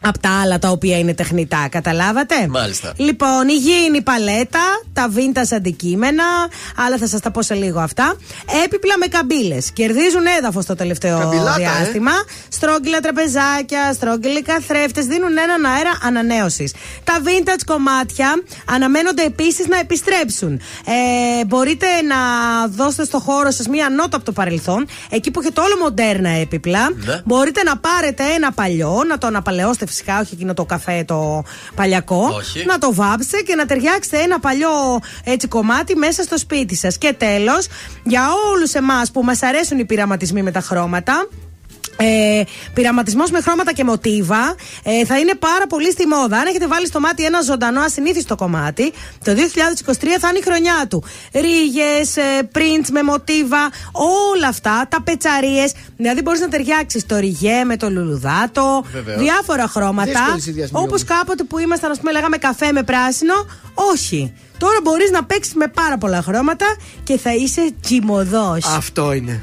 [0.00, 2.92] από τα άλλα τα οποία είναι τεχνητά, καταλάβατε; Μάλιστα.
[2.96, 4.60] Λοιπόν, υγιεινή παλέτα,
[4.92, 6.24] τα vintage αντικείμενα,
[6.76, 8.16] αλλά θα σας τα πω σε λίγο αυτά.
[8.64, 9.70] Έπιπλα με καμπύλες.
[9.72, 11.56] Κερδίζουν έδαφος το τελευταίο Καμπυλάτα, ε.
[11.58, 12.12] διάστημα.
[12.48, 16.72] Στρόγγυλα τραπεζάκια, στρόγγυλοι καθρέφτε δίνουν έναν αέρα ανανέωσης.
[17.04, 20.60] Τα vintage κομμάτια αναμένονται επίσης να επιστρέψουν.
[20.86, 22.16] Ε, μπορείτε να
[22.68, 26.90] δώσετε στο χώρο σας μία νότα από το παρελθόν, εκεί που έχετε όλο μοντέρνα έπιπλα.
[27.04, 27.20] Ναι.
[27.24, 31.42] Μπορείτε να πάρετε ένα παλιό, να το αναπαλαιώσετε φυσικά, όχι εκείνο το καφέ το
[31.74, 32.34] παλιακό.
[32.36, 32.64] Όχι.
[32.64, 36.98] Να το βάψετε και να ταιριάξετε ένα παλιό έτσι κομμάτι μέσα στο σπίτι σας.
[36.98, 37.66] Και τέλος,
[38.02, 41.28] για όλους εμάς που μας αρέσουν οι πειραματισμοί με τα χρώματα.
[41.98, 42.42] Ε,
[42.74, 46.36] Πειραματισμός με χρώματα και μοτίβα ε, θα είναι πάρα πολύ στη μόδα.
[46.38, 48.92] Αν έχετε βάλει στο μάτι ένα ζωντανό ασυνήθιστο κομμάτι,
[49.24, 51.04] το 2023 θα είναι η χρονιά του.
[51.32, 53.70] Ρίγες, ε, prints με μοτίβα,
[54.32, 55.72] όλα αυτά, τα πετσαρίες.
[55.96, 59.20] Δηλαδή μπορείς να ταιριάξεις το ριγέ με το λουλουδάτο, Βεβαίως.
[59.22, 60.10] διάφορα χρώματα.
[60.10, 61.04] Δύσκολοι συνδυασμοί Όπως όμως.
[61.18, 63.34] κάποτε που ήμασταν, ας πούμε, λέγαμε καφέ με πράσινο.
[63.74, 64.32] Όχι.
[64.58, 66.66] Τώρα μπορείς να παίξεις με πάρα πολλά χρώματα
[67.04, 68.64] και θα είσαι τσιμωδός.
[68.66, 69.42] Αυτό είναι.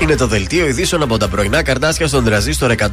[0.00, 2.90] Είναι το δελτίο ειδήσεων από τα πρωινά καρτάσια στον τραζίστορ 100,3.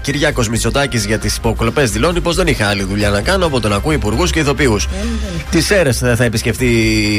[0.00, 3.68] Κυριάκος Μητσοτάκης για τις υποκλοπές δηλώνει πως δεν είχε άλλη δουλειά να κάνω από το
[3.68, 4.76] να ακούει υπουργούς και ηθοποιού.
[5.50, 6.70] Τις αίρες θα επισκεφτεί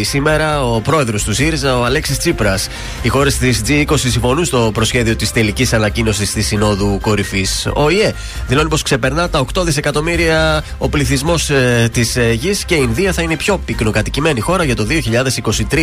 [0.03, 2.67] σήμερα ο πρόεδρος του ΣΥΡΙΖΑ, ο Αλέξης Τσίπρας.
[3.01, 7.67] Οι χώρες της G20 συμφωνούν στο προσχέδιο της τελικής ανακοίνωσης της Συνόδου Κορυφής.
[7.73, 8.13] Ο ΙΕ
[8.47, 13.13] δηλώνει πως ξεπερνά τα 8 δισεκατομμύρια ο πληθυσμός ε, της ε, γης και η Ινδία
[13.13, 15.77] θα είναι η πιο πυκνοκατοικημένη χώρα για το 2023.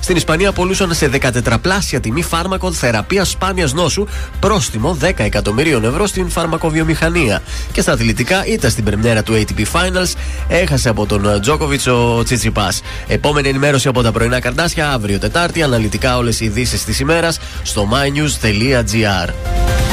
[0.00, 1.10] Στην Ισπανία πουλούσαν σε
[1.44, 4.06] 14 πλάσια τιμή φάρμακο θεραπεία σπάνιας νόσου,
[4.40, 7.42] πρόστιμο 10 εκατομμυρίων ευρώ στην φαρμακοβιομηχανία.
[7.72, 10.12] Και στα αθλητικά, ήταν στην πρεμιέρα του ATP Finals,
[10.48, 12.72] έχασε από τον Τζόκοβιτ ο Τσιτσιπά.
[13.06, 17.88] Επόμενη ενημέρωση από τα πρωινά καρτάσια αύριο Τετάρτη, αναλυτικά όλες οι ειδήσεις της ημέρας στο
[17.92, 19.83] mynews.gr.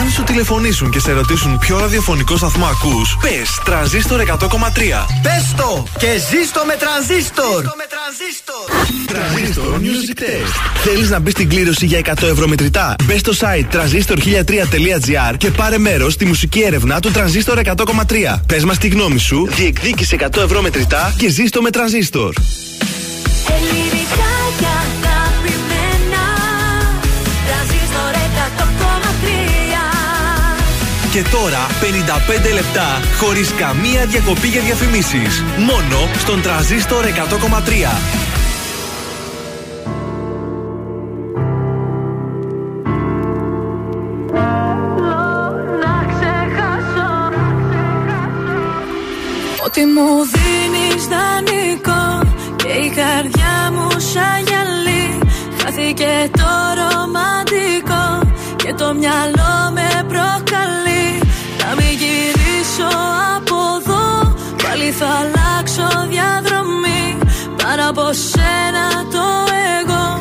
[0.00, 5.06] Αν σου τηλεφωνήσουν και σε ρωτήσουν ποιο ραδιοφωνικό σταθμό ακούς, πες τρανζίστορ 100,3.
[5.22, 7.64] Πες το και ζήστο με τρανζίστορ.
[9.06, 10.80] Τρανζίστορ Music Test.
[10.84, 15.78] Θέλεις να μπεις στην κλήρωση για 100 ευρώ μετρητά; Μπες στο site transistor1003.gr και πάρε
[15.78, 18.40] μέρος στη μουσική έρευνα του Τρανζίστορ 100,3.
[18.46, 22.34] Πες μας τη γνώμη σου, διεκδίκησε 100 ευρώ μετρητά και ζήστο με τρανζίστορ.
[23.48, 24.28] Ελληνικά
[31.12, 31.66] Και τώρα
[32.50, 35.44] 55 λεπτά χωρίς καμία διακοπή για διαφημίσεις.
[35.58, 37.08] Μόνο στον Τρανζίστορ 100,3.
[45.82, 47.32] Να ξεχάσω
[49.64, 55.18] Ότι μου δίνεις δανεικό Και η καρδιά μου σαν γυαλί
[55.62, 59.37] Χάθηκε το ρομαντικό Και το μυαλό
[64.98, 67.18] θα αλλάξω διαδρομή
[67.62, 69.26] Πάνω από σένα το
[69.80, 70.18] εγώ.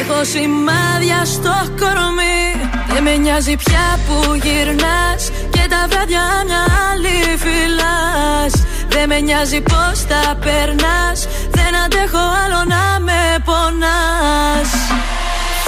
[0.00, 2.70] Έχω σημάδια στο κορμί.
[2.92, 8.52] Δεν με νοιάζει πια που γυρνάς Και τα βράδια μια άλλη φυλάς.
[8.88, 11.18] Δεν με νοιάζει πως τα περνάς.
[11.50, 14.70] Δεν αντέχω άλλο να με πονάς.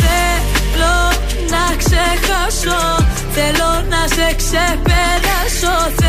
[0.03, 0.97] Θέλω
[1.53, 2.81] να ξεχάσω.
[3.37, 4.93] Θέλω να σε ξεπεράσω.
[5.63, 6.02] Θέλω να σε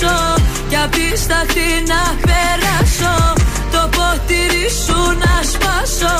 [0.00, 3.32] κάψω Κι απ' τη στάχτη να περάσω.
[3.70, 6.16] Το ποτήρι σου να σπάσω.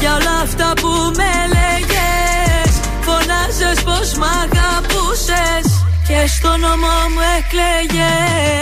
[0.00, 5.66] Για όλα αυτά που με λέγες Φωνάζες πως μ' αγαπούσες.
[6.08, 8.58] Και στο νόμο μου εκλέγες.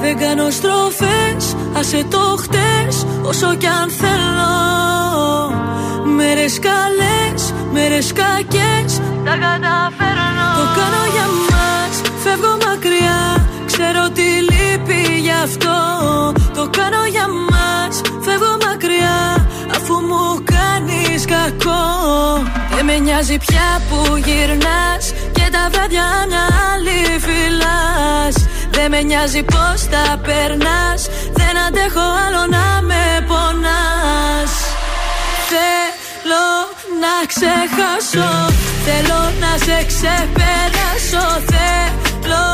[0.00, 1.31] Δεν κάνω στροφές,
[1.82, 4.54] άσε το χτες Όσο κι αν θέλω.
[6.16, 10.48] Μέρες καλές, μέρες κακές Τα καταφέρνω.
[10.58, 13.20] Το κάνω για μας, φεύγω μακριά.
[13.66, 15.76] Ξέρω τι λείπει γι' αυτό.
[16.54, 19.46] Το κάνω για μας, φεύγω μακριά.
[19.76, 21.82] Αφού μου κάνεις κακό.
[22.74, 29.42] Δεν με νοιάζει πια που γυρνάς Και τα βράδια μια άλλη φυλάς δεν με νοιάζει
[29.42, 31.00] πως τα περνάς.
[31.38, 34.52] Δεν αντέχω άλλο να με πονάς.
[35.50, 36.46] Θέλω
[37.02, 38.30] να ξεχάσω.
[38.86, 41.26] Θέλω να σε ξεπεράσω.
[41.50, 42.46] Θέλω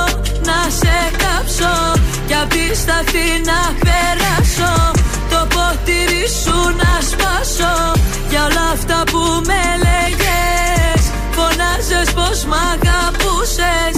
[0.49, 1.75] να σε κάψω.
[2.27, 4.73] Κι απ' τη σταθή να περάσω.
[5.33, 7.75] Το ποτήρι σου να σπάσω.
[8.31, 11.03] Για όλα αυτά που με λέγες
[11.37, 13.93] Φωνάζες πως μ' αγαπούσες.
[13.95, 13.98] Και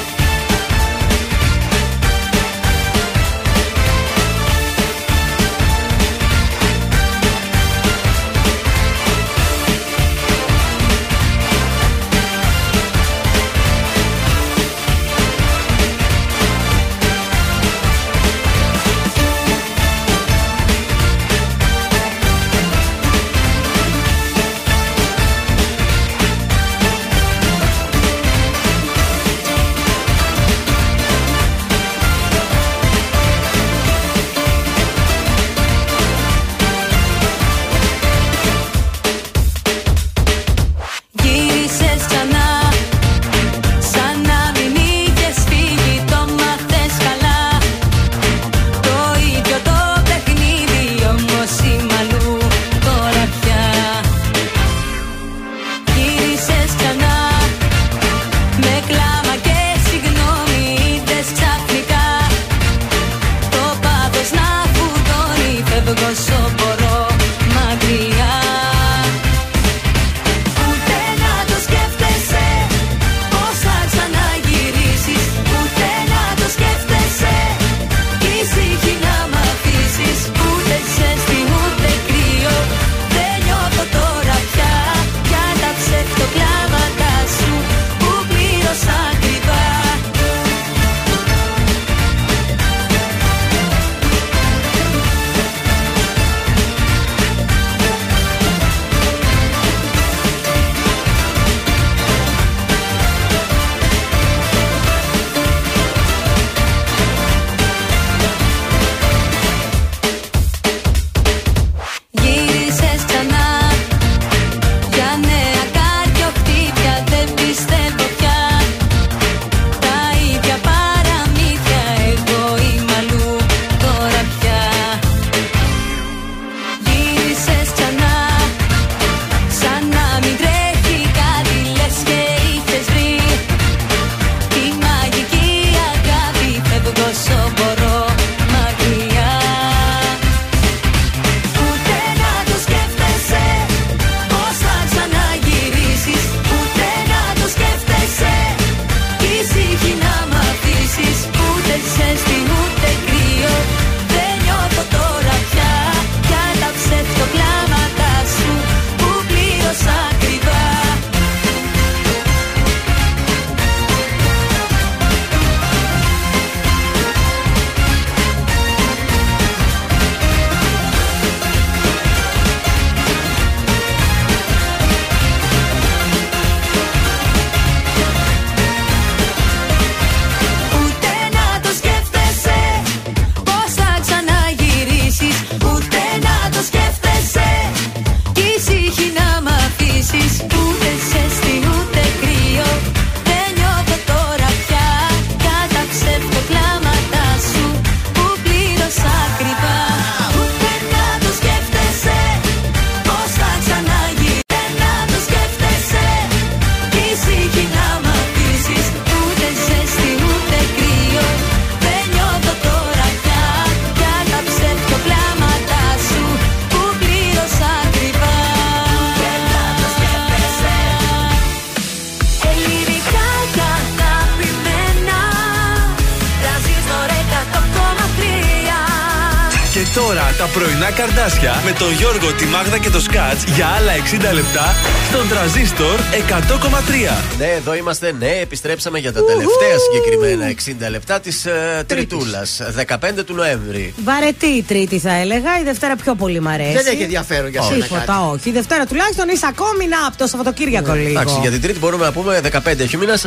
[231.21, 233.91] Καρδάσια με τον Γιώργο, τη Μάγδα και το Σκάτ για άλλα
[234.31, 234.75] 60 λεπτά
[235.09, 237.37] στον τραζίστορ 100,3.
[237.37, 238.15] Ναι, εδώ είμαστε.
[238.19, 240.53] Ναι, επιστρέψαμε για τα τελευταία συγκεκριμένα
[240.87, 242.61] 60 λεπτά της uh, Τριτούλας.
[242.87, 242.95] 15
[243.25, 243.93] του Νοέμβρη.
[244.03, 245.59] Βαρετή η Τρίτη θα έλεγα.
[245.59, 246.73] Η Δευτέρα πιο πολύ μ' αρέσει.
[246.73, 247.83] Δεν έχει ενδιαφέρον για σένα.
[247.83, 248.49] Τίποτα, όχι.
[248.49, 251.09] Η Δευτέρα τουλάχιστον είσαι ακόμη να από το Σαββατοκύριακο λίγο.
[251.09, 253.17] Εντάξει, για την Τρίτη μπορούμε να πούμε 15 χειμώνα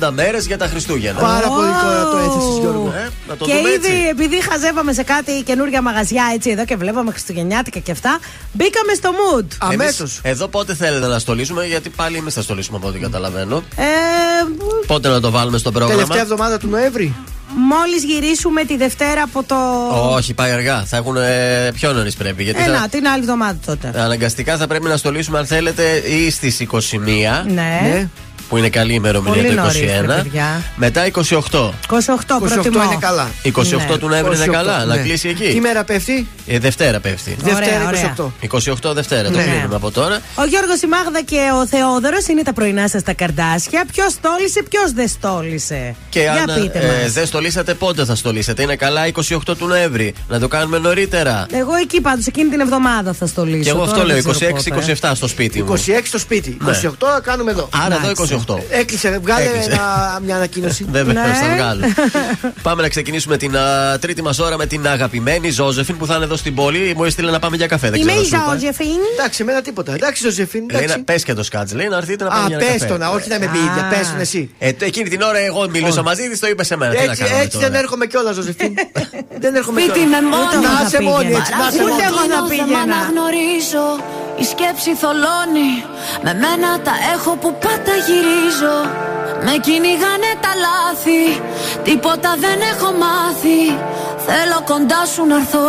[0.00, 1.20] 40 μέρες για τα Χριστούγεννα.
[1.20, 2.94] Πάρα πολύ ωραία το έθεσες, Γιώργο.
[3.44, 4.08] Ε, να το και δούμε ήδη έτσι.
[4.10, 8.18] επειδή χαζεύαμε σε κάτι καινούργια μαγαζιά έτσι εδώ και βλέπαμε Χριστουγεννιάτικα και αυτά,
[8.52, 9.72] μπήκαμε στο mood.
[9.72, 13.62] Εμείς Εδώ πότε θέλετε να στολίσουμε, γιατί πάλι εμείς θα στολίσουμε από ό,τι καταλαβαίνω.
[13.76, 13.84] Ε,
[14.86, 17.14] Πότε να το βάλουμε στο πρόγραμμα; Τελευταία εβδομάδα του Νοέμβρη.
[17.56, 19.56] Μόλις γυρίσουμε τη Δευτέρα από το.
[20.14, 20.84] Όχι, πάει αργά.
[20.84, 22.42] Θα έχουν ε, πιο νωρίς πρέπει.
[22.42, 23.92] Γιατί Ε, θα- να, την άλλη εβδομάδα τότε.
[23.96, 27.44] Αναγκαστικά θα πρέπει να στολίσουμε αν θέλετε ή στις 21.
[27.52, 28.08] Ναι.
[28.50, 30.06] Που είναι καλή ημερομηνία Πολύ το νωρίς, ρε 21.
[30.06, 30.62] παιδιά.
[30.76, 31.12] Μετά 28.
[31.12, 31.98] 28, 28
[32.38, 32.82] προτιμώ.
[32.82, 33.30] είναι καλά.
[33.44, 34.84] 28 του Νοέμβρη είναι 28, καλά.
[34.84, 35.02] Να ναι.
[35.02, 35.44] κλείσει εκεί.
[35.44, 37.36] Τι μέρα πέφτει; Ε, Δευτέρα πέφτει.
[37.40, 38.14] Δευτέρα ωραία.
[38.16, 38.32] 28.
[38.90, 39.42] 28 Δευτέρα το Ναι.
[39.44, 40.18] κλείνουμε από τώρα.
[40.34, 43.84] Ο Γιώργος, η Μάγδα και ο Θεόδωρος είναι τα πρωινά σας τα καρδάσια.
[43.92, 45.94] Ποιος στόλισε, ποιος δεν στόλισε.
[46.08, 47.12] Και Για αν πείτε ε, μας.
[47.12, 48.62] δεν στολίσατε, πότε θα στολίσετε.
[48.62, 50.14] Είναι καλά 28 του Νοέμβρη.
[50.28, 51.46] Να το κάνουμε νωρίτερα.
[51.52, 53.62] Εγώ εκεί πάντως εκείνη την εβδομάδα θα στολίσω.
[53.62, 54.94] Και εγώ Τώρα αυτό λέω, δεν ξέρω πότε.
[55.00, 55.72] 26-27 στο σπίτι μου.
[55.72, 56.56] 26 στο σπίτι.
[56.60, 56.70] Ναι.
[56.70, 57.68] 28 κάνουμε εδώ.
[57.84, 58.44] Άρα εδώ Εντάξει.
[58.48, 58.54] 28.
[58.70, 59.70] Έκλεισε, βγάλε Έκλεισε.
[59.70, 60.86] ένα- μια ανακοίνωση.
[60.92, 61.20] Βέβαια, Ναι.
[61.34, 61.80] θα βγάλω.
[62.62, 66.24] πάμε να ξεκινήσουμε την α, τρίτη μας ώρα με την αγαπημένη Ζώζεφιν που θα είναι
[66.24, 66.92] εδώ στην πόλη.
[66.96, 67.90] Μου έστειλε να πάμε για καφέ.
[67.90, 68.52] Δεν Είμαι ξέρω η σου είπα.
[68.52, 69.00] Ζώζεφιν.
[69.16, 69.92] Εντάξει, εμένα τίποτα.
[69.94, 70.64] Εντάξει, Ζωζεφίν.
[70.70, 70.98] Λέει εντάξει.
[70.98, 71.72] να πες και το σκάτζ.
[71.72, 72.92] Λέει να έρθετε να πάμε Α, για ένα πες καφέ.
[72.92, 73.82] το να, όχι να με πει η ίδια.
[73.92, 74.42] Πες τον εσύ.
[74.58, 76.92] Ε, το- εκείνη την ώρα εγώ μιλούσα μαζί της, το είπε σε μένα.
[76.94, 78.72] Τι να Έτσι, κάνουμε έτσι τώρα; δεν έρχομαι κιόλας, Ζωζεφίν.
[79.42, 80.20] δεν έρχομαι Σπίτι κιόλας.
[80.22, 81.38] με μόνο Να θα είσαι μόνη, πήγαινα.
[81.40, 82.04] έτσι, να είσαι Ούτε μόνη.
[82.08, 82.98] εγώ να πήγαινα.
[83.10, 83.86] γνωρίζω.
[84.42, 85.72] Η σκέψη θολώνει.
[86.26, 88.76] Με μένα τα έχω που πάντα γυρίζω.
[89.46, 91.22] Με κυνηγάνε τα λάθη.
[91.88, 93.58] Τίποτα δεν έχω μάθει.
[94.28, 95.64] Θέλω κοντά σου να έρθω.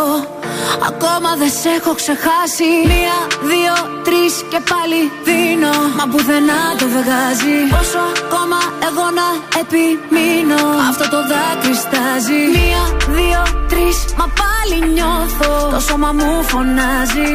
[0.90, 2.70] Ακόμα δεν σε έχω ξεχάσει.
[2.92, 3.18] Μία,
[3.50, 3.74] δύο,
[4.06, 5.74] τρεις και πάλι δίνω.
[5.98, 7.56] Μα πουθενά το βγάζει.
[7.74, 9.26] Πόσο ακόμα εγώ να
[9.62, 10.62] επιμείνω.
[10.90, 12.42] Αυτό το δάκρυ στάζει.
[12.56, 12.82] Μία,
[13.16, 15.50] δύο, τρεις, μα πάλι νιώθω.
[15.74, 17.32] Το σώμα μου φωνάζει.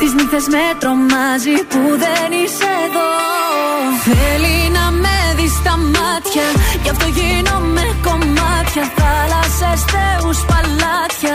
[0.00, 3.10] Τις νύχτες με τρομάζει που δεν είσαι εδώ
[4.06, 6.46] Θέλει να με δεις στα μάτια
[6.82, 11.34] Γι' αυτό γίνομαι κομμάτια Θάλασσες, θεούς, παλάτια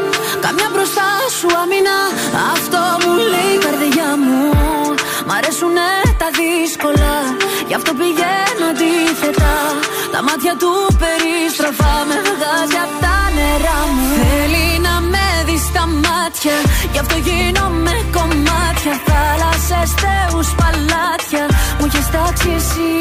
[0.45, 1.07] Καμιά μπροστά
[1.37, 1.97] σου αμήνα
[2.53, 4.41] Αυτό μου λέει η καρδιά μου.
[5.27, 5.89] Μ' αρέσουνε
[6.21, 7.15] τα δύσκολα.
[7.69, 9.55] Γι' αυτό πηγαίνω αντίθετα.
[10.13, 14.07] Τα μάτια του περιστροφά Με βγάζει απ' τα νερά μου.
[14.19, 16.57] Θέλει να με δει στα μάτια.
[16.93, 18.93] Γι' αυτό γίνομαι κομμάτια.
[19.07, 21.45] Θάλασσες, θεούς, παλάτια.
[21.77, 22.91] Μου έχεις τάξει εσύ.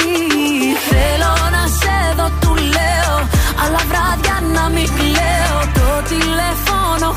[0.91, 3.15] Θέλω να σε δω, του λέω.
[3.63, 5.59] Αλλά βράδια να μην κλαίω.
[5.79, 7.09] Το τηλέφωνο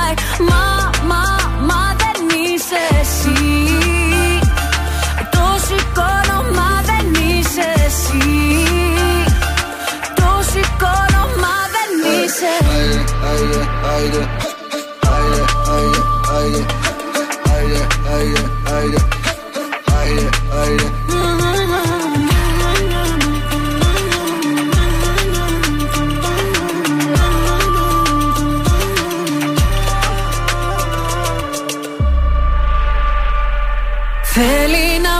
[0.00, 0.14] χτυπάει
[0.48, 1.22] Μα, μα,
[1.66, 3.28] μα δεν είσαι εσύ
[5.30, 8.18] Το σηκώνω, μα δεν είσαι εσύ
[10.14, 11.90] Το σηκώνω, μα δεν
[12.22, 13.04] είσαι Θέλει
[20.74, 20.99] να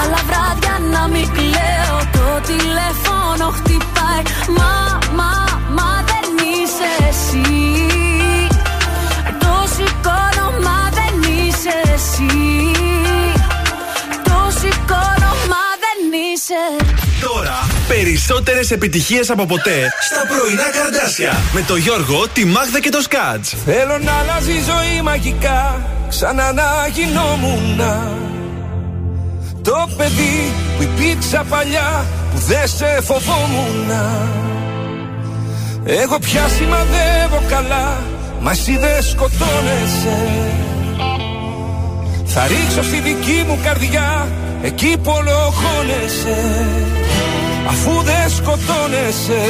[0.00, 1.96] Αλλά βράδια να μην κλαίω.
[2.12, 4.22] Το τηλέφωνο χτυπάει.
[4.58, 5.32] Μα, μα,
[5.76, 7.46] μα δεν είσαι εσύ.
[9.42, 12.36] Το σηκώνω, μα δεν είσαι εσύ.
[14.24, 15.98] Το σηκώνω, μα δεν
[16.32, 16.62] είσαι.
[17.20, 17.58] Τώρα
[17.88, 21.36] περισσότερες επιτυχίες από ποτέ στα πρωινά καρδάσια.
[21.52, 23.54] Με το Γιώργο, τη Μάγδα και το Σκάτς.
[23.64, 25.80] Θέλω να αλλάζει η ζωή μαγικά.
[26.08, 27.80] Ξανά να γινόμουν
[29.68, 33.90] Το παιδί που υπήρξα παλιά που δεν σε φοβόμουν.
[35.84, 37.96] Εγώ πια σημαδεύω καλά
[38.40, 40.18] Μα εσύ δεν σκοτώνεσαι.
[42.24, 44.28] Θα ρίξω στη δική μου καρδιά
[44.62, 46.38] Εκεί που ολοχώνεσαι
[47.68, 49.42] Αφού δεν σκοτώνεσαι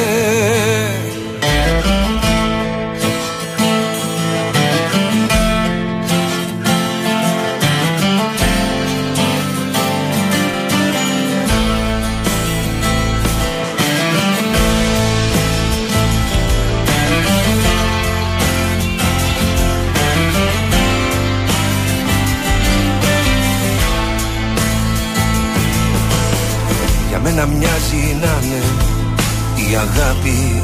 [27.29, 28.63] Για μένα μοιάζει να είναι
[29.55, 30.63] η αγάπη.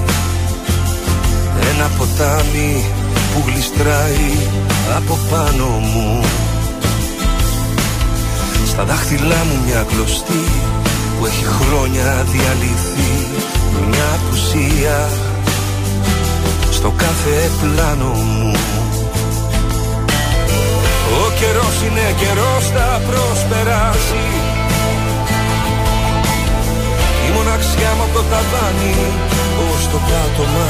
[1.70, 2.84] Ένα ποτάμι
[3.32, 4.30] που γλιστράει
[4.96, 6.24] από πάνω μου.
[8.66, 10.44] Στα δάχτυλά μου μια κλωστή
[11.18, 13.14] που έχει χρόνια διαλυθεί.
[13.88, 15.08] Μια απουσία
[16.70, 18.52] στο κάθε πλάνο μου.
[21.24, 24.43] Ο καιρός είναι καιρός θα προσπεράσει
[27.54, 28.94] η μοναξιά μου από το ταβάνι
[29.66, 30.68] ως το πάτωμα.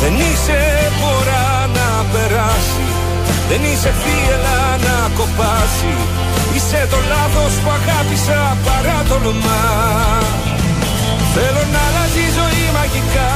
[0.00, 0.60] Δεν είσαι
[1.00, 1.46] φορά
[1.76, 2.86] να περάσει
[3.48, 5.94] Δεν είσαι θύελα να κοπάσει.
[6.54, 9.64] Είσαι το λάθος που αγάπησα παρά το όνομά.
[11.34, 13.30] Θέλω να αλλάζει η ζωή μαγικά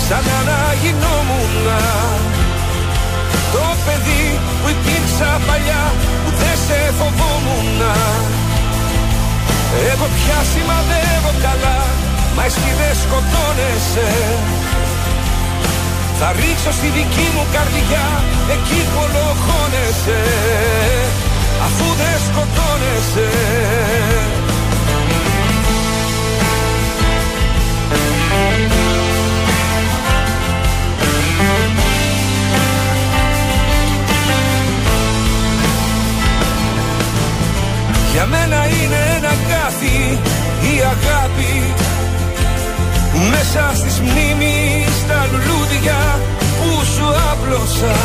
[0.00, 1.54] Ξανά να γινόμουν
[3.54, 4.24] Το παιδί
[4.60, 5.01] που υπήρξα
[10.02, 11.78] εγώ πια σημαδεύω καλά
[12.36, 14.08] Μα εσύ δεν σκοτώνεσαι.
[16.18, 18.06] Θα ρίξω στη δική μου καρδιά
[18.54, 20.20] Εκεί που ολοχώνεσαι
[21.66, 23.28] Αφού δεν σκοτώνεσαι.
[38.12, 39.01] Για μένα είναι
[39.82, 40.18] ένα κάθι
[40.68, 41.74] η αγάπη
[43.30, 46.20] Μέσα στις μνήμεις τα λουλούδια
[46.58, 47.96] που σου άπλωσα.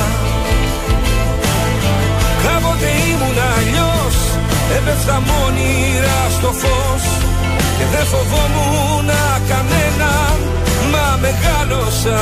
[2.43, 4.17] Κάποτε ήμουν αλλιώς
[4.77, 7.03] Έπεφτα μόνιρα στο φως
[7.77, 9.09] Και δεν φοβόμουν
[9.49, 10.37] κανέναν
[10.91, 12.19] Μα μεγάλωσα.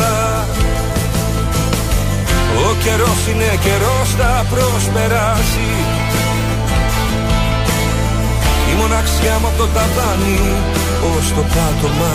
[2.65, 5.94] Ο καιρός είναι καιρός θα προσπεράσει
[8.75, 10.39] η μοναξιά μου από το ταβάνι
[11.11, 12.13] ως το πάτωμα.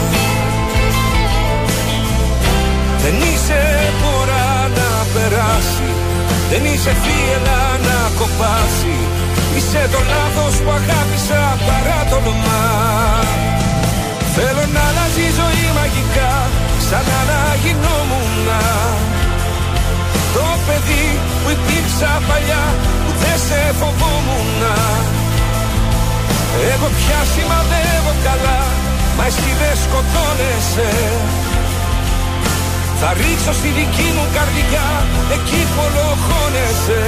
[3.02, 3.60] Δεν είσαι
[4.00, 5.90] πορά να περάσει
[6.50, 8.96] Δεν είσαι θύελα να κοπάσει.
[9.56, 12.64] Είσαι το λάθος που αγάπησα παρά το όνομά.
[14.34, 16.32] Θέλω να αλλάζει η ζωή μαγικά
[16.80, 18.46] Ξανά να γινόμουν
[20.34, 21.06] Το παιδί
[21.40, 22.64] που υπήρξα παλιά
[23.04, 24.60] Που δεν σε φοβόμουν
[26.72, 28.60] εγώ πια σημαδεύω καλά
[29.16, 30.90] Μα εσύ δεν σκοτώνεσαι.
[33.01, 34.89] Θα ρίξω στη δική μου καρδιά
[35.36, 37.02] Εκεί που ολοχώνεσαι.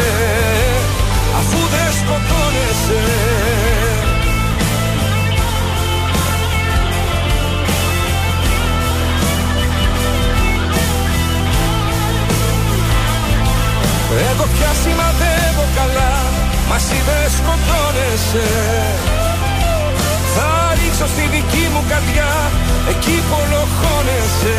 [1.38, 3.02] Αφού δεν σκοτώνεσαι.
[14.30, 16.12] Εγώ πια σημαδεύω καλά
[16.68, 19.21] Μα εσύ δεν σκοτώνεσαι
[20.34, 22.30] θα ρίξω στη δική μου καρδιά
[22.92, 24.58] Εκεί που ολοχώνεσαι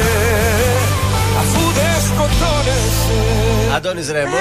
[1.38, 4.40] Αφού δεν σκοτώνεσαι Αντώνης Ρέμος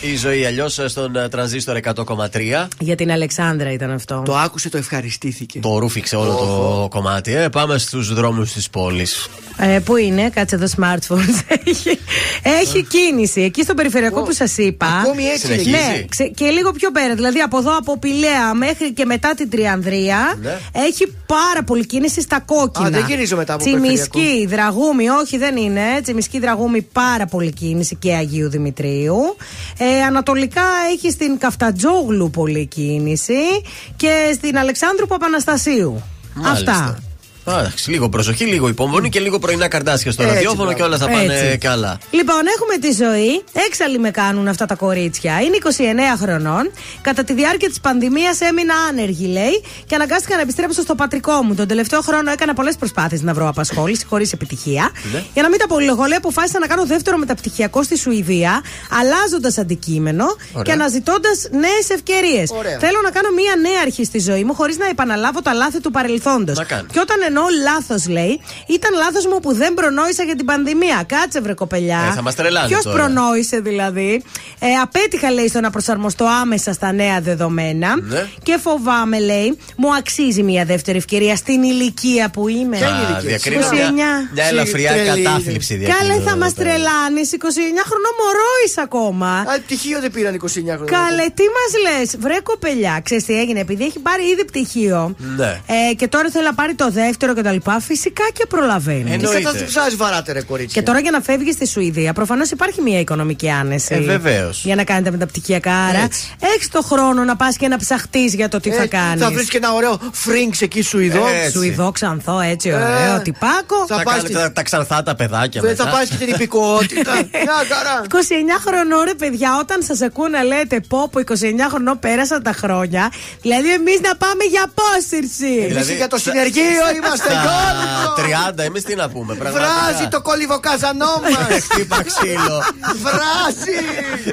[0.00, 4.22] Η ζωή αλλιώς στον ε, τρανζίστορ 100,3 Για την Αλεξάνδρα ήταν αυτό.
[4.24, 5.58] Το άκουσε, το ευχαριστήθηκε.
[5.60, 7.48] Το ρούφηξε όλο το κομμάτι ε.
[7.48, 11.40] Πάμε στους δρόμους της πόλης Ε, πού είναι, κάτσε εδώ smartphones.
[11.64, 11.98] έχει,
[12.42, 13.40] έχει κίνηση.
[13.42, 14.86] Εκεί στο περιφερειακό που σας είπα.
[14.86, 15.70] Ακόμη έτσι Συνεχίζει.
[15.70, 17.14] Ναι, ξε- και λίγο πιο πέρα.
[17.14, 20.58] Δηλαδή από εδώ από Πηλαία μέχρι και μετά την Τριανδρία Ναι.
[20.72, 22.86] έχει πάρα πολύ κίνηση στα κόκκινα.
[22.86, 25.80] Α, δεν γυρίζω μετά από Τσιμισκή, Δραγούμη, όχι δεν είναι.
[26.18, 29.36] Τσιμισκή, Δραγούμη, πάρα πολύ κίνηση και Αγίου Δημητρίου.
[29.78, 30.62] Ε, ανατολικά
[30.92, 33.62] έχει στην Καφτατζόγλου πολύ κίνηση
[33.96, 36.02] και στην Αλεξάνδρου Παπαναστασίου.
[36.34, 36.72] Μάλιστα.
[36.72, 37.07] Αυτά.
[37.50, 40.76] Εντάξει, λίγο προσοχή, λίγο υπομονή και λίγο πρωινά καρτάσια στο Έτσι, ραδιόφωνο μπράβο.
[40.78, 41.58] και όλα θα πάνε Έτσι.
[41.58, 41.98] καλά.
[42.10, 43.42] Λοιπόν, έχουμε τη ζωή.
[43.68, 45.40] Έξαλλοι με κάνουν αυτά τα κορίτσια.
[45.40, 46.70] Είναι 29 χρονών.
[47.00, 51.54] Κατά τη διάρκεια της πανδημίας έμεινα άνεργη, λέει, και αναγκάστηκα να επιστρέψω στο πατρικό μου.
[51.54, 54.90] Τον τελευταίο χρόνο έκανα πολλές προσπάθειες να βρω απασχόληση, χωρίς επιτυχία.
[55.12, 55.22] Ναι.
[55.34, 58.62] Για να μην τα πολυλογώ, λέει, αποφάσισα να κάνω δεύτερο μεταπτυχιακό στη Σουηδία,
[59.00, 60.62] αλλάζοντας αντικείμενο Ωραία.
[60.62, 62.50] και αναζητώντας νέες ευκαιρίες.
[62.50, 62.78] Ωραία.
[62.78, 65.90] Θέλω να κάνω μία νέα αρχή στη ζωή μου, χωρίς να επαναλάβω τα λάθη του
[65.90, 66.56] παρελθόντος.
[66.56, 66.92] Να κάνεις.
[66.92, 71.04] Και όταν εννοώ λάθος, λέει, ήταν λάθος μου που δεν προνόησα για την πανδημία.
[71.06, 72.00] Κάτσε, βρε κοπελιά.
[72.10, 72.96] Ε, θα μας τρελάνε Ποιος τώρα.
[72.96, 74.22] προνόησε δηλαδή;
[74.58, 78.00] Ε, απέτυχα, λέει, στο να προσαρμοστώ άμεσα στα νέα δεδομένα.
[78.02, 78.26] Ναι.
[78.42, 82.76] Και φοβάμαι, λέει, μου αξίζει μια δεύτερη ευκαιρία στην ηλικία που είμαι.
[82.76, 83.92] Α, διακρίνω μια, 29.
[84.34, 85.22] μια ελαφριά Τρελή.
[85.22, 85.74] κατάθλιψη.
[85.74, 86.68] διακρίνω Κάλε, θα εδώ μας πέρα.
[86.70, 87.20] τρελάνει.
[87.20, 89.30] 29 χρονών μωρό είσαι ακόμα.
[89.38, 90.98] Α, πτυχίο δεν πήραν 29 χρόνια.
[90.98, 93.00] Καλέ, τι μας λες, βρε κοπελιά.
[93.04, 95.14] Ξέρεις τι έγινε, επειδή έχει πάρει ήδη πτυχίο.
[95.36, 95.60] Ναι.
[95.90, 97.56] Ε, και τώρα θέλει να πάρει το δεύτερο κτλ.
[97.80, 99.12] Φυσικά και προλαβαίνεις.
[99.12, 99.66] Εννοείται.
[99.68, 100.80] Σα βαράτε, ρε κορίτσια.
[100.80, 103.94] Και τώρα για να φεύγεις στη Σουηδία, προφανώς υπάρχει μια οικονομική άνεση.
[103.94, 104.62] Ε, βεβαίως.
[104.64, 105.72] Για να κάνετε μεταπτυχιακά.
[105.74, 106.34] Άρα Έτσι.
[106.54, 109.22] έχεις το χρόνο να πας και να ψαχτείς για το τι θα Ε, κάνεις.
[109.22, 111.26] Θα βρεις και ένα ωραίο φρίνξ εκεί Σουηδό.
[111.26, 111.50] Έτσι.
[111.50, 113.86] Σουηδό, ξανθό, έτσι ωραίο, Ε, τυπάκο.
[113.88, 115.84] θα Θα πας κάνετε στη- τα, τα ξανθά τα παιδάκια Δεν μετά.
[115.84, 117.12] θα πάει και την υπηκότητα.
[117.46, 118.02] Μια χαρά.
[118.08, 121.24] 29 χρονών, ρε παιδιά, όταν σας ακούω να λέτε πω που 29
[121.68, 123.12] χρονών πέρασαν τα χρόνια,
[123.42, 125.66] δηλαδή εμείς να πάμε για απόσυρση.
[125.66, 127.98] Δηλαδή, για το στα- συνεργείο είμαστε κόλλητο.
[128.02, 129.34] Στα 30, εμείς τι να πούμε.
[129.34, 129.72] πραγματικά.
[129.74, 131.64] Βράζει το κόλληβο καζανό μας.
[131.70, 132.62] Χτύπα ξύλο.
[133.04, 133.76] Βράζει.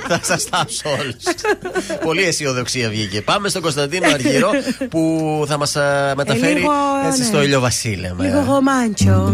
[0.08, 1.24] θα σας τάψω όλους.
[2.04, 3.22] Πολύ αισιοδοξία βγήκε.
[3.22, 4.50] Πάμε στον Κωνσταντίνο Αργυρό
[4.90, 5.76] που θα μας
[6.16, 6.72] μεταφέρει λίγο,
[7.08, 7.26] έτσι ναι.
[7.26, 8.24] στο ηλιοβασίλεμα.
[8.24, 9.34] Λίγο γομάντσο.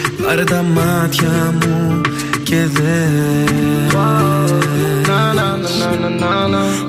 [0.31, 2.01] Πάρε τα μάτια μου
[2.43, 3.93] και δες.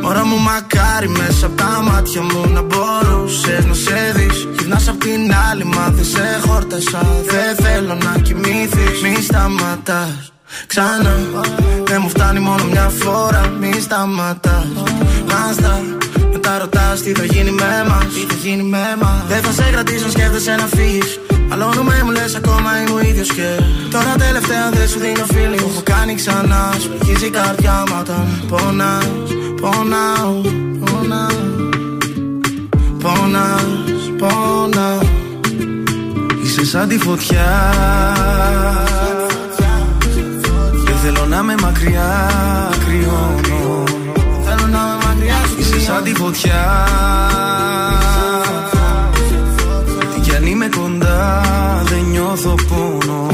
[0.02, 4.48] Μωρά μου μακάρι μέσα από τα μάτια μου να μπορούσες να σε δεις.
[4.58, 7.00] Γυρνάς απ' την άλλη μα δεν σε χόρτασα.
[7.30, 10.32] Δεν θέλω να κοιμήθεις Μη σταματάς.
[10.66, 11.16] Ξανά.
[11.84, 13.52] Δεν μου φτάνει μόνο μια φορά.
[13.60, 14.66] Μη σταματάς.
[15.28, 15.80] Μάστα
[16.32, 18.06] μετά ρωτάς τι θα γίνει με μας.
[18.14, 19.24] Τι θα γίνει με μας.
[19.28, 21.18] Δεν θα σε κρατήσω σκέφτεσαι να φύγεις
[21.52, 23.48] Αλώνουμε μου λες ακόμα είμαι ο ίδιος και
[23.90, 27.96] Τώρα τελευταία δεν σου δίνω φίλη Μου έχω κάνει ξανά Σου πληγίζει η καρδιά μου
[28.00, 29.06] όταν πονάς
[29.60, 30.40] Πονάω,
[30.84, 31.52] πονάω
[33.02, 34.98] Πονάς, πονάω.
[36.44, 37.74] Είσαι σαν τη φωτιά.
[40.84, 42.30] Δεν θέλω να με μακριά
[42.86, 43.84] κρυώνω.
[44.44, 46.86] Θέλω να με μακριά σου Είσαι σαν τη φωτιά
[52.32, 53.26] νιώθω πόνο.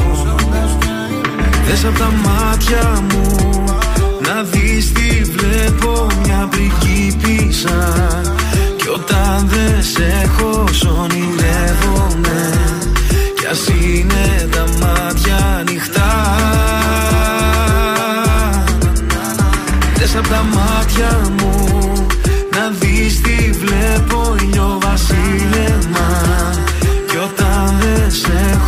[1.67, 3.65] Δες απ' τα μάτια μου
[4.21, 7.95] Να δεις τι βλέπω μια πριγκίπισσα
[8.77, 12.53] Κι όταν δεν σε έχω σ' ονειρεύομαι
[13.41, 16.13] Κι ας είναι τα μάτια ανοιχτά.
[19.97, 22.07] Δες απ' τα μάτια μου
[22.53, 26.09] Να δεις τι βλέπω ηλιοβασίλεμα
[27.09, 28.68] Κι όταν δεν σε έχω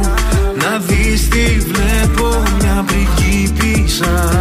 [0.71, 4.31] να δεις τι βλέπω μια πριγκίπισσα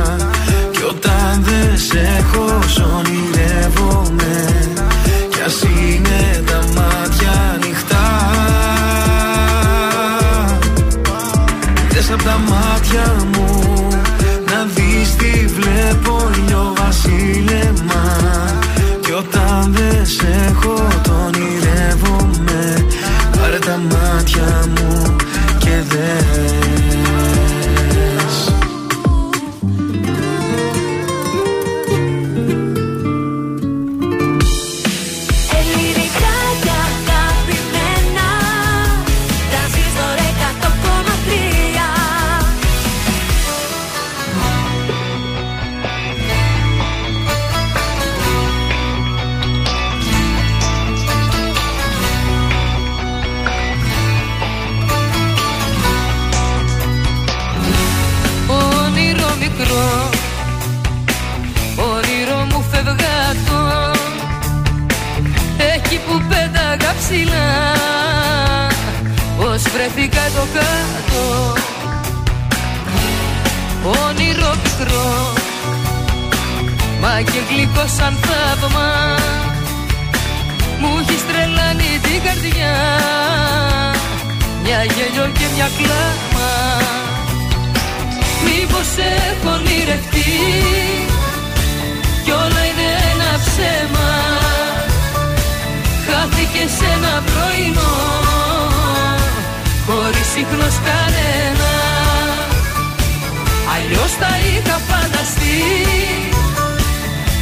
[0.71, 2.45] Κι όταν δεν σε έχω
[2.97, 4.49] ονειρεύομαι.
[5.31, 8.09] Κι ας είναι τα μάτια ανοιχτά.
[11.89, 13.89] Δες απ' τα μάτια μου
[14.47, 18.17] να δεις τι βλέπω ήλιο βασίλεμα.
[19.01, 22.87] Κι όταν δεν σε έχω το ονειρεύομαι.
[23.39, 25.17] Πάρε τα μάτια μου
[25.59, 26.20] και δες
[67.01, 67.51] ψηλά.
[69.39, 71.25] Ως βρεθήκα το κάτω.
[74.07, 75.33] Όνειρο μικρό.
[77.01, 78.91] Μα και γλυκό σαν θαύμα.
[80.81, 82.77] Μου έχεις τρελάνει την καρδιά.
[84.63, 86.51] Μια γέλιο και μια κλάμα.
[88.45, 88.91] Μήπως
[89.31, 90.31] έχω ονειρευτεί.
[92.25, 94.09] Κι όλα είναι ένα ψέμα
[96.23, 97.95] Χάθηκε σε ένα πρωινό.
[99.87, 101.73] Χωρίς ίχνος κανένα.
[103.75, 105.61] Αλλιώς τα είχα φανταστεί.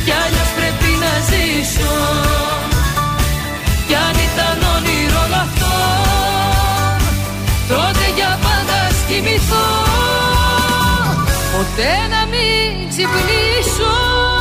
[0.05, 1.94] Κι αλλιώς πρέπει να ζήσω.
[3.86, 5.74] Κι αν ήταν όνειρο όλο αυτό
[7.68, 9.68] Τότε για πάντα ας κοιμηθώ.
[11.52, 14.38] Ποτέ να μην ξυπνήσω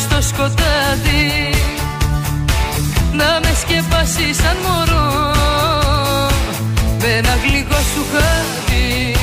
[0.00, 1.54] στο σκοτάδι.
[3.12, 5.32] Να με σκεπάσεις σαν μωρό.
[7.00, 9.16] Με ένα γλυκό σου χάδι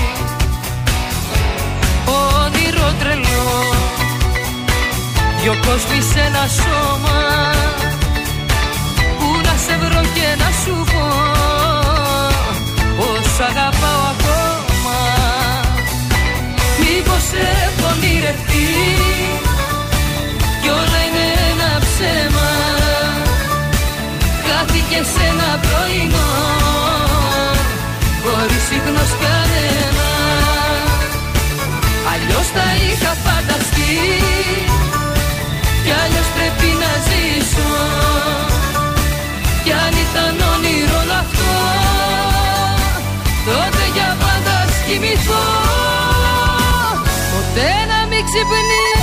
[2.05, 3.49] Όνειρο τρελό.
[5.41, 7.16] Δυο κόσμοι σε ένα σώμα
[24.97, 26.29] Χάθηκε σε ένα πρωινό.
[28.23, 30.09] Χωρίς ίχνος κανένα.
[32.11, 33.95] Αλλιώς τα είχα φανταστεί.
[35.83, 37.71] Κι αλλιώς πρέπει να ζήσω.
[39.63, 41.53] Κι αν ήταν όνειρο όλο αυτό
[43.45, 45.45] Τότε για πάντα ας κοιμηθώ
[47.31, 48.96] Ποτέ να μην ξυπνήσω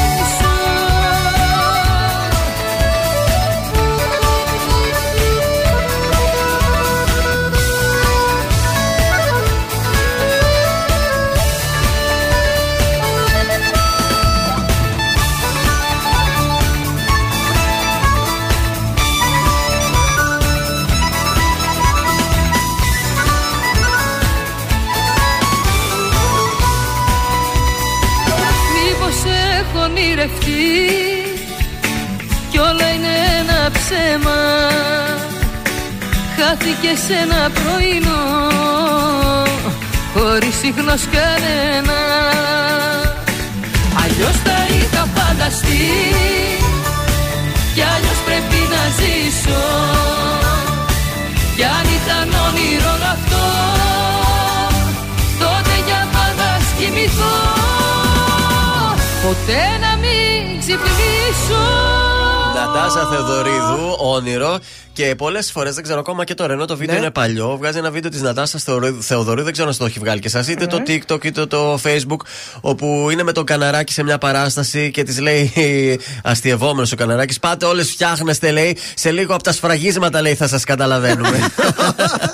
[36.84, 38.22] Χάθηκε σε ένα πρωινό
[40.14, 42.00] Χωρίς ίχνος κανένα.
[44.02, 45.86] Αλλιώς τα είχα φανταστεί
[47.74, 49.64] Κι αλλιώς πρέπει να ζήσω.
[51.56, 53.44] Κι αν ήταν όνειρο όλο αυτό
[55.38, 57.36] Τότε για πάντα ας κοιμηθώ
[59.24, 61.64] Ποτέ να μην ξυπνήσω.
[62.54, 64.58] Νατάσα Θεοδωρίδου, όνειρο.
[64.94, 67.00] Και πολλές φορές δεν ξέρω ακόμα και τώρα, ενώ το βίντεο Ναι.
[67.00, 68.64] είναι παλιό, βγάζει ένα βίντεο της Νατάσας
[69.00, 72.16] Θεοδωρίδου, δεν ξέρω αν το έχει βγάλει και εσάς, είτε το TikTok είτε το Facebook,
[72.60, 75.52] όπου είναι με τον καναράκι σε μια παράσταση και της λέει
[76.24, 80.64] αστειευόμενος ο καναράκι, πάτε όλες φτιάχνεστε, λέει, σε λίγο από τα σφραγίσματα, λέει, θα σας
[80.64, 81.38] καταλαβαίνουμε.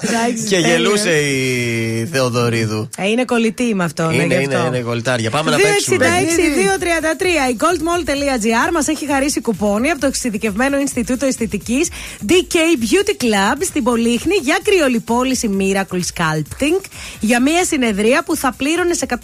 [0.01, 0.69] Εντάξει, και τέλειο.
[0.69, 2.89] γελούσε η Θεοδωρίδου.
[2.97, 4.07] Ε, είναι κολλητή με αυτό.
[4.07, 4.67] ναι, Είναι, γι' είναι, αυτό.
[4.67, 5.31] είναι γολτάρια.
[5.31, 5.97] Πάμε να παίξουμε.
[6.07, 7.51] 266-233.
[7.53, 11.89] Η goldmall.gr μας έχει χαρίσει κουπόνι από το εξειδικευμένο Ινστιτούτο Αισθητικής
[12.29, 16.81] DK Beauty Club στην Πολύχνη για κρυολιπόληση Miracle Sculpting
[17.21, 19.17] για μια συνεδρία που θα πλήρωνε σε 180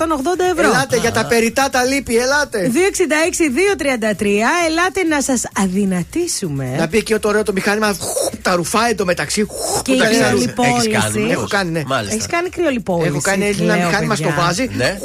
[0.52, 0.68] ευρώ.
[0.68, 2.70] Ελάτε για τα περιτά τα λύπη, ελάτε.
[2.74, 4.24] 266-233.
[4.68, 6.74] Ελάτε να σας αδυνατήσουμε.
[6.78, 9.42] Να πει και το ωραίο το μηχάνημα, χου, τα ρουφάει το μεταξύ.
[9.42, 10.74] χου, Και η τα ξαρού- κρυολιπόληση.
[10.90, 11.82] Έχεις κάνει, Έχω κάνει, ναι.
[12.10, 13.08] Έχεις κάνει κρυολιπόληση.
[13.08, 14.30] Έχω κάνει ένα λέω, μηχάνημα παιδιά.
[14.32, 14.68] στο βάζει.
[14.76, 14.98] Ναι.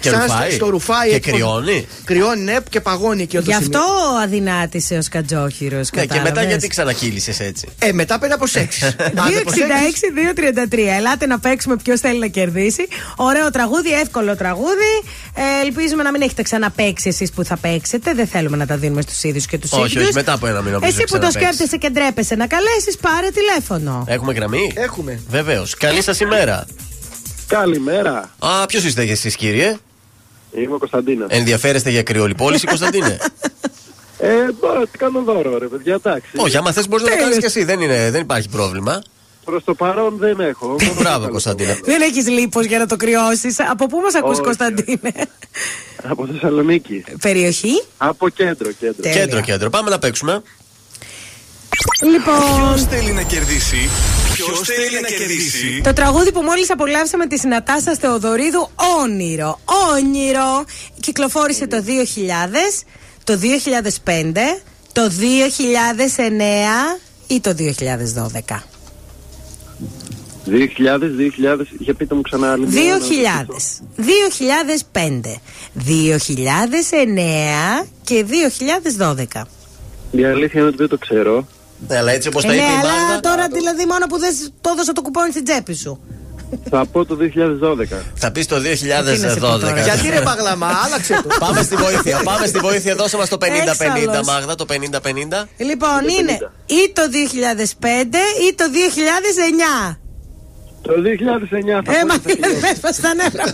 [0.00, 0.50] Και σαν ρουφάει.
[0.50, 1.08] Στο ρουφάει.
[1.08, 1.86] Και έτσι, κρυώνει.
[2.04, 3.80] Κρυώνει, ναι, και παγώνει εκεί Γι' αυτό
[4.22, 5.90] αδυνάτησε ο Σκατζόχυρος.
[5.94, 7.65] Ναι, και μετά γιατί ξανακύλησες έτσι.
[7.78, 8.82] Ε, μετά παίρνει από σεξ.
[8.82, 10.00] Άντε, από σεξ.
[10.70, 10.78] 266-233.
[10.98, 12.88] Ελάτε να παίξουμε ποιος θέλει να κερδίσει.
[13.16, 15.02] Ωραίο τραγούδι, εύκολο τραγούδι.
[15.34, 18.14] Ε, ελπίζουμε να μην έχετε ξαναπέξει εσείς που θα παίξετε.
[18.14, 19.84] Δεν θέλουμε να τα δίνουμε στους ίδιους και τους ίδιους.
[19.84, 20.78] Όχι, όχι, μετά από ένα μήνα.
[20.82, 24.04] Εσύ που το σκέφτεσαι και ντρέπεσαι να καλέσεις, πάρε τηλέφωνο.
[24.08, 25.20] Έχουμε γραμμή; Έχουμε.
[25.28, 25.74] Βεβαίως.
[25.76, 26.66] Καλή σας ημέρα.
[27.46, 28.34] Καλημέρα.
[28.38, 29.76] Α, ποιος είστε εσείς, κύριε;
[30.62, 31.26] Είμαι ο Κωνσταντίνο.
[31.28, 33.18] Ενδιαφέρεστε για κρυολιπόληση, Κωνσταντίνε;
[34.18, 36.30] Ε, μπορώ, τι κάνω δώρο, ρε παιδιά, εντάξει.
[36.36, 37.64] Όχι, άμα θες μπορείς να το κάνεις και εσύ.
[37.64, 39.02] Δεν, είναι, δεν υπάρχει πρόβλημα.
[39.44, 40.76] Προς το παρόν δεν έχω.
[41.00, 41.78] Μπράβο, Κωνσταντίνε.
[41.84, 43.60] Δεν έχεις λίπος για να το κρυώσεις.
[43.60, 44.40] Από πού μας ακούς, Όχι.
[44.40, 45.12] Κωνσταντίνε;
[46.02, 47.04] Από Θεσσαλονίκη.
[47.20, 49.02] Περιοχή; Από κέντρο, κέντρο.
[49.02, 49.20] Τέλεια.
[49.20, 49.70] Κέντρο, κέντρο.
[49.70, 50.42] Πάμε να παίξουμε.
[52.04, 52.34] Λοιπόν.
[52.34, 53.88] Ποιος θέλει να κερδίσει;
[54.34, 58.70] Ποιος θέλει να κερδίσει; Το τραγούδι που μόλις απολαύσαμε της Νατάσας Θεοδωρίδου
[59.02, 59.60] Όνειρο
[59.94, 60.64] Όνειρο
[61.00, 61.90] Κυκλοφόρησε το 2000
[63.26, 63.38] Το
[64.04, 64.32] 2005
[64.92, 65.10] Το 2009
[67.26, 67.62] Ή το 2012
[70.48, 70.60] 2000, 2000,
[71.78, 73.02] για πείτε μου ξανά άλλη μια, 2000
[74.92, 75.20] 2005
[75.86, 78.24] 2009 Και
[78.98, 79.42] 2012
[80.10, 81.46] Η αλήθεια είναι ότι δεν το ξέρω.
[81.88, 83.20] Ναι, αλλά έτσι όπως ε, τα ναι, είπε η αλλά Μάγδα.
[83.20, 86.00] τώρα δηλαδή μόνο που δεν σ- το έδωσα το κουπόνι στην τσέπη σου
[86.70, 88.02] Θα πω το 2012.
[88.14, 88.86] Θα πεις το Τι να σε
[89.40, 89.60] πω 2012.
[89.60, 89.80] τώρα.
[89.82, 91.28] Γιατί ρε παγλαμά, άλλαξε το.
[91.38, 92.20] Πάμε στη βοήθεια.
[92.24, 92.94] Πάμε στη βοήθεια.
[92.94, 94.26] Δώσε μας το 50-50, Έξαλλος.
[94.26, 94.54] Μάγδα.
[94.54, 95.48] Το 50-50.
[95.56, 96.32] Λοιπόν είναι
[96.66, 98.16] ή το 2005
[98.50, 98.64] ή το
[99.90, 99.96] 2009
[100.82, 102.06] Το 2009 θα Ε, πω.
[102.06, 103.42] μα ότι θα δεν με έσπασε τα νεύρα.
[103.42, 103.48] Α,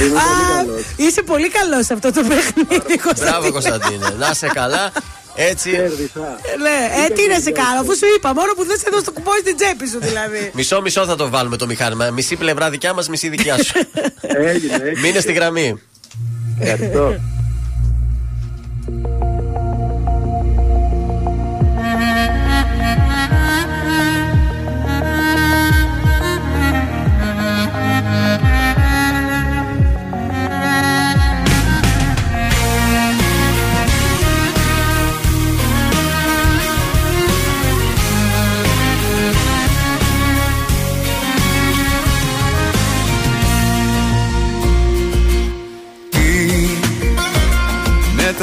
[0.00, 0.82] Είμαι πολύ Α, καλός.
[0.96, 3.30] Είσαι πολύ καλός σε αυτό το παιχνίδι, Κωνσταντίνε.
[3.30, 4.08] Μπράβο, Κωνσταντίνε.
[4.18, 4.92] Να είσαι καλά.
[5.34, 5.70] Έτσι.
[5.70, 6.38] Κέρδισα.
[6.60, 9.12] Ναι, ε, τι να σε κάνω, αφού σου είπα, μόνο που δεν σε έδωσε το
[9.12, 10.50] κουπόνι στην τσέπη σου δηλαδή.
[10.56, 12.10] Μισό μισό θα το βάλουμε το μηχάνημα.
[12.10, 13.72] Μισή πλευρά δικιά μας, μισή δικιά σου.
[14.20, 15.00] Έγινε, έγινε.
[15.00, 15.80] Μείνε στη γραμμή.
[16.60, 17.14] Ευχαριστώ.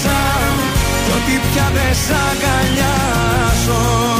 [0.00, 0.18] σε χάσα
[1.04, 4.19] κι ότι πια δεν σ' αγκαλιάζω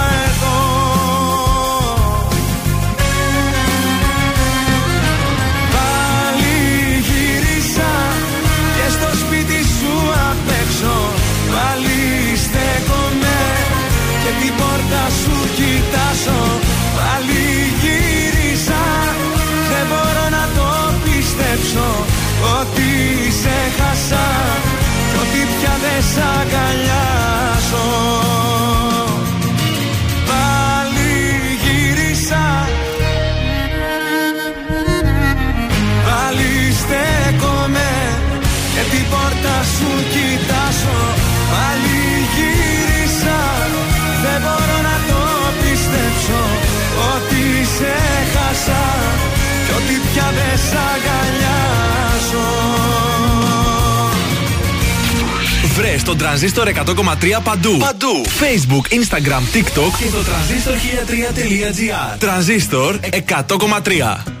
[50.71, 52.49] σ' αγκαλιάζω
[55.75, 57.77] Βρες τον τρανζίστορ 100,3 παντού.
[57.77, 58.23] Παντού.
[58.25, 62.17] Facebook, Instagram, TikTok και το τρανζίστορ 1003.gr.
[62.19, 64.40] Τρανζίστορ 100,3.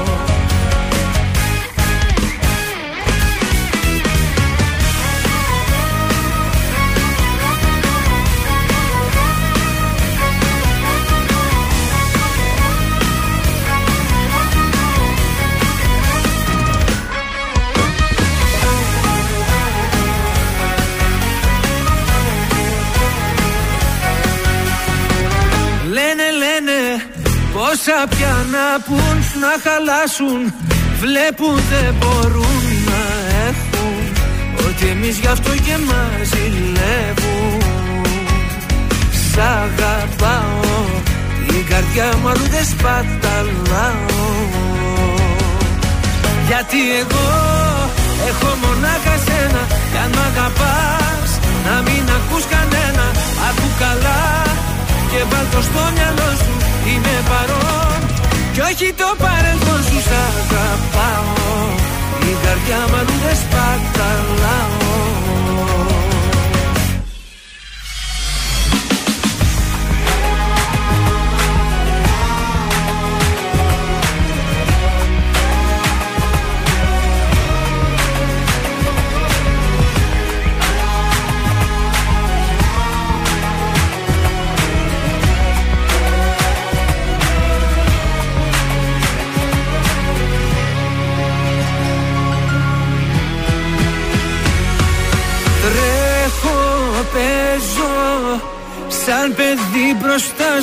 [27.71, 30.41] Πόσα πια να πουν να χαλάσουν
[30.99, 33.03] Βλέπουν δεν μπορούν να
[33.47, 34.03] έχουν.
[34.67, 37.61] Ότι εμείς γι' αυτό και μας ζηλεύουν
[39.29, 40.83] Σ' αγαπάω
[41.47, 44.29] Την καρδιά μου αλλού δεν σπαταλάω.
[46.47, 47.27] Γιατί εγώ
[48.29, 50.23] έχω μονάχα σένα Κι αν μ'
[58.81, 61.65] κι όχι το παρελθόν σου Σ' αγαπάω.
[62.29, 64.80] Η καρδιά μου αλλού δεν σπαταλάω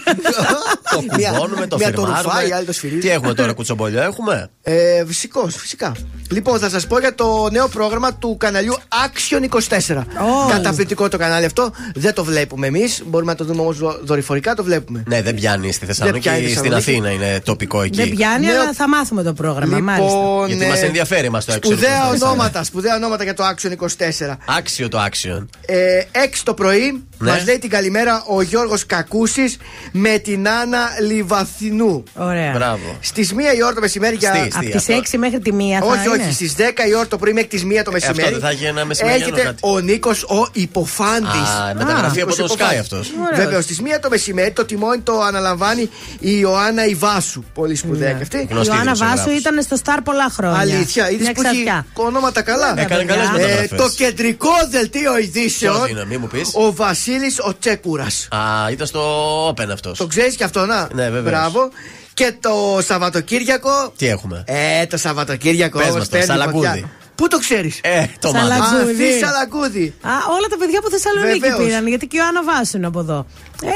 [0.92, 2.22] Το κουμπώνουμε, το μία το φιρμάρουμε.
[2.22, 3.00] ρουφάει, η άλλη το σφυρίζει.
[3.00, 5.92] Τι έχουμε τώρα, κουτσομπολιό έχουμε; Ε, φυσικώς, φυσικά.
[6.32, 9.44] Λοιπόν, θα σας πω για το νέο πρόγραμμα του καναλιού Action
[9.90, 10.04] 24.
[10.50, 11.72] Καταπληκτικό το κανάλι αυτό.
[11.96, 13.02] Δεν το βλέπουμε εμείς.
[13.06, 15.04] Μπορούμε να το δούμε όμως δορυφορικά, το βλέπουμε.
[15.08, 16.22] Ναι, δεν πιάνει στη Θεσσαλονίκη.
[16.30, 17.08] πιάνει στη Στην Θεσσαλονίκη.
[17.08, 17.98] Αθήνα είναι τοπικό εκεί.
[17.98, 19.80] Δεν πιάνει, Νέο- αλλά θα μάθουμε το πρόγραμμα.
[19.80, 20.08] μάλιστα.
[20.48, 20.50] Λοιπόν,
[20.80, 22.14] Γιατί ε, μας ενδιαφέρει μας το Action Σπουδαία 24.
[22.22, 24.36] ονόματα, σπουδαία ονόματα για το Action 24.
[24.58, 25.46] Άξιο το action.
[25.66, 27.32] Ε, 6 το πρωί Ναι.
[27.32, 29.58] μας λέει την καλημέρα ο Γιώργος Κακούσης
[29.92, 32.04] με την Άννα Λιβαθινού.
[32.16, 32.52] Ωραία.
[32.52, 32.98] Μπράβο.
[33.00, 34.30] Στις 1 η ώρα το μεσημέρι για.
[34.30, 34.94] Στη, Από στη, τις αυτό.
[34.94, 36.24] 6 μέχρι τη 1 θα όχι, είναι.
[36.24, 38.20] όχι, στις 10 η ώρα το πρωί μέχρι τις 1 το μεσημέρι.
[38.22, 39.58] αυτό δεν θα έχει ένα μεσημεριανό Έρχεται κάτι.
[39.62, 41.50] ο Νίκος ο υποφάντης.
[41.70, 43.12] Α, μεταγραφή από το Sky αυτός.
[43.32, 43.44] Ωραίος.
[43.46, 45.82] Βέβαια, στις 1 το μεσημέρι το τιμόνι το αναλαμβάνει
[46.20, 47.44] η Ιωάννα Ιβάσου.
[47.54, 48.38] Πολύ σπουδαία και αυτή.
[48.38, 49.24] Η Γνωστή Ιωάννα δημοσιογράφος.
[49.26, 50.60] Βάσου ήταν στο Σταρ πολλά χρόνια.
[50.60, 51.86] Αλήθεια, είδες Μια που έχει ξαφιά.
[51.94, 52.74] ονόματα καλά.
[52.78, 53.06] Έκανε παιδιά.
[53.16, 53.78] καλές Ε, μεταγραφές.
[53.78, 55.76] το κεντρικό δελτίο ειδήσεων.
[55.76, 56.52] Ποιος είναι, μη μου πεις.
[56.54, 57.06] Ο Βασίλης
[57.48, 58.28] ο Τσέκουρας.
[58.32, 59.98] Α, ήταν στο Open αυτός.
[59.98, 60.88] Το ξέρεις και αυτό, να.
[60.94, 61.24] Ναι, βεβαίως.
[61.24, 61.70] Μπράβο.
[62.14, 63.94] Και το Σαββατοκύριακο.
[63.98, 65.78] Τι έχουμε; Ε, το Σαββατοκύριακο.
[65.78, 66.68] Πες όμως μας το, παίρνει Σαλαγκούδι.
[66.68, 66.90] φωτιά.
[67.16, 68.66] Πού το ξέρεις; Ε, το Σαλα- μάθα.
[68.66, 69.04] Σαλαγκούδι.
[69.04, 69.94] Αφή Σαλαγκούδι.
[70.02, 71.60] Α, όλα τα παιδιά που Θεσσαλονίκη Βεβαίως.
[71.66, 73.26] πήραν, γιατί και ο Άννα Βάσου είναι από εδώ.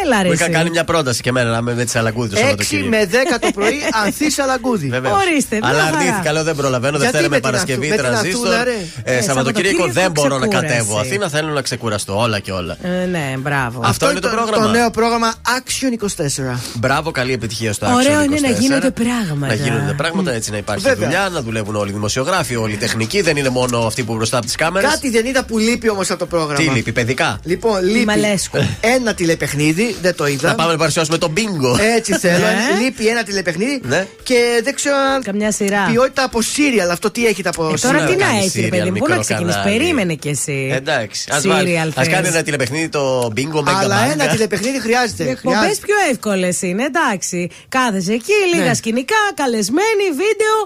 [0.05, 0.27] Έλα ρε.
[0.27, 0.53] Μου είχα εσύ.
[0.53, 2.89] κάνει μια πρόταση και εμένα να είμαι με τη Σαλαγκούδη το 6 Σαββατοκύριακο.
[2.89, 4.87] με 10 το πρωί Ανθή Σαλαγκούδι.
[4.87, 5.13] Βεβαίως.
[5.27, 5.97] Ορίστε, μια Αλλά χαρά.
[5.97, 6.97] αρνήθηκα, λέω δεν προλαβαίνω.
[6.97, 8.47] Γιατί Δευτέρα με με την Παρασκευή Αθού- με την τρανζίστορ.
[8.47, 8.71] Αθούλα, ρε.
[9.03, 10.67] Ε, Ε, Σαββατοκύριακο Σαββατοκύριακο δεν μπορώ να ξεκούραση.
[10.75, 12.77] κατέβω Αθήνα, θέλω να ξεκουραστώ όλα και όλα.
[12.81, 13.81] Ε, ναι, μπράβο.
[13.85, 14.65] Αυτό είναι το πρόγραμμα.
[14.65, 16.59] Το νέο πρόγραμμα Action 24.
[16.73, 18.59] Μπράβο, καλή επιτυχία στο Ωραίο Action είναι να 24.
[18.59, 19.47] γίνονται πράγματα.
[19.47, 21.07] Να γίνονται πράγματα, έτσι να υπάρχει Βέβαια.
[21.07, 23.21] δουλειά, να δουλεύουν όλοι οι δημοσιογράφοι, όλοι οι τεχνικοί.
[23.21, 24.89] Δεν είναι μόνο αυτοί που μπροστά από τις κάμερες.
[24.91, 26.55] Κάτι δεν είδα που λείπει όμως από το πρόγραμμα.
[26.55, 28.57] Τι λείπει, παιδικά; Λοιπόν, λείπει Μαλέσκου.
[28.81, 29.69] ένα τηλεπαιχνίδι,
[30.01, 30.48] δεν το είδα.
[30.50, 31.77] Να πάμε να παρουσιάσουμε τον μπίνγκο.
[31.95, 32.45] Έτσι θέλω.
[32.45, 32.83] Ναι.
[32.83, 34.08] Λείπει ένα τηλεπαιχνίδι Ναι.
[34.24, 35.24] και δεν ξέρω αν.
[35.24, 35.88] Καμιά σειρά.
[35.91, 36.90] Ποιότητα από σύριαλ.
[36.90, 38.88] Αυτό τι έχετε από Ε, τώρα Σήμερα τι να κάνει έχει, ρε serial, παιδί μου,
[38.88, 39.56] πού μικρό να ξεκινήσεις.
[39.56, 39.77] κανάλι.
[39.80, 40.69] Περίμενε κι εσύ.
[40.74, 41.30] Εντάξει.
[41.32, 42.08] Α Serial θες.
[42.08, 45.24] κάνει ένα τηλεπαιχνίδι το μπίνγκο με Αλλά ένα τηλεπαιχνίδι χρειάζεται.
[45.24, 45.85] Οι εκπομπές Χρειάζεται.
[45.85, 47.50] πιο εύκολες είναι, εντάξει.
[47.69, 48.74] Κάθεσαι εκεί, λίγα Ναι.
[48.74, 50.58] σκηνικά, καλεσμένοι, βίντεο,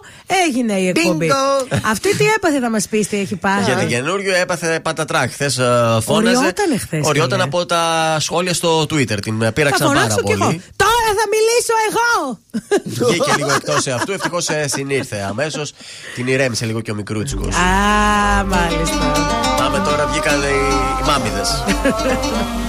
[0.47, 1.31] έγινε η εκπομπή.
[1.31, 1.77] Bingo.
[1.91, 3.63] Αυτή τι έπαθε να μας πεις, τι έχει πάρει.
[3.63, 5.31] Για την καινούριο έπαθε πατατράκ.
[5.31, 5.53] Χθες
[6.01, 6.37] φώναζε.
[6.37, 7.43] Οριότανε χθες, Οριόταν φίλε.
[7.43, 8.94] από τα σχόλια στο Twitter.
[9.21, 10.45] Την ε, Θα πείραξαν πάρα φωνάξω κι εγώ.
[10.45, 10.61] πολύ.
[10.75, 12.39] Τώρα θα μιλήσω εγώ!
[13.07, 14.11] Βγήκε λίγο εκτός αυτού.
[14.11, 15.73] Ευτυχώς συνήρθε αμέσως.
[16.15, 17.55] Την ηρέμησε λίγο και ο μικρούτσικος.
[17.55, 19.11] Α, μάλιστα.
[19.57, 20.45] Πάμε τώρα, βγήκαν οι,
[21.01, 21.63] οι μάμιδες.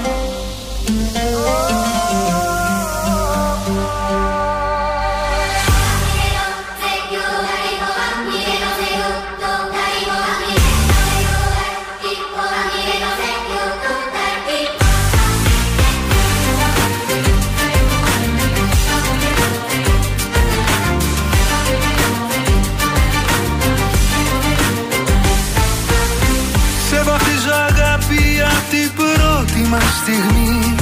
[29.66, 30.74] πρώτη μας στιγμή.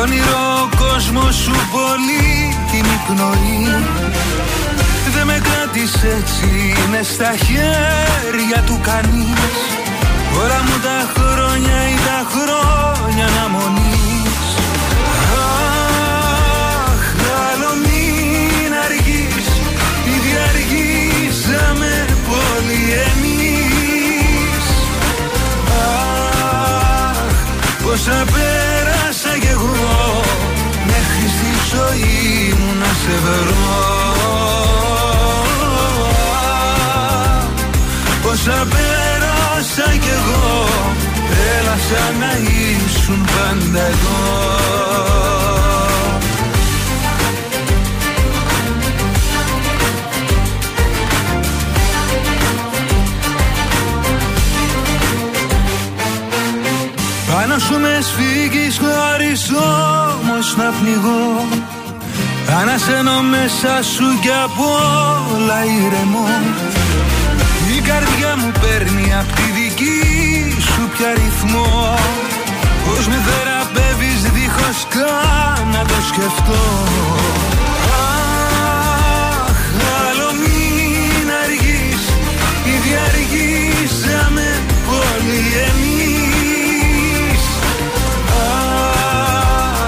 [0.00, 3.84] Όνειρο ο κόσμος σου πολύ την πνοή
[5.14, 9.52] Δεν με κράτησες έτσι, είναι στα χέρια του κανείς.
[10.42, 14.40] Όλα μου τα χρόνια ή τα χρόνια αναμονής.
[16.84, 17.02] Αχ,
[17.50, 19.48] άλλο μην αργείς
[20.14, 23.27] Ήδη αργήσαμε πολύ εμείς
[41.88, 44.18] σαν να ήσουν πάντα εδώ.
[57.32, 59.50] Πάνω σου με σφίγγεις χωρίς
[60.20, 61.48] όμως να πνιγώ.
[62.60, 66.28] Ανασένω μέσα σου κι απ' όλα ηρεμώ.
[67.76, 69.98] Η καρδιά μου παίρνει απ' τη δική
[70.54, 70.57] σου
[70.98, 71.94] πια ρυθμό.
[72.84, 76.64] Πώς με θεραπεύεις δίχως καν να το σκεφτώ.
[79.42, 79.58] Αχ,
[80.06, 82.02] άλλο μην αργείς
[82.74, 84.48] Ήδη αργήσαμε
[85.02, 87.42] όλοι εμείς.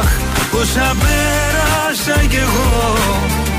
[0.00, 0.10] Αχ,
[0.50, 2.96] πόσα πέρασα κι εγώ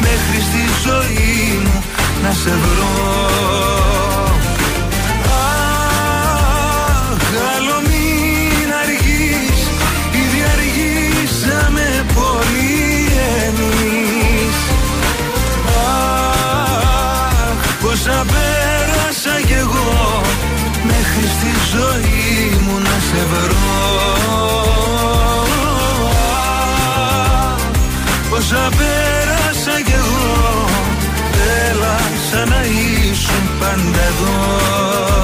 [0.01, 1.83] Μέχρι στη ζωή μου
[2.23, 4.30] να σε βρω
[19.64, 20.22] εγώ
[20.83, 23.69] Μέχρι στη ζωή μου να σε βρω.
[27.51, 27.61] Αχ,
[28.30, 30.67] Πόσα πέρασα κι εγώ
[31.69, 31.98] Έλα
[32.31, 35.20] σαν να ήσουν πάντα εδώ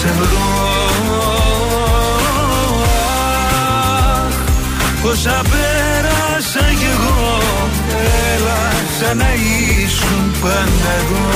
[0.00, 0.70] σε βρω.
[4.24, 4.36] Αχ,
[5.02, 7.38] πόσα πέρασα κι εγώ
[8.34, 8.60] Έλα
[8.98, 11.26] σαν να ήσουν πάντα εδώ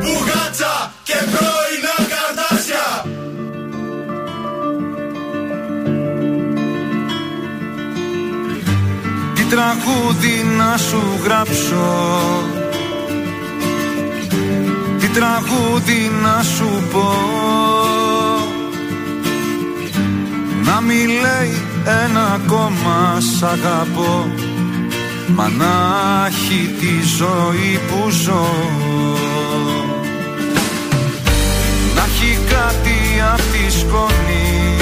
[0.00, 2.88] Μπουγάτσα και πρώινα καρτάσια
[9.34, 11.84] Τι τραγούδι να σου γράψω.
[12.52, 12.55] Τι
[15.16, 17.12] τραγούδι να σου πω.
[20.64, 21.54] Να μη λέει
[22.04, 24.30] ένα ακόμα σ' αγαπώ.
[25.34, 25.74] Μα να
[26.26, 28.46] έχει τη ζωή που ζω.
[31.94, 32.98] Να έχει κάτι
[33.32, 34.76] απ' τη σκόνη.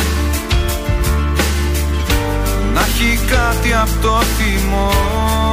[2.75, 5.44] Να έχει κάτι απ' το θυμό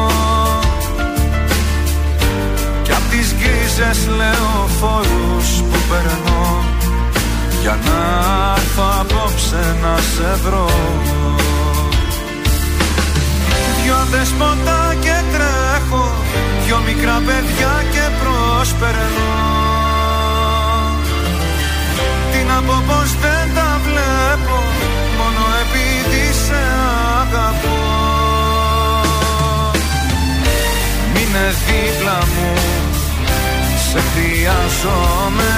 [3.72, 6.66] τις γκρίζες λεωφόρους που περνώ.
[7.62, 8.00] Για να
[8.56, 10.70] έρθω απόψε να σε βρω.
[13.84, 16.14] Δυο δεσποτά και τρέχω
[16.66, 19.34] Δυο μικρά παιδιά και προσπερνώ.
[22.32, 24.58] Τι να πω πως δεν τα βλέπω
[25.18, 26.62] Μόνο επειδή σε
[27.22, 27.80] αγαπώ.
[31.14, 32.91] Μείνε δίπλα μου
[33.92, 35.54] Σε χρειάζομαι.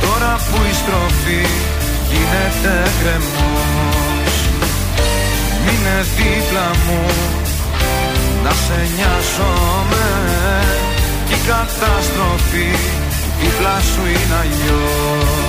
[0.00, 1.46] Τώρα που η στροφή
[2.10, 4.34] γίνεται κρεμός.
[5.64, 7.02] Μείνε δίπλα μου
[8.44, 10.06] Να σε νοιάζομαι.
[11.28, 12.70] Κι η καταστροφή
[13.40, 15.43] δίπλα σου είναι αλλιώς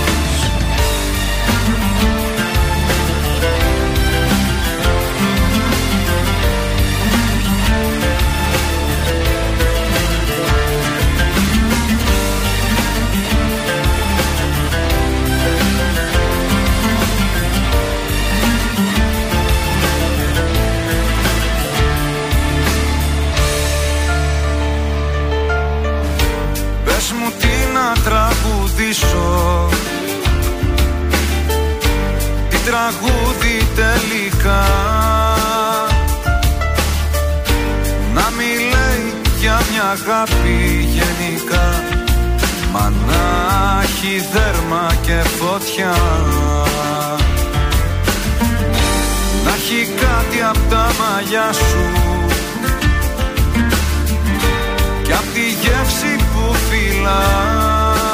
[27.07, 29.69] Πες μου τι να τραγουδήσω.
[32.49, 34.63] Τι τραγούδι τελικά.
[38.13, 41.83] Να μιλάει για μια αγάπη γενικά.
[42.71, 45.95] Μα να έχει δέρμα και φωτιά.
[49.45, 51.83] Να έχει κάτι απ' τα μαλλιά σου.
[55.03, 56.24] Κι απ' τη γεύση που
[56.75, 58.05] φυλάς.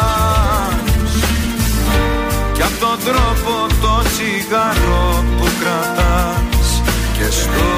[2.54, 6.82] Κι απ' τον τρόπο το τσιγάρο που κρατάς
[7.18, 7.70] Και στο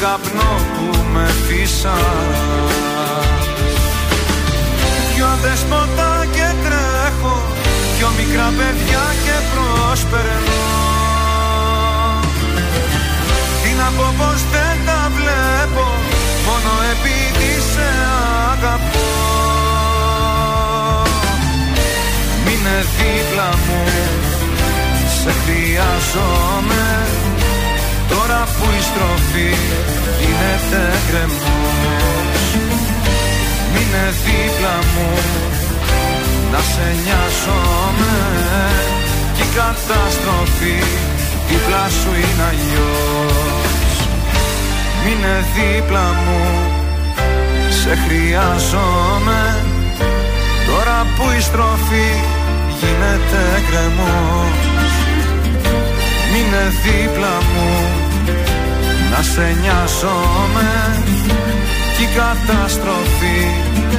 [0.00, 1.98] καπνό που με φύσας
[5.14, 6.19] Δυο δεσποτά και
[26.10, 27.06] χρειάζομαι
[28.08, 29.54] Τώρα που η στροφή
[30.20, 32.40] γίνεται κρεμός
[33.72, 35.10] Μείνε δίπλα μου
[36.52, 38.14] Να σε νοιάζομαι.
[39.34, 40.78] Κι η καταστροφή
[41.48, 43.94] δίπλα σου είναι αλλιώς.
[45.04, 46.40] Μείνε δίπλα μου
[47.70, 49.64] Σε χρειάζομαι.
[50.66, 52.08] Τώρα που η στροφή
[52.80, 54.69] γίνεται κρεμός
[56.50, 57.68] Μείνε δίπλα μου.
[59.10, 61.12] Να σε νοιάζομαι Κι
[61.96, 63.38] κι η καταστροφή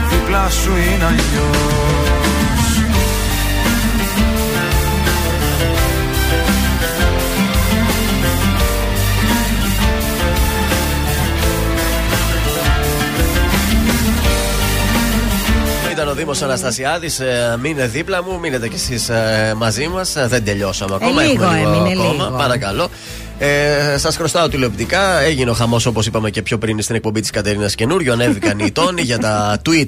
[0.09, 2.30] δίπλα σου είναι αλλιώς
[16.01, 17.19] Ήταν ο Δήμος Αναστασιάδης.
[17.19, 19.11] Ε, μείνε δίπλα μου, μείνετε κι εσείς
[19.55, 20.15] μαζί μας.
[20.27, 21.23] δεν τελειώσαμε ακόμα.
[21.23, 22.13] Ε, λίγο Έχουμε λίγο έμεινε, ακόμα.
[22.25, 22.37] λίγο.
[22.37, 22.89] Παρακαλώ.
[23.43, 25.19] Ε, Σας χρωστάω τηλεοπτικά.
[25.21, 28.13] Έγινε ο χαμός όπως είπαμε και πιο πριν στην εκπομπή της Κατερίνας Καινούριο.
[28.13, 29.87] Ανέβηκαν οι τόνοι για τα tweet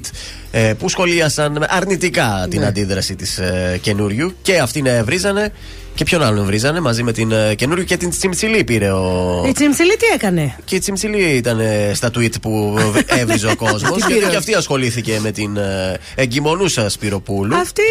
[0.50, 2.66] ε, που σχολίασαν αρνητικά την Ναι.
[2.66, 4.34] αντίδραση της ε, Καινούριου.
[4.42, 5.52] Και αυτήν ε, βρίζανε.
[5.94, 9.44] Και ποιον άλλον βρίζανε μαζί με την ε, Καινούριου και την Τσιμψιλή πήρε ο.
[9.48, 12.78] Η Τσιμψιλή τι έκανε; Και η Τσιμψιλή ήταν ε, στα tweet που
[13.20, 13.90] έβριζε ο κόσμος.
[13.92, 17.56] Τι γιατί πήρε; και αυτή ασχολήθηκε με την ε, εγκυμονούσα Σπυροπούλου.
[17.56, 17.82] Αυτή,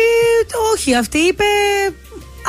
[0.74, 1.44] όχι, αυτή είπε.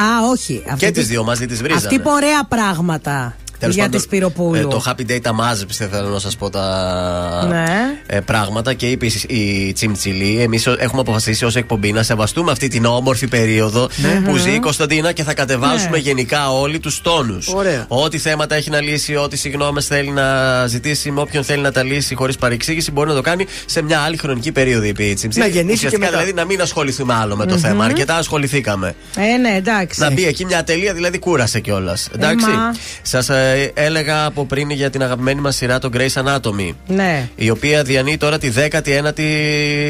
[0.02, 0.62] Α, όχι.
[0.68, 1.81] Αυτή Και τις είπε- δύο μαζί τις βρίζανε.
[1.81, 4.57] Αυτή είπε ωραία πράγματα Τέλος για τη πάντων, Σπυροπούλου.
[4.68, 7.65] ε, το Happy Day τα μάζεψε, θέλω να σας πω τα Ναι.
[8.07, 9.23] ε, πράγματα και είπε η-
[9.67, 10.41] η Τσιμτσιλή.
[10.41, 14.20] Εμείς έχουμε αποφασίσει ως εκπομπή να σεβαστούμε αυτή την όμορφη περίοδο Ναι.
[14.31, 15.99] που ζει η Κωνσταντίνα και θα κατεβάσουμε Ναι.
[15.99, 17.49] γενικά όλοι τους τόνους.
[17.49, 17.84] Ωραία.
[17.89, 21.83] Ό,τι θέματα έχει να λύσει, ό,τι συγγνώμες θέλει να ζητήσει, με όποιον θέλει να τα
[21.83, 25.44] λύσει χωρίς παρεξήγηση, μπορεί να το κάνει σε μια άλλη χρονική περίοδο, είπε η Τσιμτσιλή.
[25.44, 26.18] Να γεννήσει και Ουσιαστικά, μετά.
[26.18, 27.60] δηλαδή να μην ασχοληθούμε άλλο με το Μμμ.
[27.60, 27.84] θέμα.
[27.84, 28.94] Αρκετά ασχοληθήκαμε.
[29.17, 30.01] Ε, ναι, εντάξει.
[30.01, 32.09] Να μπει εκεί μια τελεία, δηλαδή κούρασε κιόλας.
[32.15, 32.47] Εντάξει.
[32.47, 32.75] μα.
[33.02, 33.28] Σας
[33.74, 36.70] έλεγα από πριν για την αγαπημένη μας σειρά, το Grey's Anatomy.
[36.86, 37.28] Ναι.
[37.36, 39.20] Η οποία διανύει τώρα τη 19η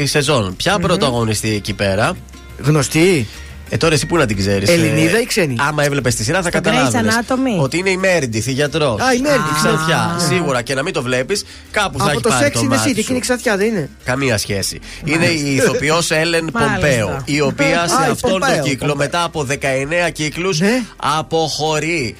[0.03, 0.55] σεζόν.
[0.55, 2.13] Ποια πρωταγωνιστεί εκεί πέρα;
[2.59, 3.27] Γνωστή.
[3.69, 4.69] Ε, τώρα εσύ πού να την ξέρεις.
[4.69, 6.97] Ελληνίδα ή ξένη; Άμα έβλεπες τη σειρά θα Στο καταλάβει.
[7.01, 7.63] Grey's Anatomy.
[7.63, 9.01] Ότι είναι η Μέρντιθ, η γιατρός.
[9.01, 10.15] Α, η Meredith, Η ξανθιά.
[10.27, 12.63] Σίγουρα και να μην το βλέπεις, κάπου θα Από έχει το πάρει Sex το in
[12.63, 12.99] the μάτι City, σου.
[12.99, 14.79] εκείνη η ξαθιά δεν είναι; Καμία σχέση.
[15.03, 16.75] Είναι η ηθοποιός Έλεν Μάλιστα.
[16.75, 18.95] Πομπέο, η οποία Α, σε η αυτόν τον Πομπέο, κύκλο, Πομπέο.
[18.95, 20.59] μετά από 19 κύκλους,
[20.95, 22.15] αποχωρεί.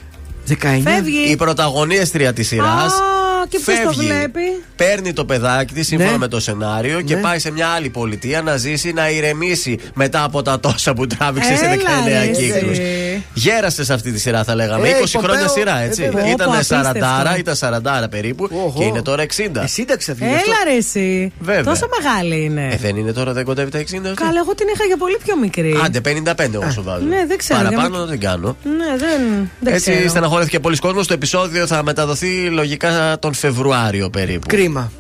[0.50, 0.82] 19.
[0.84, 1.32] Φεύγει.
[1.32, 4.08] Η πρωταγωνίστρια της σειράς Α, και ποιος το φεύγει.
[4.08, 4.42] βλέπει;
[4.76, 6.18] παίρνει το παιδάκι της σύμφωνα Ναι.
[6.18, 7.22] με το σενάριο και Ναι.
[7.22, 11.56] πάει σε μια άλλη πολιτεία να ζήσει, να ηρεμήσει μετά από τα τόσα που τράβηξε
[11.56, 12.78] σε Έλα, 19 ρε, κύκλους.
[12.78, 13.24] εσύ.
[13.34, 14.88] Γέρασες σε αυτή τη σειρά, θα λέγαμε.
[14.88, 16.02] Ε, 20 Πομπέο, χρόνια σειρά, ε, έτσι.
[16.04, 16.30] βέβαια.
[16.32, 17.38] ήταν Όπο, 40, απίστευτο.
[17.38, 19.64] ήταν 40 περίπου και είναι τώρα 60.
[19.64, 20.26] Ε, σύνταξη θα βγει.
[20.26, 20.52] Έλα αυτό.
[20.70, 21.32] ρε εσύ.
[21.40, 21.64] Βέβαια.
[21.64, 22.68] Τόσο μεγάλη είναι.
[22.72, 24.10] Ε, δεν είναι τώρα, δεν κοντεύει τα 60.
[24.10, 25.80] αυτή; Καλά, εγώ την είχα για πολύ πιο μικρή.
[25.86, 27.06] Άντε, 55 εγώ σου βάζω.
[27.06, 28.58] ναι, δεν ξέρω, για Παραπάνω με- δεν κάνω.
[28.64, 30.10] Ναι, δεν, δεν Έτσι ξέρω.
[30.10, 31.08] στεναχωρέθηκε πολύς κόσμος.
[31.08, 34.48] Το επεισόδιο θα μεταδοθεί λογικά τον Φεβρουάριο περίπου.
[34.48, 34.92] Κρίμα.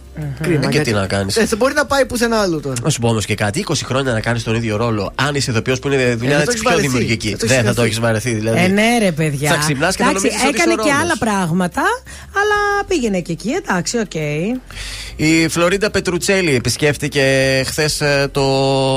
[0.41, 0.59] Κρίμα.
[0.59, 1.37] Ε, και γιατί- τι να κάνεις.
[1.37, 2.75] Ε, θα μπορεί να πάει πουθενά άλλου τώρα.
[2.83, 3.59] Να σου πω όμως και κάτι.
[3.59, 5.11] 20 χρόνια να κάνεις τον ίδιο ρόλο.
[5.15, 6.87] Αν είσαι ηθοποιό που είναι δουλειά Ε, θα το έτσι έχεις πιο βαρεθεί.
[6.87, 7.29] δημιουργική.
[7.31, 7.85] Θα το έχεις Δεν θα το βαρεθεί.
[7.87, 8.59] έχεις βαρεθεί δηλαδή.
[8.63, 9.49] Ε, ναι, ρε παιδιά.
[9.49, 11.03] Θα ξυπνάς και θα Εντάξει, νομίζεις ότι έκανε είσαι ο και ρόλος.
[11.03, 11.81] άλλα πράγματα,
[12.39, 14.13] αλλά πήγαινε και εκεί, εντάξει, οκ.
[15.15, 17.21] Η Φλωρίντα Πετρουτσέλη επισκέφτηκε
[17.65, 18.43] χθες το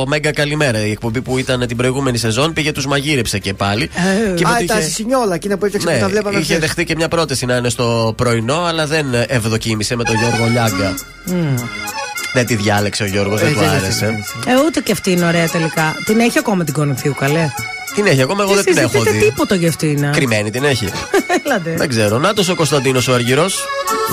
[0.07, 0.87] Μέγκα Καλημέρα.
[0.87, 3.87] Η εκπομπή που ήταν την προηγούμενη σεζόν πήγε τους μαγείρεψε και πάλι.
[4.35, 6.53] Και Α, με το τα είχε- σινιόλα, εκείνα που έφτιαξε που τα βλέπαμε Ναι, είχε
[6.55, 6.67] χθες.
[6.67, 10.95] δεχτεί και μια πρόταση να είναι στο πρωινό, αλλά δεν ευδοκίμησε με τον Γιώργο Λιάγκα.
[12.33, 14.25] Δεν τη διάλεξε ο Γιώργος, δεν Ε, του δεν άρεσε.
[14.47, 15.95] Ε, ούτε και αυτή είναι ωραία τελικά.
[16.05, 17.49] Την έχει ακόμα την Κορινθίου, καλέ.
[17.95, 19.25] Την έχει ακόμα, εγώ δεν την έχω συζητείτε δει.
[19.25, 20.13] τίποτα για αυτήν.
[20.13, 20.89] Κρυμμένη την έχει.
[21.45, 21.75] Έλατε.
[21.77, 22.19] δεν ξέρω.
[22.19, 23.65] Να ο Κωνσταντίνος ο Αργυρός.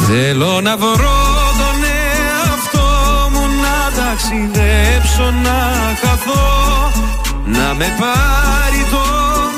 [0.07, 1.17] Θέλω να βρω
[1.61, 2.87] τον εαυτό
[3.31, 6.91] μου να ταξιδέψω να χαθώ
[7.45, 9.03] Να με πάρει το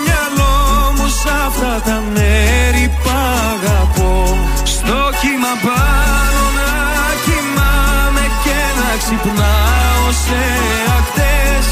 [0.03, 0.55] μυαλό
[0.95, 6.26] μου σ' αυτά τα μέρη που αγαπώ Στο κύμα πάνω
[9.07, 10.41] ξυπνάω σε
[10.97, 11.67] ακτές.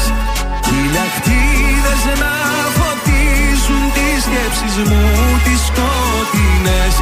[0.66, 2.34] Χιλιακτίδες να
[2.76, 5.04] φωτίζουν τις σκέψεις μου
[5.44, 6.94] τις σκοτεινές.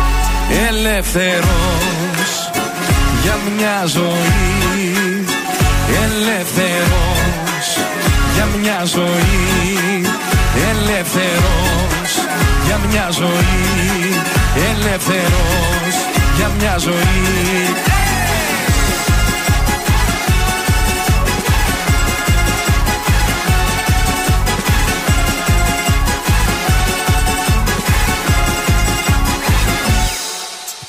[0.68, 2.30] Ελεύθερος
[3.22, 5.24] για μια ζωή.
[6.04, 7.66] Ελεύθερος
[8.34, 10.02] για μια ζωή.
[10.70, 12.10] Ελεύθερος
[12.66, 14.20] για μια ζωή.
[14.70, 15.94] Ελεύθερος
[16.36, 17.93] για μια ζωή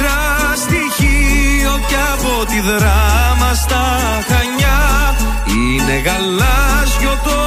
[1.91, 3.85] στοιχείο και από τη δράμα στα
[4.29, 4.81] Χανιά.
[5.47, 7.39] Είναι γαλάζιο το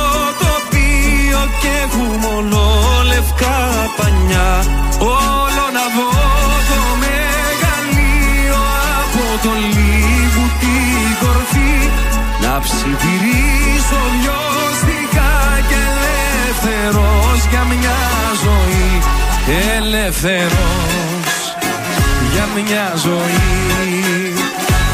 [0.43, 2.61] τοπίο και έχουμε μόνο
[3.07, 3.61] λευκά
[3.97, 4.53] πανιά.
[4.99, 6.11] Όλο να δω
[6.71, 8.63] το μεγαλείο
[9.03, 11.77] από το λίγου την κορφή.
[12.43, 15.33] Να ψιθυρίσω λιώστικα
[15.69, 18.01] και ελεύθερος για μια
[18.45, 18.93] ζωή.
[19.77, 20.95] Ελεύθερος
[22.33, 24.34] για μια ζωή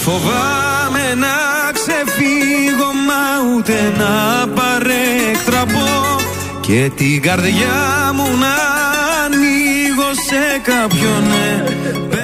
[0.00, 1.36] φοβάμαι να
[1.72, 6.16] ξεφύγω μα ούτε να παρέκτραπω
[6.60, 8.54] Και την καρδιά μου να
[9.24, 11.64] ανοίγω σε κάποιον ναι.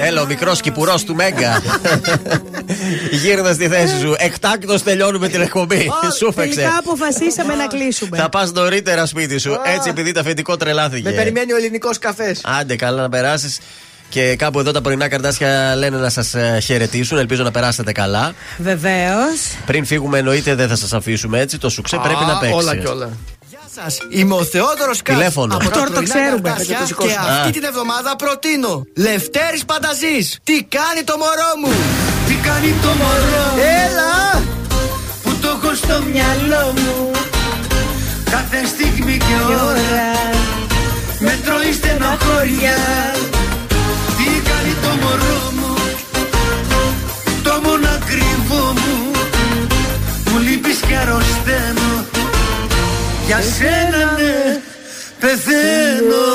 [0.01, 1.61] Έλα, ο μικρός κυπουρός του Μέγκα.
[3.11, 4.15] Γύρνα στη θέση σου.
[4.17, 5.91] Εκτάκτο τελειώνουμε την εκπομπή.
[6.17, 6.55] Σου φέξε.
[6.55, 8.17] Τελικά αποφασίσαμε να κλείσουμε.
[8.17, 9.57] Θα πας νωρίτερα σπίτι σου.
[9.75, 11.09] Έτσι, επειδή το αφεντικό τρελάθηκε.
[11.09, 12.41] Με περιμένει ο ελληνικός καφές.
[12.59, 13.59] Άντε, καλά να περάσεις.
[14.09, 17.17] Και κάπου εδώ τα πρωινά καρτάσια λένε να σας χαιρετήσουν.
[17.17, 18.33] Ελπίζω να περάσετε καλά.
[18.57, 19.39] Βεβαίως.
[19.65, 21.57] Πριν φύγουμε, εννοείται δεν θα σας αφήσουμε έτσι.
[21.57, 22.55] Το σουξέ πρέπει να παίξει.
[22.55, 23.09] Όλα και όλα.
[23.49, 23.97] Γεια σας.
[24.09, 25.15] Είμαι ο Θεόδωρος Κάτ.
[25.15, 25.55] Τηλέφωνο.
[25.55, 26.55] Από Αυτό το ξέρουμε.
[26.97, 30.37] Και αυτή την εβδομάδα προτείνω Λευτέρης Πανταζής.
[30.43, 31.73] Τι κάνει το μωρό μου;
[32.27, 34.43] Τι κάνει το μωρό μου; Έλα.
[35.23, 37.11] Που το έχω στο μυαλό μου
[38.29, 40.11] Κάθε στιγμή και ώρα
[41.19, 42.75] Με τρώει στενοχώρια
[48.47, 49.11] μονακριβό μου
[50.31, 52.05] Μου λείπεις και αρρωσταίνω
[53.25, 54.59] Για σένα ναι
[55.19, 56.25] Πεθαίνω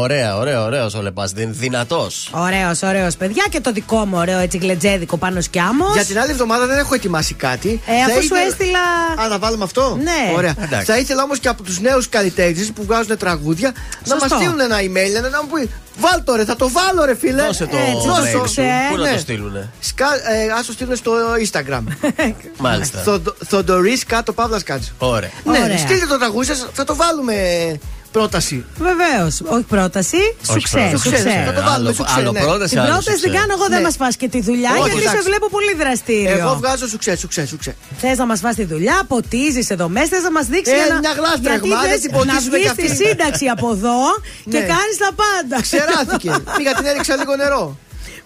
[0.00, 1.32] Ωραία, ωραία, ωραίος ο Λεπάς.
[1.50, 2.28] Δυνατός.
[2.32, 3.44] Ωραίος, ωραίος, παιδιά.
[3.50, 5.84] Και το δικό μου ωραίο έτσι γλετζέδικο πάνω σκιάμο.
[5.92, 7.80] Για την άλλη εβδομάδα δεν έχω ετοιμάσει κάτι.
[7.86, 8.78] Ε, Θα αφού σου ήθελα- έστειλα.
[9.24, 10.34] Α, να βάλουμε αυτό; Ναι.
[10.36, 10.54] Ωραία.
[10.60, 10.86] Εντάξει.
[10.92, 13.72] Θα ήθελα όμως και από τους νέους καλλιτέχνες που βγάζουν τραγούδια
[14.04, 14.34] να Σωστό.
[14.34, 17.42] μας στείλουν ένα email να μου πεις Βάλ το ρε, θα το βάλω ρε φίλε.
[17.46, 18.30] Δώσε το Έτσι, mail το σου.
[18.30, 18.68] σουξέ.
[18.90, 19.12] Πού να Ναι.
[19.12, 21.12] το στείλουνε; Σκα, ε, ας το στείλουν στο
[21.50, 21.82] Instagram.
[22.58, 23.02] Μάλιστα.
[23.46, 24.90] Θοδωρής κάτω Παύλας Κάτσο.
[24.98, 25.30] Ωραία.
[25.44, 25.78] Ναι, Ωραία.
[25.78, 27.34] στείλτε το τραγούδι σας, θα το βάλουμε
[28.12, 28.64] πρόταση.
[28.88, 29.34] Βεβαίως.
[29.54, 30.16] Όχι πρόταση.
[30.46, 30.82] Σου Όχι ξέρει.
[30.90, 31.08] πρόταση.
[31.08, 31.44] Σου ξέρει.
[31.48, 32.40] Θα το βάλουμε, Άλλο, σου ξέρει, άλλο ναι.
[32.40, 33.84] πρόταση, Την άλλο πρόταση σου την κάνω εγώ, δεν Ναι.
[33.88, 35.28] μας φας και τη δουλειά, Όχι, γιατί σε εντάξει.
[35.28, 36.38] βλέπω πολύ δραστήριο.
[36.44, 37.76] Εγώ βγάζω σου ξέρει, σου ξέρει, σου ξέρει.
[38.02, 40.98] Θες να μας φας τη δουλειά, ποτίζεις εδώ μέσα, θες να μας δείξεις Ε, ένα.
[41.04, 43.04] μια γλάστρα γιατί έχουμε, θες δεν την ποτίζουμε να βγει κι στη αυτή.
[43.04, 43.98] σύνταξη από εδώ
[44.52, 44.70] και Ναι.
[44.72, 45.56] κάνεις τα πάντα.
[45.66, 46.30] Ξεράθηκε.
[46.56, 47.64] Πήγα την έριξα λίγο νερό.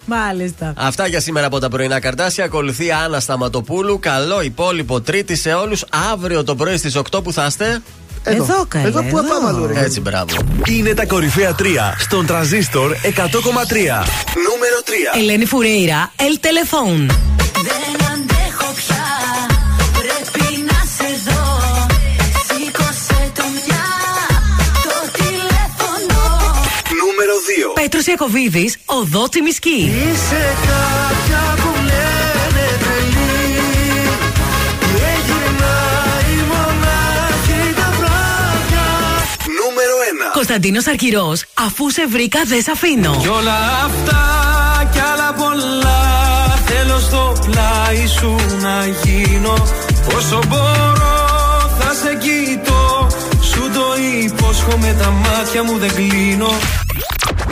[0.07, 0.73] Μάλιστα.
[0.77, 2.43] Αυτά για σήμερα από τα πρωινά καρτάσια.
[2.43, 3.99] Ακολουθεί η Άννα Σταματοπούλου.
[3.99, 5.85] Καλό υπόλοιπο Τρίτη σε όλους.
[6.11, 7.81] Αύριο το πρωί στις 8 που θα είστε.
[8.25, 9.27] Εδώ, καλέ, Εδώ που εδώ.
[9.27, 9.79] πάμε αλλού, ρε.
[9.79, 10.35] Έτσι, μπράβο.
[10.69, 11.63] Είναι τα κορυφαία 3
[11.99, 14.03] στον τραζίστορ 100,3.
[14.47, 14.79] Νούμερο
[15.15, 15.17] 3.
[15.19, 16.97] Ελένη Φουρέιρα, El Telefón.
[17.67, 19.05] Δεν αντέχω πια,
[19.99, 21.61] πρέπει να σε δω
[22.47, 23.85] Σήκωσε το μια,
[24.83, 26.21] το τηλέφωνο
[27.01, 27.33] Νούμερο
[27.73, 27.81] 2.
[27.81, 29.91] Πέτρος Ιακοβίδης, Οδό Τσιμισκή.
[30.11, 31.74] Είσαι κάποια που
[40.55, 40.57] 1.
[40.57, 43.17] Κωνσταντίνος Αρκυρός, αφού σε βρήκα δεν σ' αφήνω.
[43.21, 44.21] Κι όλα αυτά
[44.91, 46.03] κι άλλα πολλά
[46.65, 49.53] Θέλω στο πλάι σου να γίνω
[50.17, 51.15] Όσο μπορώ
[51.79, 53.07] θα σε κοιτώ
[53.41, 53.85] Σου το
[54.23, 56.49] υπόσχομαι τα μάτια μου δεν κλείνω